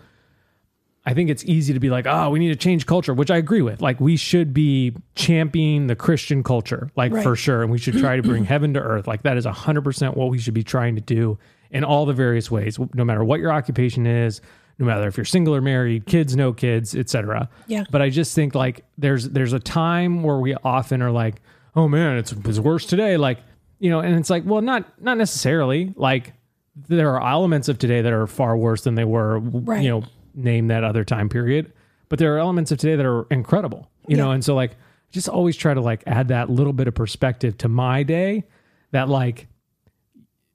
I 1.06 1.14
think 1.14 1.30
it's 1.30 1.46
easy 1.46 1.72
to 1.74 1.80
be 1.80 1.90
like, 1.92 2.08
oh, 2.08 2.32
we 2.32 2.40
need 2.40 2.50
to 2.50 2.56
change 2.56 2.88
culture, 2.88 3.14
which 3.14 3.30
I 3.30 3.38
agree 3.38 3.62
with. 3.62 3.80
Like 3.80 4.00
we 4.00 4.18
should 4.18 4.54
be 4.56 4.96
championing 5.14 5.86
the 5.88 5.96
Christian 5.96 6.42
culture, 6.42 6.90
like 6.96 7.12
Right. 7.14 7.24
for 7.24 7.36
sure. 7.36 7.62
And 7.62 7.72
we 7.72 7.78
should 7.78 7.96
try 7.98 8.16
to 8.16 8.24
bring 8.24 8.44
heaven 8.46 8.74
to 8.74 8.80
earth. 8.80 9.06
Like 9.08 9.22
that 9.24 9.38
is 9.38 9.46
100% 9.46 10.16
what 10.18 10.30
we 10.30 10.40
should 10.40 10.56
be 10.56 10.64
trying 10.64 10.96
to 10.96 11.02
do 11.02 11.38
in 11.70 11.84
all 11.84 12.06
the 12.08 12.14
various 12.14 12.50
ways, 12.50 12.80
no 12.96 13.06
matter 13.06 13.24
what 13.24 13.40
your 13.40 13.52
occupation 13.52 14.08
is, 14.08 14.42
no 14.80 14.86
matter 14.88 15.08
if 15.08 15.16
you're 15.16 15.26
single 15.26 15.54
or 15.54 15.62
married, 15.62 16.06
kids, 16.08 16.36
no 16.36 16.54
kids, 16.54 16.96
etc. 16.96 17.50
Yeah. 17.68 17.84
But 17.92 18.02
I 18.02 18.10
just 18.10 18.34
think 18.34 18.56
like 18.56 18.84
there's 18.98 19.30
there's 19.30 19.54
a 19.54 19.60
time 19.60 20.24
where 20.24 20.38
we 20.38 20.56
often 20.56 21.02
are 21.04 21.12
like, 21.12 21.36
oh 21.76 21.88
man, 21.88 22.18
it's, 22.18 22.32
it's 22.32 22.60
worse 22.60 22.86
today. 22.86 23.16
Like, 23.18 23.40
you 23.80 23.90
know, 23.90 24.00
and 24.00 24.16
it's 24.16 24.30
like, 24.30 24.44
well, 24.46 24.62
not 24.62 25.02
not 25.02 25.18
necessarily. 25.18 25.94
Like 25.96 26.34
there 26.76 27.16
are 27.16 27.26
elements 27.30 27.70
of 27.70 27.78
today 27.78 28.02
that 28.02 28.12
are 28.14 28.28
far 28.28 28.58
worse 28.58 28.84
than 28.84 28.96
they 28.96 29.06
were, 29.06 29.40
Right. 29.40 29.82
you 29.84 29.90
know, 29.90 30.04
name 30.34 30.68
that 30.68 30.84
other 30.84 31.04
time 31.04 31.30
period. 31.30 31.72
But 32.10 32.20
there 32.20 32.36
are 32.36 32.40
elements 32.40 32.72
of 32.72 32.78
today 32.78 32.96
that 32.96 33.06
are 33.06 33.26
incredible, 33.32 33.90
you 34.08 34.18
know, 34.18 34.32
and 34.32 34.44
so 34.44 34.56
like 34.56 34.76
just 35.12 35.30
always 35.30 35.56
try 35.56 35.74
to 35.74 35.82
like 35.82 36.04
add 36.06 36.28
that 36.28 36.50
little 36.50 36.74
bit 36.74 36.88
of 36.88 36.94
perspective 36.94 37.58
to 37.60 37.70
my 37.70 38.04
day 38.04 38.44
that 38.92 39.08
like 39.10 39.48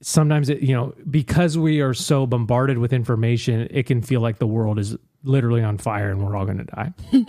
sometimes 0.03 0.49
it 0.49 0.61
you 0.63 0.75
know 0.75 0.95
because 1.11 1.59
we 1.59 1.81
are 1.81 1.93
so 1.95 2.27
bombarded 2.27 2.79
with 2.79 2.93
information 2.93 3.67
it 3.71 3.85
can 3.87 4.01
feel 4.01 4.21
like 4.21 4.39
the 4.39 4.47
world 4.47 4.79
is 4.79 4.97
literally 5.25 5.63
on 5.63 5.77
fire 5.77 6.11
and 6.11 6.25
we're 6.25 6.35
all 6.37 6.47
going 6.47 6.57
to 6.59 6.65
die 6.65 6.93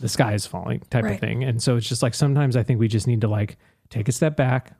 the 0.00 0.08
sky 0.08 0.32
is 0.32 0.46
falling 0.46 0.80
type 0.90 1.04
of 1.04 1.18
thing 1.20 1.44
and 1.44 1.62
so 1.62 1.76
it's 1.76 1.86
just 1.88 2.02
like 2.02 2.14
sometimes 2.14 2.56
i 2.56 2.62
think 2.62 2.80
we 2.80 2.88
just 2.88 3.06
need 3.06 3.20
to 3.20 3.28
like 3.28 3.58
take 3.90 4.08
a 4.08 4.12
step 4.12 4.36
back 4.36 4.72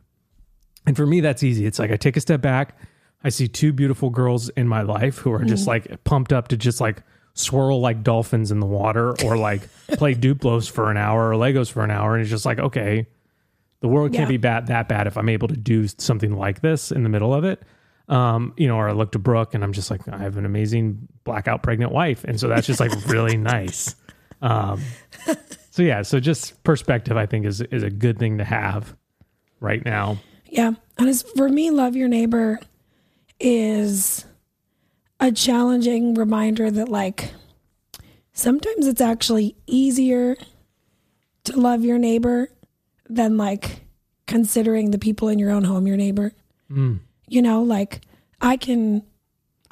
and 0.87 0.97
for 0.97 1.07
me 1.07 1.21
that's 1.21 1.43
easy 1.43 1.67
it's 1.67 1.79
like 1.79 1.91
i 1.91 1.97
take 1.97 2.17
a 2.17 2.21
step 2.21 2.41
back 2.41 2.79
i 3.23 3.29
see 3.29 3.49
two 3.49 3.73
beautiful 3.73 4.11
girls 4.11 4.49
in 4.51 4.69
my 4.69 4.83
life 4.83 5.19
who 5.19 5.33
are 5.33 5.45
just 5.45 5.67
like 5.67 6.03
pumped 6.05 6.33
up 6.33 6.49
to 6.49 6.57
just 6.57 6.81
like 6.81 7.03
swirl 7.35 7.81
like 7.81 8.03
dolphins 8.03 8.51
in 8.51 8.61
the 8.61 8.67
water 8.67 9.15
or 9.25 9.37
like 9.37 9.63
play 9.89 10.15
duplos 10.15 10.71
for 10.71 10.91
an 10.91 10.97
hour 10.97 11.31
or 11.31 11.35
legos 11.35 11.71
for 11.71 11.83
an 11.83 11.91
hour 11.91 12.15
and 12.15 12.23
it's 12.23 12.31
just 12.31 12.47
like 12.47 12.59
okay 12.59 13.07
the 13.85 13.89
world 13.89 14.15
can't 14.15 14.31
be 14.31 14.39
bad 14.39 14.69
that 14.69 14.89
bad 14.89 15.07
if 15.07 15.19
I'm 15.19 15.29
able 15.29 15.47
to 15.49 15.57
do 15.59 15.87
something 15.87 16.35
like 16.35 16.63
this 16.63 16.91
in 16.91 17.03
the 17.03 17.11
middle 17.11 17.35
of 17.35 17.45
it. 17.45 17.63
Um, 18.09 18.55
you 18.57 18.67
know, 18.67 18.77
or 18.77 18.89
I 18.89 18.93
look 18.93 19.13
to 19.13 19.19
Brooke 19.19 19.53
and 19.53 19.63
I'm 19.63 19.75
just 19.75 19.91
like, 19.91 20.09
I 20.09 20.17
have 20.17 20.39
an 20.39 20.47
amazing 20.47 21.07
blackout 21.25 21.63
pregnant 21.63 21.93
wife. 21.93 22.25
And 22.25 22.41
so 22.41 22.49
that's 22.49 22.67
just 22.67 22.81
like 22.81 22.93
really 23.09 23.37
nice. 23.37 23.95
Um, 24.41 24.81
so 25.71 25.83
yeah, 25.83 26.01
so 26.01 26.19
just 26.19 26.65
perspective 26.65 27.19
I 27.19 27.27
think 27.27 27.45
is 27.45 27.61
is 27.61 27.83
a 27.83 27.91
good 27.91 28.19
thing 28.19 28.39
to 28.39 28.45
have 28.45 28.97
right 29.61 29.85
now. 29.85 30.17
Yeah. 30.55 30.75
And 30.97 31.09
as 31.09 31.23
for 31.23 31.49
me, 31.49 31.71
love 31.71 31.97
your 31.97 32.07
neighbor 32.07 32.61
is 33.41 34.25
a 35.19 35.33
challenging 35.33 36.15
reminder 36.15 36.71
that 36.71 36.89
like 36.89 37.35
sometimes 38.33 38.87
it's 38.87 39.01
actually 39.01 39.57
easier 39.67 40.37
to 41.43 41.59
love 41.59 41.85
your 41.85 41.99
neighbor 41.99 42.51
than 43.09 43.37
like 43.37 43.81
considering 44.29 44.93
the 44.93 44.99
people 44.99 45.29
in 45.29 45.41
your 45.41 45.51
own 45.51 45.65
home 45.65 45.89
your 45.89 45.97
neighbor. 45.97 46.33
Mm. 46.71 47.01
You 47.27 47.43
know, 47.43 47.63
like 47.63 48.03
I 48.41 48.57
can 48.57 49.03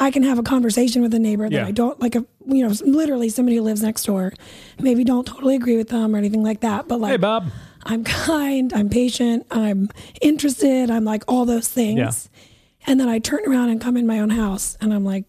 I 0.00 0.10
can 0.10 0.24
have 0.24 0.40
a 0.40 0.42
conversation 0.42 1.00
with 1.00 1.14
a 1.14 1.20
neighbor 1.20 1.48
that 1.48 1.54
Yeah. 1.54 1.66
I 1.66 1.70
don't 1.70 2.00
like 2.00 2.16
a 2.16 2.26
you 2.44 2.66
know 2.66 2.74
literally 2.84 3.28
somebody 3.28 3.56
who 3.56 3.62
lives 3.62 3.84
next 3.84 4.04
door. 4.04 4.32
Maybe 4.80 5.04
don't 5.04 5.26
totally 5.28 5.54
agree 5.54 5.76
with 5.76 5.90
them 5.90 6.12
or 6.16 6.18
anything 6.18 6.42
like 6.42 6.60
that, 6.60 6.88
but 6.88 7.00
like 7.00 7.12
Hey, 7.12 7.18
Bob. 7.18 7.52
I'm 7.84 8.04
kind, 8.04 8.72
I'm 8.72 8.88
patient, 8.88 9.46
I'm 9.50 9.88
interested, 10.20 10.90
I'm 10.90 11.04
like 11.04 11.24
all 11.28 11.44
those 11.44 11.68
things. 11.68 11.98
Yeah. 11.98 12.42
And 12.86 13.00
then 13.00 13.08
I 13.08 13.18
turn 13.18 13.40
around 13.46 13.70
and 13.70 13.80
come 13.80 13.96
in 13.96 14.06
my 14.06 14.18
own 14.18 14.30
house 14.30 14.76
and 14.80 14.92
I'm 14.92 15.04
like 15.04 15.24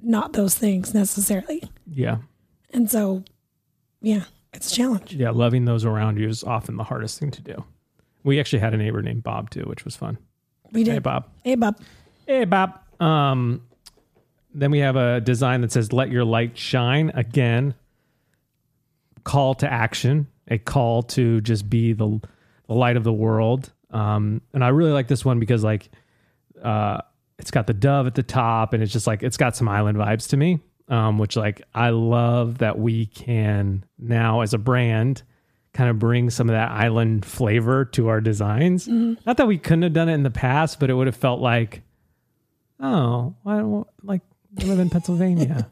not 0.00 0.32
those 0.32 0.54
things 0.54 0.94
necessarily. 0.94 1.62
Yeah. 1.86 2.18
And 2.70 2.90
so 2.90 3.24
yeah, 4.00 4.24
it's 4.52 4.70
a 4.72 4.74
challenge. 4.74 5.14
Yeah. 5.14 5.30
Loving 5.30 5.64
those 5.64 5.84
around 5.84 6.18
you 6.18 6.28
is 6.28 6.44
often 6.44 6.76
the 6.76 6.84
hardest 6.84 7.18
thing 7.18 7.30
to 7.32 7.42
do. 7.42 7.64
We 8.22 8.40
actually 8.40 8.60
had 8.60 8.72
a 8.74 8.76
neighbor 8.78 9.02
named 9.02 9.22
Bob 9.22 9.50
too, 9.50 9.64
which 9.64 9.84
was 9.84 9.96
fun. 9.96 10.18
We 10.72 10.82
did. 10.82 10.94
Hey, 10.94 10.98
Bob. 10.98 11.28
Hey, 11.42 11.54
Bob. 11.54 11.78
Hey, 12.26 12.44
Bob. 12.44 12.80
Um, 13.00 13.62
then 14.54 14.70
we 14.70 14.78
have 14.78 14.96
a 14.96 15.20
design 15.20 15.60
that 15.60 15.72
says 15.72 15.92
"Let 15.92 16.10
your 16.10 16.24
light 16.24 16.56
shine." 16.56 17.10
Again, 17.14 17.74
call 19.24 19.54
to 19.56 19.70
action, 19.70 20.26
a 20.48 20.58
call 20.58 21.02
to 21.02 21.40
just 21.40 21.68
be 21.68 21.92
the 21.92 22.20
the 22.66 22.74
light 22.74 22.96
of 22.96 23.04
the 23.04 23.12
world. 23.12 23.72
Um, 23.90 24.40
and 24.52 24.64
I 24.64 24.68
really 24.68 24.92
like 24.92 25.06
this 25.08 25.24
one 25.24 25.38
because 25.38 25.62
like, 25.62 25.88
uh, 26.62 26.98
it's 27.38 27.50
got 27.50 27.66
the 27.66 27.74
dove 27.74 28.06
at 28.06 28.14
the 28.14 28.22
top, 28.22 28.72
and 28.72 28.82
it's 28.82 28.92
just 28.92 29.06
like 29.06 29.22
it's 29.22 29.36
got 29.36 29.54
some 29.56 29.68
island 29.68 29.98
vibes 29.98 30.28
to 30.30 30.36
me. 30.36 30.60
Um, 30.88 31.16
which 31.18 31.34
like 31.36 31.62
I 31.74 31.90
love 31.90 32.58
that 32.58 32.78
we 32.78 33.06
can 33.06 33.84
now 33.98 34.40
as 34.42 34.52
a 34.52 34.58
brand 34.58 35.22
kind 35.72 35.88
of 35.90 35.98
bring 35.98 36.28
some 36.30 36.48
of 36.50 36.52
that 36.54 36.70
island 36.70 37.24
flavor 37.24 37.86
to 37.86 38.08
our 38.08 38.20
designs. 38.20 38.86
Not 38.86 39.38
that 39.38 39.46
we 39.46 39.56
couldn't 39.58 39.82
have 39.82 39.92
done 39.94 40.08
it 40.10 40.14
in 40.14 40.22
the 40.24 40.30
past, 40.30 40.78
but 40.78 40.90
it 40.90 40.94
would 40.94 41.06
have 41.06 41.16
felt 41.16 41.40
like 41.40 41.80
oh, 42.80 43.34
why 43.42 43.58
don't 43.58 43.86
like 44.02 44.20
they 44.52 44.66
live 44.66 44.78
in 44.78 44.90
Pennsylvania 44.90 45.68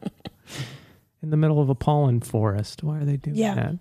in 1.21 1.29
the 1.29 1.37
middle 1.37 1.61
of 1.61 1.69
a 1.69 1.75
pollen 1.75 2.19
forest. 2.21 2.83
Why 2.83 2.97
are 2.99 3.05
they 3.05 3.17
doing 3.17 3.35
Yeah. 3.37 3.55
that? 3.55 3.75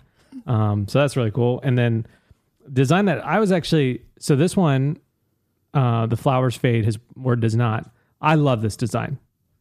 Um, 0.47 0.89
so 0.89 1.01
that's 1.01 1.17
really 1.17 1.31
cool. 1.31 1.61
And 1.63 1.77
then 1.79 2.07
design 2.73 3.07
that 3.07 3.25
I 3.25 3.39
was 3.41 3.53
actually 3.53 4.03
so 4.19 4.37
this 4.37 4.57
one, 4.57 4.99
uh, 5.75 6.07
the 6.07 6.17
flowers 6.17 6.57
fade, 6.57 6.85
his 6.85 6.99
word 7.17 7.41
does 7.41 7.57
not. 7.57 7.91
I 8.21 8.35
love 8.37 8.63
this 8.63 8.77
design. 8.77 9.19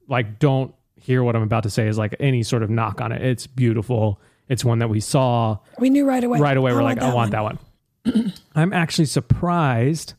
Like, 0.08 0.40
don't 0.40 0.74
hear 0.96 1.24
what 1.24 1.36
I'm 1.36 1.42
about 1.42 1.64
to 1.64 1.70
say 1.70 1.88
is 1.88 1.98
like 1.98 2.16
any 2.20 2.44
sort 2.44 2.62
of 2.64 2.70
knock 2.70 3.02
on 3.02 3.12
it. 3.12 3.22
It's 3.24 3.48
beautiful. 3.48 4.20
It's 4.50 4.64
one 4.66 4.80
that 4.80 4.90
we 4.90 5.00
saw 5.00 5.58
We 5.80 5.90
knew 5.90 6.06
right 6.06 6.24
away. 6.24 6.40
right 6.40 6.58
away 6.58 6.72
I 6.72 6.76
we're 6.76 6.84
like 6.84 7.00
i 7.02 7.14
want 7.14 7.32
one. 7.34 7.58
that 8.04 8.14
one 8.14 8.34
i'm 8.56 8.74
actually 8.74 9.06
surprised 9.06 10.14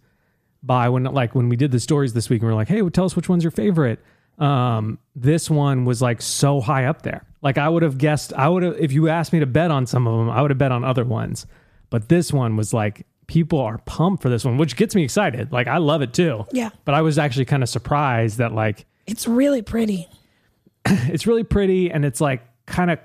by 0.62 0.88
when 0.88 1.04
like 1.04 1.34
when 1.34 1.48
we 1.50 1.56
did 1.56 1.70
the 1.70 1.80
stories 1.80 2.14
this 2.14 2.30
week 2.30 2.40
and 2.40 2.48
we 2.48 2.52
are 2.52 2.56
like 2.56 2.68
hey 2.68 2.80
well, 2.80 2.90
tell 2.90 3.04
us 3.04 3.14
which 3.14 3.28
one's 3.28 3.44
your 3.44 3.50
favorite 3.50 4.00
um 4.38 4.98
this 5.14 5.48
one 5.50 5.84
was 5.84 6.00
like 6.00 6.22
so 6.22 6.60
high 6.60 6.86
up 6.86 7.02
there 7.02 7.24
like 7.42 7.58
i 7.58 7.68
would 7.68 7.82
have 7.82 7.98
guessed 7.98 8.32
i 8.32 8.48
would 8.48 8.62
have 8.62 8.76
if 8.78 8.90
you 8.92 9.08
asked 9.08 9.32
me 9.32 9.38
to 9.40 9.46
bet 9.46 9.70
on 9.70 9.86
some 9.86 10.06
of 10.06 10.18
them 10.18 10.30
i 10.30 10.40
would 10.40 10.50
have 10.50 10.58
bet 10.58 10.72
on 10.72 10.84
other 10.84 11.04
ones 11.04 11.46
but 11.90 12.08
this 12.08 12.32
one 12.32 12.56
was 12.56 12.72
like 12.72 13.06
people 13.26 13.58
are 13.60 13.78
pumped 13.84 14.22
for 14.22 14.28
this 14.30 14.44
one 14.44 14.56
which 14.56 14.74
gets 14.76 14.94
me 14.94 15.04
excited 15.04 15.52
like 15.52 15.66
i 15.68 15.76
love 15.76 16.00
it 16.02 16.12
too 16.14 16.44
Yeah. 16.52 16.70
but 16.84 16.94
i 16.94 17.02
was 17.02 17.18
actually 17.18 17.44
kind 17.44 17.62
of 17.62 17.68
surprised 17.68 18.38
that 18.38 18.52
like 18.52 18.86
It's 19.06 19.28
really 19.28 19.62
pretty. 19.62 20.08
it's 20.86 21.26
really 21.26 21.44
pretty 21.44 21.90
and 21.90 22.04
it's 22.04 22.20
like 22.20 22.42
kind 22.66 22.90
of 22.90 22.98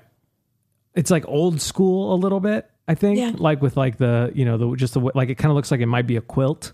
it's 0.94 1.10
like 1.10 1.26
old 1.28 1.60
school 1.60 2.14
a 2.14 2.16
little 2.16 2.40
bit 2.40 2.68
i 2.88 2.94
think 2.94 3.18
Yeah. 3.18 3.32
like 3.36 3.60
with 3.62 3.76
like 3.76 3.98
the 3.98 4.32
you 4.34 4.44
know 4.44 4.56
the 4.56 4.74
just 4.76 4.94
the 4.94 5.00
way- 5.00 5.12
like 5.14 5.28
it 5.28 5.36
kind 5.36 5.50
of 5.50 5.56
looks 5.56 5.70
like 5.70 5.80
it 5.80 5.86
might 5.86 6.06
be 6.06 6.16
a 6.16 6.20
quilt 6.22 6.72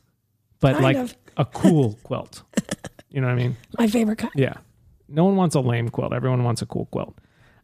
but 0.61 0.75
Kind 0.75 0.85
like 0.85 0.97
of. 0.97 1.15
a 1.37 1.45
cool 1.45 1.99
quilt 2.05 2.43
you 3.15 3.21
know 3.21 3.29
what 3.29 3.33
i 3.33 3.37
mean 3.37 3.57
My 3.79 3.87
favorite 3.87 4.19
kind. 4.19 4.33
yeah 4.37 4.55
no 5.09 5.25
one 5.25 5.37
wants 5.37 5.55
a 5.55 5.61
lame 5.61 5.89
quilt 5.89 6.12
everyone 6.12 6.45
wants 6.45 6.61
a 6.62 6.67
cool 6.67 6.87
quilt 6.87 7.17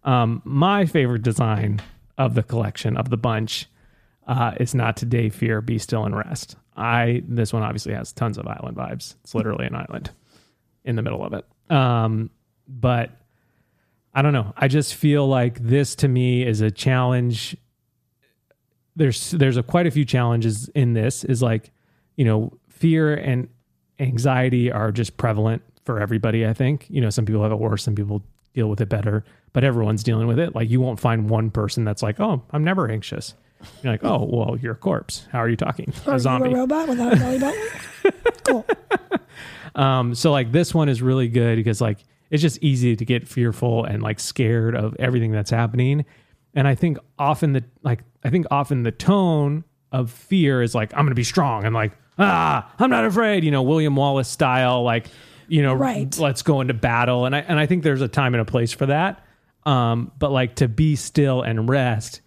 um 0.05 0.41
my 0.45 0.87
favorite 0.87 1.23
design 1.23 1.81
of 2.17 2.35
the 2.35 2.43
collection 2.43 2.97
of 2.97 3.11
the 3.11 3.17
bunch 3.17 3.67
uh 4.27 4.53
is 4.61 4.75
not 4.75 4.97
today 4.97 5.29
fear 5.29 5.61
be 5.61 5.79
still 5.79 6.05
and 6.05 6.17
rest 6.17 6.57
i 6.77 7.23
this 7.27 7.53
one 7.53 7.63
obviously 7.63 7.93
has 7.93 8.13
tons 8.13 8.39
of 8.39 8.47
island 8.47 8.77
vibes 8.77 9.17
it's 9.25 9.35
literally 9.35 9.67
an 9.67 9.75
island 9.75 10.11
in 10.85 10.97
the 10.97 11.03
middle 11.03 11.25
of 11.25 11.33
it 11.35 11.45
um 11.71 12.31
but 12.69 13.11
I 14.13 14.23
don't 14.23 14.33
know. 14.33 14.53
I 14.57 14.67
just 14.67 14.97
feel 14.97 15.29
like 15.29 15.61
this 15.61 15.95
to 15.97 16.09
me 16.09 16.43
is 16.45 16.61
a 16.63 16.71
challenge. 16.73 17.57
There's 18.97 19.31
there's 19.31 19.57
a 19.57 19.63
quite 19.63 19.87
a 19.87 19.91
few 19.93 20.05
challenges 20.05 20.69
in 20.71 20.95
this. 20.95 21.23
Is 21.25 21.43
like, 21.43 21.71
you 22.17 22.25
know, 22.25 22.53
fear 22.69 23.15
and 23.15 23.49
anxiety 24.01 24.73
are 24.73 24.91
just 24.91 25.17
prevalent 25.17 25.63
for 25.85 26.01
everybody. 26.01 26.47
I 26.47 26.53
think 26.55 26.87
you 26.89 27.01
know 27.01 27.11
some 27.11 27.25
people 27.27 27.43
have 27.43 27.53
it 27.53 27.59
worse, 27.59 27.85
some 27.85 27.95
people 27.95 28.23
deal 28.55 28.69
with 28.69 28.81
it 28.81 28.89
better, 28.89 29.25
but 29.53 29.63
everyone's 29.63 30.03
dealing 30.03 30.27
with 30.27 30.39
it. 30.39 30.55
Like 30.55 30.69
you 30.71 30.81
won't 30.81 30.99
find 30.99 31.31
one 31.31 31.51
person 31.51 31.85
that's 31.85 32.03
like, 32.03 32.19
oh, 32.19 32.43
I'm 32.51 32.65
never 32.65 32.91
anxious. 32.91 33.35
You're 33.83 33.93
like, 33.93 34.03
oh, 34.05 34.25
well, 34.25 34.57
you're 34.59 34.73
a 34.73 34.77
corpse. 34.77 35.27
How 35.31 35.39
are 35.41 35.49
you 35.49 35.57
talking? 35.57 35.93
Are 36.07 36.15
A 36.15 36.19
zombie. 36.19 36.51
a 36.51 36.57
robot 36.57 36.89
without 36.89 37.13
a 37.13 37.17
belly 37.17 37.39
button? 37.39 37.63
cool. 38.45 38.67
Um, 39.75 40.15
so 40.15 40.33
like 40.33 40.51
this 40.53 40.75
one 40.75 40.89
is 40.89 41.01
really 41.03 41.29
good 41.29 41.57
because 41.57 41.81
like 41.81 41.99
it's 42.31 42.43
just 42.43 42.59
easy 42.63 42.97
to 42.97 43.05
get 43.05 43.29
fearful 43.29 43.85
and 43.85 44.03
like 44.03 44.19
scared 44.19 44.75
of 44.75 44.97
everything 44.99 45.31
that's 45.31 45.51
happening. 45.51 46.05
And 46.55 46.67
I 46.67 46.75
think 46.75 46.99
often 47.19 47.53
the 47.53 47.65
like 47.83 48.03
I 48.25 48.31
think 48.31 48.47
often 48.51 48.83
the 48.83 48.91
tone 48.93 49.65
of 49.93 50.11
fear 50.11 50.63
is 50.63 50.75
like 50.75 50.93
I'm 50.95 51.05
gonna 51.05 51.15
be 51.15 51.23
strong 51.25 51.65
and 51.65 51.75
like 51.75 51.93
ah 52.21 52.71
I'm 52.79 52.91
not 52.91 53.05
afraid 53.05 53.43
you 53.45 53.51
know 53.51 53.63
William 53.63 53.97
Wallace 53.97 54.29
style 54.29 54.83
like 54.85 55.07
you 55.49 55.63
know 55.63 55.75
Right. 55.75 56.17
let's 56.19 56.43
go 56.43 56.61
into 56.61 56.75
battle 56.75 57.25
and 57.27 57.35
I 57.35 57.41
and 57.41 57.59
I 57.59 57.67
think 57.67 57.83
there's 57.83 58.03
a 58.03 58.09
time 58.09 58.35
and 58.35 58.41
a 58.41 58.45
place 58.45 58.73
for 58.73 58.87
that. 58.87 59.25
Um, 59.67 60.11
but 60.19 60.31
like 60.33 60.55
to 60.57 60.69
be 60.69 60.97
still 60.97 61.43
and 61.43 61.69
rest 61.69 62.21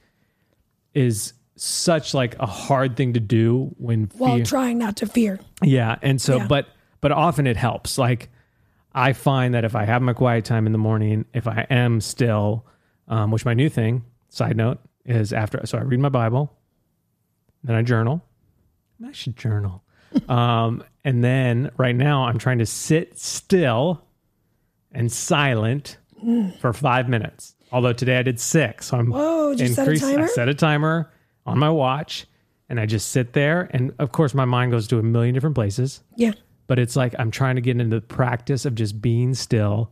is 0.94 1.34
such 1.56 2.14
like 2.14 2.38
a 2.40 2.46
hard 2.46 2.96
thing 2.98 3.14
to 3.14 3.20
do 3.20 3.74
when 3.78 4.10
While 4.18 4.36
fear 4.38 4.46
trying 4.46 4.78
not 4.78 4.98
to 4.98 5.08
fear. 5.08 5.40
yeah, 5.62 5.98
and 6.02 6.22
so 6.22 6.38
Yeah. 6.38 6.48
but 6.48 6.68
but 7.02 7.12
often 7.12 7.48
it 7.48 7.58
helps. 7.58 7.98
Like 7.98 8.30
I 8.94 9.14
find 9.14 9.54
that 9.56 9.66
if 9.66 9.76
I 9.76 9.86
have 9.86 10.02
my 10.02 10.14
quiet 10.14 10.46
time 10.46 10.66
in 10.66 10.72
the 10.72 10.78
morning, 10.78 11.26
if 11.34 11.48
I 11.48 11.66
am 11.70 12.00
still, 12.02 12.66
um, 13.08 13.32
which 13.32 13.44
my 13.46 13.54
new 13.56 13.68
thing, 13.70 14.04
side 14.30 14.56
note, 14.56 14.80
is 15.06 15.34
after 15.34 15.66
so 15.66 15.78
I 15.78 15.82
read 15.82 16.00
my 16.00 16.10
Bible, 16.10 16.52
then 17.64 17.76
I 17.76 17.82
journal. 17.82 18.24
I 19.06 19.12
should 19.12 19.36
journal. 19.36 19.83
Um, 20.30 20.84
and 21.04 21.24
then 21.24 21.72
right 21.78 21.96
now 21.96 22.26
I'm 22.26 22.38
trying 22.38 22.60
to 22.60 22.66
sit 22.66 23.18
still 23.20 24.04
and 24.92 25.12
silent 25.12 25.98
for 26.62 26.74
five 26.74 27.10
minutes. 27.10 27.56
Although 27.72 27.94
today 27.94 28.18
I 28.18 28.24
did 28.24 28.40
six, 28.40 28.88
so 28.88 28.98
I'm 28.98 29.10
Whoa, 29.10 29.56
did 29.56 29.70
you 29.70 29.74
set 29.74 29.82
increased- 29.88 30.06
I 30.06 30.26
set 30.28 30.48
a 30.48 30.54
timer 30.54 31.12
on 31.46 31.58
my 31.60 31.70
watch, 31.70 32.26
and 32.70 32.80
I 32.80 32.86
just 32.86 33.10
sit 33.10 33.34
there. 33.34 33.68
And 33.72 33.94
of 34.00 34.12
course, 34.12 34.34
my 34.34 34.46
mind 34.46 34.72
goes 34.72 34.88
to 34.90 35.00
a 35.00 35.04
million 35.04 35.34
different 35.34 35.56
places 35.56 36.02
Yeah. 36.16 36.34
but 36.68 36.80
it's 36.80 36.96
like 36.96 37.14
I'm 37.20 37.32
trying 37.32 37.56
to 37.56 37.62
get 37.62 37.72
into 37.80 37.96
the 37.96 38.02
practice 38.02 38.66
of 38.66 38.76
just 38.76 39.02
being 39.02 39.34
still 39.34 39.92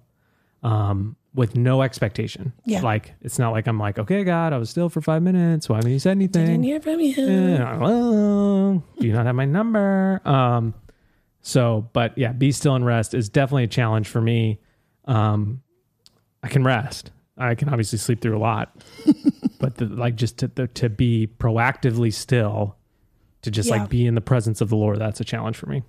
um, 0.64 1.16
with 1.34 1.56
no 1.56 1.82
expectation. 1.82 2.54
Yeah. 2.66 2.82
Like, 2.82 3.14
it's 3.22 3.40
not 3.40 3.52
like 3.52 3.68
I'm 3.68 3.80
like, 3.80 3.98
okay, 4.00 4.24
God, 4.24 4.54
I 4.54 4.58
was 4.58 4.70
still 4.70 4.90
for 4.90 5.02
five 5.02 5.22
minutes. 5.24 5.70
Why 5.70 5.78
haven't 5.78 5.92
you 5.92 6.00
said 6.00 6.12
anything? 6.12 6.46
Didn't 6.46 6.64
hear 6.64 6.82
from 6.82 7.00
you. 7.00 7.14
Hello. 7.14 8.84
Do 9.00 9.08
you 9.08 9.14
not 9.14 9.26
have 9.26 9.36
my 9.36 9.46
number? 9.46 10.22
Um, 10.26 10.74
so, 11.42 11.90
but 11.94 12.18
yeah, 12.18 12.32
be 12.34 12.52
still 12.52 12.76
and 12.76 12.86
rest 12.86 13.14
is 13.14 13.30
definitely 13.30 13.64
a 13.64 13.68
challenge 13.68 14.08
for 14.08 14.22
me. 14.22 14.60
Um, 15.06 15.62
I 16.44 16.48
can 16.48 16.64
rest. 16.64 17.12
I 17.38 17.56
can 17.56 17.70
obviously 17.70 17.98
sleep 17.98 18.22
through 18.22 18.38
a 18.38 18.40
lot, 18.40 18.76
but 19.60 19.78
the, 19.78 19.86
like 19.86 20.16
just 20.16 20.38
to 20.40 20.48
the, 20.48 20.68
to 20.68 20.90
be 20.90 21.28
proactively 21.40 22.14
still, 22.14 22.76
to 23.42 23.50
just 23.50 23.70
Yeah. 23.70 23.78
like 23.78 23.90
be 23.90 24.06
in 24.06 24.14
the 24.16 24.22
presence 24.22 24.62
of 24.62 24.70
the 24.70 24.76
Lord, 24.76 25.00
that's 25.00 25.20
a 25.22 25.24
challenge 25.24 25.58
for 25.58 25.66
me. 25.68 25.82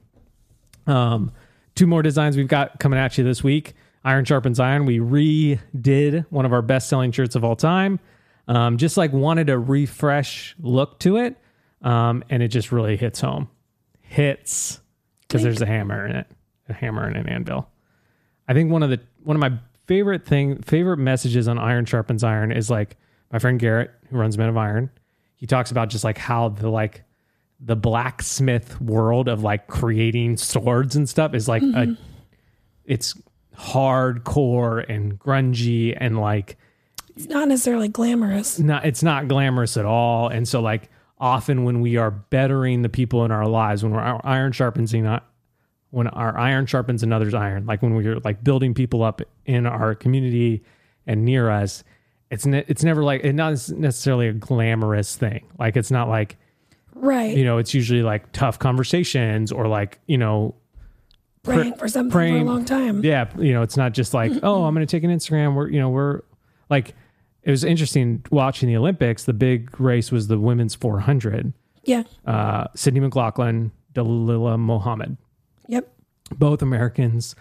Um, 0.86 1.32
two 1.74 1.86
more 1.86 2.00
designs 2.02 2.36
we've 2.36 2.48
got 2.48 2.78
coming 2.80 2.98
at 2.98 3.18
you 3.18 3.24
this 3.24 3.44
week. 3.44 3.74
Iron 4.04 4.24
sharpens 4.24 4.58
iron. 4.58 4.84
We 4.86 4.98
redid 4.98 6.26
one 6.30 6.44
of 6.44 6.52
our 6.52 6.62
best 6.62 6.88
selling 6.88 7.12
shirts 7.12 7.36
of 7.36 7.44
all 7.44 7.56
time. 7.56 8.00
Um, 8.48 8.76
just 8.76 8.96
like 8.96 9.12
wanted 9.12 9.48
a 9.50 9.58
refresh 9.58 10.56
look 10.58 10.98
to 11.00 11.18
it. 11.18 11.36
Um, 11.82 12.24
and 12.28 12.42
it 12.42 12.48
just 12.48 12.72
really 12.72 12.96
hits 12.96 13.20
home. 13.20 13.48
Hits 14.00 14.80
because 15.20 15.42
there's 15.42 15.62
a 15.62 15.66
hammer 15.66 16.04
in 16.06 16.16
it, 16.16 16.26
a 16.68 16.72
hammer 16.72 17.06
and 17.06 17.16
an 17.16 17.28
anvil. 17.28 17.68
I 18.46 18.54
think 18.54 18.70
one 18.70 18.82
of 18.82 18.90
the 18.90 19.00
one 19.22 19.36
of 19.36 19.40
my 19.40 19.58
favorite 19.86 20.26
thing 20.26 20.60
favorite 20.62 20.98
messages 20.98 21.48
on 21.48 21.58
Iron 21.58 21.84
Sharpens 21.84 22.22
Iron 22.22 22.52
is 22.52 22.68
like 22.68 22.96
my 23.32 23.38
friend 23.38 23.58
Garrett, 23.58 23.90
who 24.10 24.18
runs 24.18 24.36
Men 24.36 24.48
of 24.48 24.56
Iron. 24.56 24.90
He 25.36 25.46
talks 25.46 25.70
about 25.70 25.88
just 25.88 26.04
like 26.04 26.18
how 26.18 26.50
the 26.50 26.68
like 26.68 27.04
the 27.60 27.76
blacksmith 27.76 28.80
world 28.80 29.28
of 29.28 29.42
like 29.42 29.68
creating 29.68 30.36
swords 30.36 30.96
and 30.96 31.08
stuff 31.08 31.32
is 31.32 31.48
like 31.48 31.62
a 31.62 31.96
it's 32.84 33.14
hardcore 33.58 34.84
and 34.88 35.18
grungy 35.18 35.96
and 35.96 36.18
like 36.20 36.56
It's 37.16 37.26
not 37.28 37.48
necessarily 37.48 37.88
glamorous. 37.88 38.58
not 38.58 38.84
it's 38.84 39.02
not 39.02 39.28
glamorous 39.28 39.76
at 39.76 39.84
all 39.84 40.28
and 40.28 40.46
so 40.46 40.60
like 40.60 40.90
often 41.20 41.64
when 41.64 41.80
we 41.80 41.96
are 41.96 42.10
bettering 42.10 42.82
the 42.82 42.88
people 42.88 43.24
in 43.24 43.30
our 43.30 43.46
lives, 43.46 43.82
when 43.84 43.92
we're 43.92 44.00
our 44.00 44.20
iron 44.24 44.50
sharpens 44.52 44.92
not 44.92 45.28
when 45.90 46.08
our 46.08 46.36
iron 46.38 46.64
sharpens 46.66 47.02
another's 47.02 47.34
iron, 47.34 47.66
like 47.66 47.82
when 47.82 47.94
we're 47.94 48.18
like 48.24 48.42
building 48.42 48.72
people 48.74 49.02
up 49.02 49.20
in 49.44 49.66
our 49.66 49.94
community 49.94 50.64
and 51.06 51.22
near 51.24 51.50
us, 51.50 51.84
it's 52.30 52.46
ne- 52.46 52.64
it's 52.66 52.82
never 52.82 53.04
like 53.04 53.20
it's 53.24 53.36
not 53.36 53.52
necessarily 53.78 54.26
a 54.26 54.32
glamorous 54.32 55.14
thing. 55.16 55.44
Like 55.58 55.76
it's 55.76 55.90
not 55.90 56.08
like 56.08 56.38
Right. 56.94 57.36
you 57.36 57.44
know, 57.44 57.58
it's 57.58 57.72
usually 57.74 58.02
like 58.02 58.32
tough 58.32 58.58
conversations 58.58 59.52
or 59.52 59.68
like 59.68 59.98
you 60.06 60.16
know 60.18 60.54
praying 61.42 61.74
for 61.74 61.88
something 61.88 62.10
praying- 62.10 62.44
for 62.44 62.50
a 62.50 62.54
long 62.54 62.64
time. 62.64 63.04
yeah, 63.04 63.26
you 63.38 63.52
know, 63.52 63.62
it's 63.62 63.76
not 63.76 63.92
just 63.92 64.14
like, 64.14 64.32
oh, 64.42 64.64
I'm 64.64 64.74
going 64.74 64.86
to 64.86 64.90
take 64.90 65.04
an 65.04 65.10
Instagram. 65.10 65.54
We're, 65.54 65.68
you 65.68 65.80
know, 65.80 65.88
we're 65.90 66.20
like, 66.70 66.94
it 67.42 67.50
was 67.50 67.64
interesting 67.64 68.24
watching 68.30 68.68
the 68.68 68.76
Olympics. 68.76 69.24
The 69.24 69.32
big 69.32 69.78
race 69.80 70.12
was 70.12 70.28
the 70.28 70.38
women's 70.38 70.74
400. 70.74 71.52
Yeah. 71.84 72.04
Uh, 72.24 72.66
Sydney 72.76 73.00
McLaughlin, 73.00 73.72
Dalilah 73.94 74.58
Muhammad, 74.58 75.16
Yep. 75.66 75.92
both 76.36 76.62
Americans. 76.62 77.34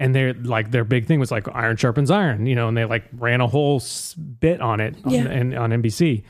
And 0.00 0.14
they're 0.14 0.32
like, 0.34 0.70
their 0.70 0.84
big 0.84 1.06
thing 1.06 1.18
was 1.18 1.32
like 1.32 1.48
iron 1.52 1.76
sharpens 1.76 2.08
iron, 2.12 2.46
you 2.46 2.54
know, 2.54 2.68
and 2.68 2.76
they 2.76 2.84
like 2.84 3.04
ran 3.12 3.40
a 3.40 3.48
whole 3.48 3.82
bit 4.38 4.60
on 4.60 4.78
it 4.78 4.94
on, 5.04 5.10
Yeah. 5.12 5.24
and, 5.26 5.58
on 5.58 5.70
NBC. 5.72 6.22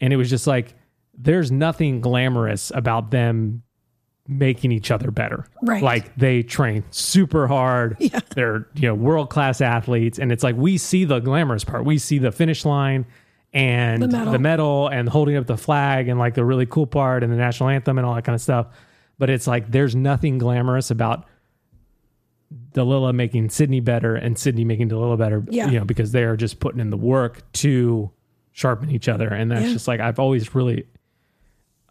And 0.00 0.12
it 0.12 0.16
was 0.16 0.30
just 0.30 0.46
like, 0.46 0.74
there's 1.18 1.50
nothing 1.50 2.00
glamorous 2.00 2.70
about 2.72 3.10
them 3.10 3.62
making 4.28 4.70
each 4.72 4.90
other 4.90 5.10
better. 5.10 5.46
Right. 5.62 5.82
Like 5.82 6.14
they 6.16 6.42
train 6.42 6.84
super 6.90 7.46
hard. 7.48 7.96
Yeah. 8.00 8.20
They're, 8.34 8.66
you 8.74 8.88
know, 8.88 8.94
world 8.94 9.28
class 9.30 9.60
athletes. 9.60 10.18
And 10.18 10.30
it's 10.30 10.44
like 10.44 10.56
we 10.56 10.78
see 10.78 11.04
the 11.04 11.18
glamorous 11.18 11.64
part. 11.64 11.84
We 11.84 11.98
see 11.98 12.18
the 12.18 12.30
finish 12.32 12.64
line 12.64 13.06
and 13.52 14.02
The 14.02 14.06
the 14.06 14.16
medal. 14.18 14.38
medal. 14.38 14.88
and 14.88 15.08
holding 15.08 15.36
up 15.36 15.46
the 15.46 15.56
flag 15.56 16.08
and 16.08 16.18
like 16.18 16.34
the 16.34 16.44
really 16.44 16.66
cool 16.66 16.86
part 16.86 17.24
and 17.24 17.32
the 17.32 17.36
national 17.36 17.70
anthem 17.70 17.98
and 17.98 18.06
all 18.06 18.14
that 18.14 18.24
kind 18.24 18.34
of 18.34 18.40
stuff. 18.40 18.68
But 19.18 19.30
it's 19.30 19.46
like 19.48 19.70
there's 19.70 19.96
nothing 19.96 20.38
glamorous 20.38 20.90
about 20.92 21.26
Dalilah 22.72 23.14
making 23.14 23.50
Sydney 23.50 23.80
better 23.80 24.14
and 24.16 24.38
Sydney 24.38 24.64
making 24.64 24.88
Dalilah 24.90 25.18
better. 25.18 25.44
Yeah. 25.48 25.68
You 25.68 25.78
know, 25.80 25.84
because 25.84 26.12
they 26.12 26.24
are 26.24 26.36
just 26.36 26.60
putting 26.60 26.80
in 26.80 26.90
the 26.90 26.96
work 26.96 27.50
to 27.54 28.10
sharpen 28.52 28.90
each 28.90 29.08
other. 29.08 29.28
And 29.28 29.50
that's 29.50 29.66
Yeah. 29.66 29.72
just 29.72 29.88
like 29.88 30.00
I've 30.00 30.18
always 30.18 30.54
really 30.54 30.84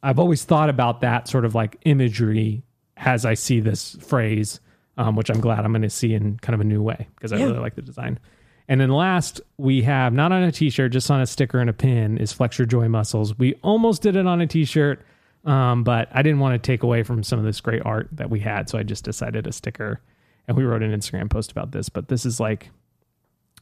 I've 0.04 0.20
always 0.20 0.44
thought 0.46 0.70
about 0.70 1.02
that 1.02 1.28
sort 1.28 1.46
of 1.46 1.56
like 1.56 1.78
imagery 1.86 2.64
as 2.98 3.26
I 3.26 3.34
see 3.34 3.60
this 3.60 3.96
phrase, 4.02 4.60
um, 4.98 5.16
which 5.16 5.30
I'm 5.30 5.40
glad 5.42 5.60
I'm 5.66 5.72
going 5.72 5.82
to 5.84 5.90
see 5.90 6.14
in 6.14 6.38
kind 6.40 6.54
of 6.54 6.62
a 6.62 6.66
new 6.66 6.82
way 6.82 7.08
because 7.16 7.32
I 7.34 7.38
Yeah. 7.38 7.46
really 7.46 7.60
like 7.60 7.76
the 7.76 7.82
design. 7.82 8.20
And 8.68 8.80
then 8.80 8.90
last, 8.92 9.42
we 9.58 9.82
have 9.82 10.14
not 10.14 10.32
on 10.32 10.44
a 10.44 10.52
t-shirt, 10.52 10.92
just 10.92 11.10
on 11.10 11.22
a 11.22 11.26
sticker 11.26 11.60
and 11.60 11.70
a 11.70 11.74
pin 11.74 12.18
is 12.18 12.32
Flex 12.32 12.60
Your 12.60 12.66
Joy 12.68 12.88
Muscles. 12.88 13.38
We 13.38 13.56
almost 13.64 14.02
did 14.04 14.16
it 14.16 14.28
on 14.28 14.42
a 14.42 14.48
t-shirt, 14.48 15.02
um, 15.46 15.84
but 15.84 16.08
I 16.14 16.22
didn't 16.22 16.40
want 16.40 16.62
to 16.62 16.66
take 16.72 16.84
away 16.84 17.02
from 17.04 17.24
some 17.24 17.40
of 17.40 17.46
this 17.46 17.62
great 17.62 17.82
art 17.84 18.10
that 18.12 18.30
we 18.30 18.42
had, 18.42 18.70
so 18.70 18.78
I 18.78 18.84
just 18.84 19.04
decided 19.06 19.48
a 19.48 19.52
sticker. 19.52 20.02
And 20.48 20.56
we 20.56 20.64
wrote 20.66 20.84
an 20.84 20.92
Instagram 20.92 21.30
post 21.30 21.52
about 21.52 21.72
this, 21.72 21.90
but 21.90 22.10
this 22.10 22.26
is 22.26 22.40
like 22.40 22.70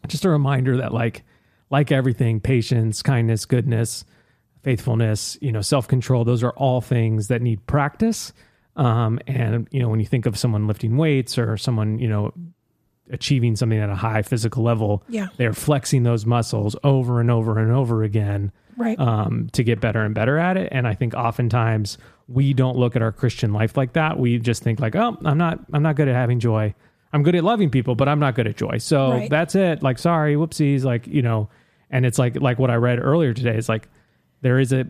just 0.08 0.26
a 0.26 0.30
reminder 0.30 0.78
that 0.78 0.94
like 0.94 1.24
like 1.70 1.92
everything, 1.92 2.40
patience, 2.40 3.02
kindness, 3.02 3.46
goodness, 3.46 4.06
faithfulness, 4.64 5.38
you 5.42 5.52
know, 5.52 5.62
self-control, 5.62 6.26
those 6.26 6.44
are 6.44 6.52
all 6.52 6.82
things 6.82 7.28
that 7.28 7.42
need 7.42 7.66
practice. 7.68 8.34
Um, 8.76 9.20
and 9.28 9.68
you 9.72 9.80
know, 9.82 9.90
when 9.90 10.00
you 10.00 10.06
think 10.06 10.26
of 10.26 10.38
someone 10.38 10.68
lifting 10.68 10.98
weights 10.98 11.38
or 11.38 11.58
someone, 11.58 12.00
you 12.00 12.08
know, 12.08 12.34
achieving 13.10 13.56
something 13.56 13.80
at 13.80 13.90
a 13.90 13.96
high 13.96 14.22
physical 14.22 14.64
level, 14.64 15.04
Yeah. 15.08 15.28
they're 15.38 15.54
flexing 15.54 16.04
those 16.04 16.26
muscles 16.26 16.76
over 16.84 17.22
and 17.22 17.32
over 17.32 17.58
and 17.58 17.72
over 17.72 18.04
again 18.04 18.52
Right. 18.76 19.00
um, 19.00 19.48
to 19.54 19.64
get 19.64 19.80
better 19.80 20.04
and 20.04 20.14
better 20.14 20.38
at 20.38 20.58
it. 20.58 20.70
And 20.72 20.86
I 20.88 20.94
think 20.94 21.14
oftentimes 21.16 21.98
we 22.28 22.54
don't 22.54 22.78
look 22.78 22.96
at 22.98 23.02
our 23.02 23.14
Christian 23.14 23.54
life 23.54 23.78
like 23.78 23.94
that. 23.94 24.20
We 24.20 24.38
just 24.40 24.62
think 24.62 24.80
like, 24.82 24.96
oh, 24.96 25.18
I'm 25.24 25.38
not, 25.38 25.60
I'm 25.72 25.82
not 25.82 25.96
good 25.96 26.10
at 26.10 26.16
having 26.16 26.40
joy. 26.40 26.76
I'm 27.14 27.24
good 27.24 27.36
at 27.36 27.44
loving 27.46 27.70
people, 27.70 27.96
but 27.96 28.10
I'm 28.10 28.20
not 28.20 28.36
good 28.36 28.46
at 28.48 28.58
joy. 28.58 28.78
So 28.80 29.12
Right. 29.12 29.30
that's 29.30 29.56
it. 29.56 29.82
Like, 29.82 29.98
sorry, 29.98 30.36
whoopsies. 30.36 30.84
Like, 30.84 31.08
you 31.08 31.22
know, 31.22 31.50
and 31.90 32.06
it's 32.06 32.20
like, 32.20 32.36
like 32.42 32.60
what 32.60 32.70
I 32.70 32.76
read 32.76 33.00
earlier 33.00 33.34
today 33.34 33.56
is 33.56 33.70
like, 33.70 33.88
there 34.42 34.60
is 34.60 34.72
a, 34.74 34.86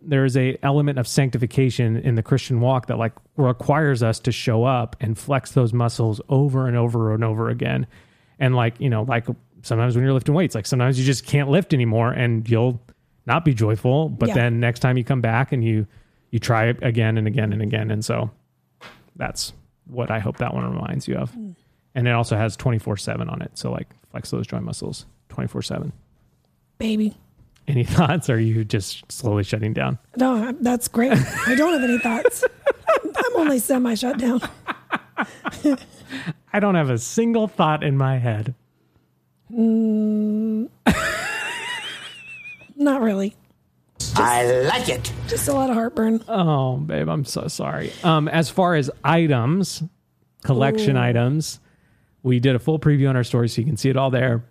there 0.00 0.24
is 0.24 0.36
a 0.36 0.56
element 0.62 0.98
of 0.98 1.06
sanctification 1.06 1.96
in 1.96 2.14
the 2.16 2.22
Christian 2.22 2.60
walk 2.60 2.86
that 2.86 2.98
like 2.98 3.12
requires 3.36 4.02
us 4.02 4.18
to 4.20 4.32
show 4.32 4.64
up 4.64 4.96
and 5.00 5.16
flex 5.16 5.52
those 5.52 5.72
muscles 5.72 6.20
over 6.28 6.66
and 6.66 6.76
over 6.76 7.14
and 7.14 7.22
over 7.22 7.48
again. 7.50 7.86
And 8.38 8.56
like, 8.56 8.80
you 8.80 8.90
know, 8.90 9.02
like 9.04 9.26
sometimes 9.62 9.94
when 9.94 10.04
you're 10.04 10.12
lifting 10.14 10.34
weights, 10.34 10.54
like 10.56 10.66
sometimes 10.66 10.98
you 10.98 11.04
just 11.04 11.24
can't 11.24 11.48
lift 11.48 11.72
anymore 11.72 12.10
and 12.12 12.48
you'll 12.48 12.80
not 13.26 13.44
be 13.44 13.54
joyful, 13.54 14.08
but 14.08 14.30
Yeah. 14.30 14.34
then 14.34 14.58
next 14.58 14.80
time 14.80 14.96
you 14.96 15.04
come 15.04 15.20
back 15.20 15.52
and 15.52 15.62
you 15.64 15.86
you 16.30 16.38
try 16.38 16.66
it 16.66 16.78
again 16.82 17.18
and 17.18 17.26
again 17.28 17.52
and 17.52 17.60
again. 17.62 17.90
And 17.90 18.02
so 18.04 18.30
that's 19.16 19.52
what 19.86 20.10
I 20.10 20.18
hope 20.18 20.38
that 20.38 20.54
one 20.54 20.64
reminds 20.68 21.06
you 21.06 21.14
of. 21.16 21.30
Hmm. 21.30 21.50
And 21.94 22.08
it 22.08 22.12
also 22.12 22.36
has 22.36 22.56
24/7 22.56 23.28
on 23.30 23.42
it. 23.42 23.52
So 23.56 23.70
like 23.70 23.86
flex 24.10 24.30
those 24.30 24.46
joint 24.46 24.64
muscles 24.64 25.04
24/7. 25.28 25.92
Baby. 26.78 27.14
Any 27.68 27.84
thoughts 27.88 28.28
or 28.28 28.34
are 28.34 28.38
you 28.38 28.64
just 28.64 29.10
slowly 29.10 29.44
shutting 29.44 29.72
down? 29.72 29.98
No, 30.16 30.52
that's 30.60 30.88
great. 30.88 31.12
I 31.46 31.54
don't 31.54 31.72
have 31.72 31.88
any 31.88 31.98
thoughts. 31.98 32.44
I'm 33.04 33.36
only 33.36 33.58
semi 33.58 33.94
shut 33.94 34.18
down. 34.18 34.40
I 36.52 36.60
don't 36.60 36.74
have 36.74 36.90
a 36.90 36.98
single 36.98 37.48
thought 37.48 37.82
in 37.82 37.96
my 37.96 38.18
head. 38.18 38.54
Not 39.50 40.68
really. 43.00 43.36
I 44.16 44.44
like 44.62 44.88
it. 44.88 45.12
Just 45.28 45.48
a 45.48 45.52
lot 45.52 45.70
of 45.70 45.76
heartburn. 45.76 46.22
Oh, 46.28 46.76
babe, 46.78 47.08
I'm 47.08 47.24
so 47.24 47.48
sorry. 47.48 47.92
Um, 48.02 48.28
as 48.28 48.50
far 48.50 48.74
as 48.74 48.90
items, 49.04 49.82
collection 50.42 50.96
items, 50.96 51.60
we 52.22 52.40
did 52.40 52.54
a 52.54 52.58
full 52.58 52.78
preview 52.78 53.08
on 53.08 53.16
our 53.16 53.24
story, 53.24 53.48
so 53.48 53.60
you 53.60 53.66
can 53.66 53.76
see 53.76 53.88
it 53.88 53.96
all 53.96 54.10
there. 54.10 54.44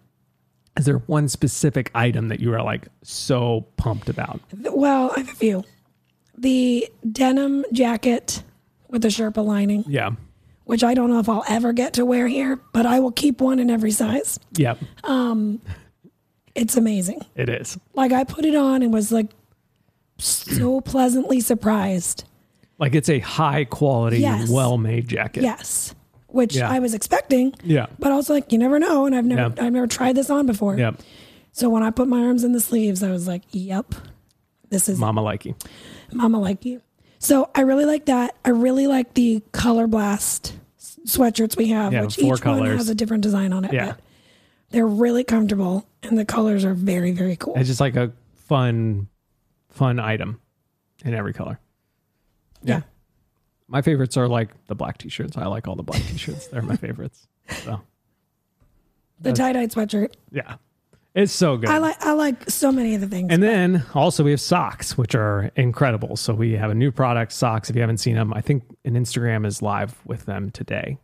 Is 0.77 0.85
there 0.85 0.99
one 0.99 1.27
specific 1.27 1.91
item 1.93 2.29
that 2.29 2.39
you 2.39 2.53
are 2.53 2.63
like 2.63 2.87
so 3.03 3.65
pumped 3.77 4.09
about? 4.09 4.39
Well, 4.71 5.11
I 5.15 5.19
have 5.19 5.29
a 5.29 5.33
few. 5.35 5.63
The 6.37 6.87
denim 7.11 7.65
jacket 7.73 8.41
with 8.89 9.01
the 9.01 9.09
Sherpa 9.09 9.43
lining, 9.45 9.83
Yeah, 9.87 10.11
which 10.65 10.83
I 10.83 10.93
don't 10.93 11.09
know 11.09 11.19
if 11.19 11.27
I'll 11.29 11.43
ever 11.47 11.73
get 11.73 11.93
to 11.93 12.05
wear 12.05 12.27
here, 12.27 12.59
but 12.73 12.85
I 12.85 12.99
will 12.99 13.11
keep 13.11 13.41
one 13.41 13.59
in 13.59 13.69
every 13.69 13.91
size. 13.91 14.39
yep, 14.57 14.79
um, 15.03 15.61
It's 16.55 16.77
amazing. 16.77 17.21
it 17.35 17.49
is. 17.49 17.77
Like 17.93 18.11
I 18.11 18.23
put 18.23 18.45
it 18.45 18.55
on 18.55 18.81
and 18.81 18.93
was 18.93 19.11
like 19.11 19.29
so 20.17 20.81
pleasantly 20.93 21.41
surprised. 21.41 22.23
Like 22.79 22.95
it's 22.95 23.09
a 23.09 23.19
high 23.19 23.65
quality, 23.65 24.19
Yes. 24.19 24.49
well 24.49 24.77
made 24.77 25.07
jacket. 25.07 25.43
Yes. 25.43 25.93
Which 26.31 26.55
Yeah. 26.55 26.69
I 26.69 26.79
was 26.79 26.93
expecting. 26.93 27.53
Yeah. 27.63 27.87
But 27.99 28.11
I 28.11 28.15
was 28.15 28.29
like, 28.29 28.51
you 28.51 28.57
never 28.57 28.79
know. 28.79 29.05
And 29.05 29.15
I've 29.15 29.25
never 29.25 29.53
Yeah. 29.55 29.65
I've 29.65 29.73
never 29.73 29.87
tried 29.87 30.15
this 30.15 30.29
on 30.29 30.45
before. 30.45 30.77
Yep. 30.77 31.01
So 31.51 31.69
when 31.69 31.83
I 31.83 31.91
put 31.91 32.07
my 32.07 32.21
arms 32.23 32.43
in 32.43 32.53
the 32.53 32.59
sleeves, 32.61 33.03
I 33.03 33.11
was 33.11 33.27
like, 33.27 33.43
Yep. 33.51 33.93
This 34.69 34.87
is 34.87 34.97
Mama 34.97 35.21
like 35.21 35.43
you, 35.45 35.55
Mama 36.13 36.39
like 36.39 36.63
you. 36.63 36.81
So 37.19 37.49
I 37.53 37.61
really 37.61 37.83
like 37.85 38.05
that. 38.05 38.35
I 38.45 38.49
really 38.49 38.87
like 38.87 39.13
the 39.15 39.43
color 39.51 39.85
blast 39.87 40.55
sweatshirts 41.05 41.57
we 41.57 41.67
have, 41.69 41.91
Yeah, 41.91 42.03
which 42.03 42.15
four 42.15 42.35
each 42.35 42.45
one 42.45 42.65
has 42.65 42.87
a 42.89 42.95
different 42.95 43.23
design 43.23 43.51
on 43.53 43.65
it. 43.65 43.73
Yeah. 43.73 43.87
But 43.87 43.99
they're 44.69 44.87
really 44.87 45.23
comfortable 45.25 45.85
and 46.03 46.17
the 46.17 46.23
colors 46.25 46.63
are 46.63 46.73
very, 46.73 47.11
very 47.11 47.35
cool. 47.35 47.55
It's 47.57 47.67
just 47.67 47.81
like 47.81 47.97
a 47.97 48.13
fun, 48.47 49.07
fun 49.69 49.99
item 49.99 50.39
in 51.03 51.13
every 51.13 51.33
color. 51.33 51.59
yeah. 52.63 52.81
My 53.71 53.81
favorites 53.81 54.17
are 54.17 54.27
like 54.27 54.49
the 54.67 54.75
black 54.75 54.97
t-shirts. 54.97 55.37
I 55.37 55.45
like 55.47 55.67
all 55.67 55.75
the 55.75 55.83
black 55.83 56.01
t-shirts. 56.03 56.47
They're 56.47 56.61
my 56.61 56.75
favorites. 56.75 57.25
So 57.63 57.81
The 59.21 59.31
tie 59.33 59.53
dye 59.53 59.67
sweatshirt. 59.67 60.13
yeah, 60.31 60.55
it's 61.15 61.31
so 61.31 61.55
good. 61.57 61.69
I 61.69 61.77
like 61.77 62.03
I 62.05 62.11
like 62.13 62.49
so 62.49 62.71
many 62.71 62.95
of 62.95 63.01
the 63.01 63.07
things. 63.07 63.27
And 63.31 63.41
then 63.41 63.83
also 63.93 64.23
we 64.23 64.31
have 64.31 64.41
socks, 64.41 64.97
which 64.97 65.15
are 65.15 65.51
incredible. 65.55 66.17
So 66.17 66.33
we 66.33 66.51
have 66.53 66.69
a 66.71 66.75
new 66.75 66.91
product, 66.91 67.31
socks. 67.31 67.69
If 67.69 67.75
you 67.75 67.81
haven't 67.81 67.99
seen 67.99 68.15
them, 68.15 68.33
I 68.33 68.41
think 68.41 68.63
an 68.85 68.95
Instagram 68.95 69.45
is 69.45 69.61
live 69.61 69.95
with 70.05 70.25
them 70.25 70.49
today, 70.51 70.97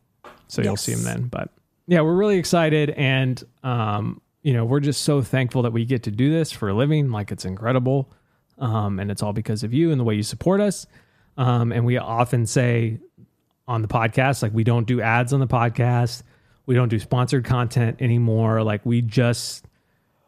so 0.47 0.61
you'll 0.61 0.73
Yes. 0.73 0.81
see 0.83 0.93
them 0.95 1.03
then. 1.03 1.27
But 1.29 1.49
yeah, 1.87 2.01
we're 2.01 2.15
really 2.15 2.37
excited, 2.37 2.89
and 2.91 3.41
um, 3.63 4.19
you 4.41 4.51
know, 4.53 4.65
we're 4.65 4.81
just 4.81 5.03
so 5.03 5.21
thankful 5.21 5.61
that 5.61 5.71
we 5.71 5.85
get 5.85 6.03
to 6.03 6.11
do 6.11 6.31
this 6.31 6.51
for 6.51 6.67
a 6.69 6.73
living. 6.73 7.11
Like 7.11 7.31
it's 7.31 7.45
incredible, 7.45 8.09
um, 8.57 8.99
and 8.99 9.09
it's 9.11 9.23
all 9.23 9.33
because 9.33 9.63
of 9.63 9.73
you 9.73 9.91
and 9.91 9.99
the 9.99 10.03
way 10.03 10.15
you 10.15 10.23
support 10.23 10.59
us. 10.59 10.85
Um, 11.37 11.71
and 11.71 11.85
we 11.85 11.97
often 11.97 12.45
say 12.45 12.99
on 13.67 13.81
the 13.81 13.87
podcast, 13.87 14.41
like 14.41 14.53
we 14.53 14.63
don't 14.63 14.87
do 14.87 15.01
ads 15.01 15.33
on 15.33 15.39
the 15.39 15.47
podcast, 15.47 16.23
we 16.65 16.75
don't 16.75 16.89
do 16.89 16.99
sponsored 16.99 17.45
content 17.45 17.97
anymore. 18.01 18.63
Like 18.63 18.85
we 18.85 19.01
just 19.01 19.65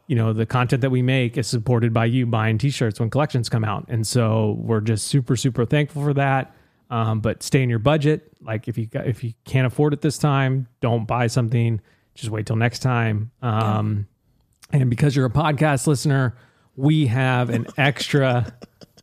you 0.08 0.16
know 0.16 0.34
the 0.34 0.46
content 0.46 0.82
that 0.82 0.90
we 0.90 1.04
make 1.04 1.38
is 1.38 1.48
supported 1.48 1.94
by 1.94 2.06
you 2.06 2.26
buying 2.26 2.58
t-shirts 2.58 3.00
when 3.00 3.10
collections 3.10 3.48
come 3.50 3.64
out. 3.64 3.86
And 3.90 4.06
so 4.06 4.58
we're 4.60 4.82
just 4.82 5.08
super 5.08 5.36
super 5.36 5.66
thankful 5.66 6.04
for 6.04 6.14
that. 6.16 6.56
Um, 6.90 7.20
but 7.20 7.44
stay 7.44 7.62
in 7.62 7.70
your 7.70 7.80
budget. 7.80 8.32
Like 8.42 8.68
if 8.68 8.78
you 8.78 8.88
if 8.94 9.24
you 9.24 9.34
can't 9.46 9.68
afford 9.68 9.94
it 9.94 10.02
this 10.02 10.18
time 10.18 10.68
don't 10.82 11.06
buy 11.06 11.28
something. 11.28 11.82
Just 12.16 12.32
wait 12.32 12.48
till 12.48 12.56
next 12.56 12.80
time. 12.80 13.32
Um, 13.42 14.08
and 14.72 14.90
because 14.90 15.16
you're 15.16 15.26
a 15.26 15.32
podcast 15.32 15.88
listener 15.88 16.36
we 16.76 17.08
have 17.08 17.50
an 17.50 17.68
extra 17.78 18.54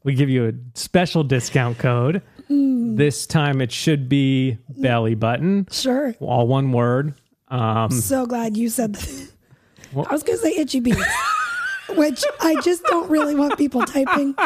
we 0.07 0.15
give 0.15 0.31
you 0.31 0.47
a 0.49 0.53
special 0.79 1.25
discount 1.25 1.79
code. 1.79 2.23
This 2.49 3.27
time 3.27 3.61
it 3.61 3.73
should 3.73 4.09
be 4.09 4.57
belly 4.69 5.17
button, 5.17 5.67
Sure. 5.71 6.15
all 6.21 6.47
one 6.47 6.71
word. 6.71 7.15
Um, 7.49 7.91
So 7.91 8.25
glad 8.25 8.57
you 8.57 8.69
said 8.69 8.95
that. 8.95 9.29
I 9.97 10.13
was 10.13 10.23
going 10.23 10.39
to 10.39 10.43
say 10.45 10.55
itchy 10.57 10.79
beats, 10.81 11.03
which 11.97 12.23
I 12.41 12.61
just 12.61 12.85
don't 12.85 13.11
really 13.11 13.35
want 13.35 13.59
people 13.59 13.83
typing. 13.83 14.37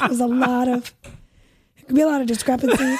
There's 0.00 0.20
a 0.20 0.26
lot 0.26 0.68
of, 0.68 0.94
it 1.76 1.86
could 1.86 1.96
be 1.96 2.00
a 2.02 2.06
lot 2.06 2.22
of 2.22 2.26
discrepancy 2.26 2.96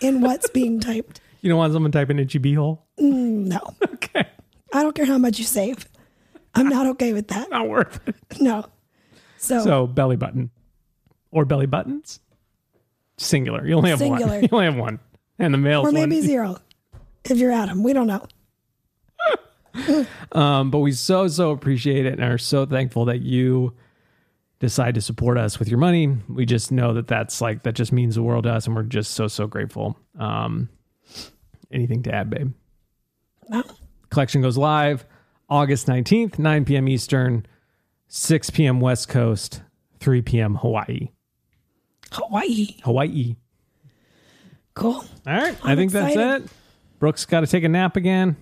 in 0.00 0.20
what's 0.22 0.48
being 0.50 0.80
typed. 0.80 1.20
you 1.40 1.48
don't 1.48 1.58
want 1.58 1.72
someone 1.72 1.92
typing 1.92 2.18
itchy 2.18 2.38
beehole? 2.40 2.80
No. 2.98 3.60
Okay, 4.06 4.28
I 4.72 4.82
don't 4.82 4.94
care 4.94 5.04
how 5.06 5.18
much 5.18 5.38
you 5.38 5.44
save. 5.44 5.86
I'm 6.54 6.68
not 6.68 6.86
okay 6.88 7.12
with 7.12 7.28
that. 7.28 7.50
not 7.50 7.68
worth 7.68 8.00
it. 8.08 8.14
No. 8.40 8.64
So, 9.36 9.62
So 9.62 9.86
belly 9.86 10.16
button 10.16 10.50
or 11.30 11.44
belly 11.44 11.66
buttons, 11.66 12.20
singular. 13.18 13.66
You 13.66 13.74
only 13.76 13.90
have 13.90 13.98
Singular. 13.98 14.26
one. 14.26 14.42
You 14.42 14.48
only 14.52 14.64
have 14.66 14.76
one, 14.76 14.98
and 15.38 15.52
the 15.54 15.58
male 15.58 15.82
or 15.86 15.92
maybe 15.92 16.16
one. 16.16 16.24
zero 16.26 16.58
if 17.24 17.36
you're 17.38 17.52
Adam. 17.52 17.82
We 17.82 17.92
don't 17.92 18.06
know. 18.06 18.24
Um, 20.32 20.70
but 20.70 20.78
we 20.78 20.92
so 20.92 21.28
so 21.28 21.50
appreciate 21.50 22.06
it 22.06 22.14
and 22.14 22.24
are 22.24 22.38
so 22.38 22.64
thankful 22.64 23.04
that 23.06 23.20
you 23.20 23.74
decide 24.58 24.94
to 24.94 25.02
support 25.02 25.36
us 25.36 25.58
with 25.58 25.68
your 25.68 25.76
money. 25.78 26.16
We 26.30 26.46
just 26.46 26.72
know 26.72 26.94
that 26.94 27.06
that's 27.08 27.42
like 27.42 27.62
that 27.64 27.74
just 27.74 27.92
means 27.92 28.14
the 28.14 28.22
world 28.22 28.44
to 28.44 28.52
us, 28.52 28.66
and 28.66 28.74
we're 28.74 28.84
just 28.84 29.10
so 29.12 29.28
so 29.28 29.46
grateful. 29.46 29.98
Um, 30.18 30.70
anything 31.70 32.02
to 32.04 32.14
add, 32.14 32.30
babe? 32.30 32.54
No. 33.50 33.62
Collection 34.08 34.40
goes 34.40 34.56
live 34.56 35.04
August 35.50 35.88
nineteenth, 35.88 36.38
nine 36.38 36.64
p.m. 36.64 36.88
Eastern, 36.88 37.44
six 38.08 38.48
p.m. 38.48 38.80
West 38.80 39.08
Coast, 39.10 39.60
three 40.00 40.22
p.m. 40.22 40.54
Hawaii. 40.54 41.10
Hawaii. 42.12 42.76
Hawaii. 42.82 43.36
Cool. 44.74 44.92
All 44.94 45.06
right, 45.26 45.56
i 45.64 45.70
I'm 45.72 45.76
think 45.76 45.92
excited. 45.92 46.18
that's 46.18 46.44
it. 46.44 46.50
Brooke's 46.98 47.24
got 47.24 47.40
to 47.40 47.46
take 47.46 47.64
a 47.64 47.68
nap 47.68 47.96
again. 47.96 48.36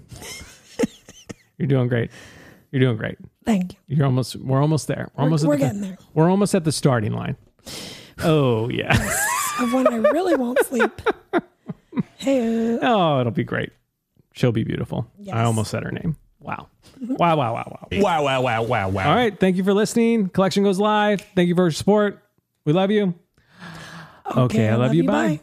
You're 1.58 1.68
doing 1.68 1.88
great. 1.88 2.10
You're 2.70 2.80
doing 2.80 2.96
great. 2.96 3.18
Thank 3.44 3.74
you. 3.74 3.96
You're 3.96 4.06
almost. 4.06 4.36
We're 4.36 4.60
almost 4.60 4.88
there. 4.88 5.10
We're, 5.16 5.24
almost. 5.24 5.46
we're 5.46 5.54
at 5.54 5.60
the, 5.60 5.66
getting 5.66 5.80
there. 5.80 5.98
We're 6.12 6.30
almost 6.30 6.54
at 6.54 6.64
the 6.64 6.72
starting 6.72 7.12
line. 7.12 7.36
Oh 8.22 8.68
yeah. 8.68 8.96
Of 9.60 9.72
when 9.72 9.86
I 9.86 9.96
really 9.96 10.34
won't 10.34 10.58
sleep. 10.66 10.90
Hey, 12.16 12.78
oh, 12.82 13.20
it'll 13.20 13.30
be 13.30 13.44
great. 13.44 13.70
She'll 14.32 14.50
be 14.50 14.64
beautiful. 14.64 15.06
Yes. 15.18 15.36
I 15.36 15.44
almost 15.44 15.70
said 15.70 15.84
her 15.84 15.92
name. 15.92 16.16
Wow. 16.40 16.68
Mm-hmm. 17.00 17.14
Wow. 17.14 17.36
Wow. 17.36 17.54
Wow. 17.54 17.88
Wow. 17.92 18.00
Wow, 18.00 18.24
wow, 18.24 18.42
wow, 18.42 18.62
wow, 18.62 18.88
wow. 18.88 19.08
All 19.08 19.14
right. 19.14 19.38
Thank 19.38 19.56
you 19.56 19.62
for 19.62 19.72
listening. 19.72 20.28
Collection 20.28 20.64
goes 20.64 20.80
live. 20.80 21.20
Thank 21.36 21.48
you 21.48 21.54
for 21.54 21.64
your 21.64 21.70
support. 21.70 22.20
We 22.64 22.72
love 22.72 22.90
you. 22.90 23.14
Okay. 24.36 24.68
I 24.68 24.76
love, 24.76 24.94
you. 24.94 25.04
Bye. 25.04 25.36
Bye. 25.38 25.40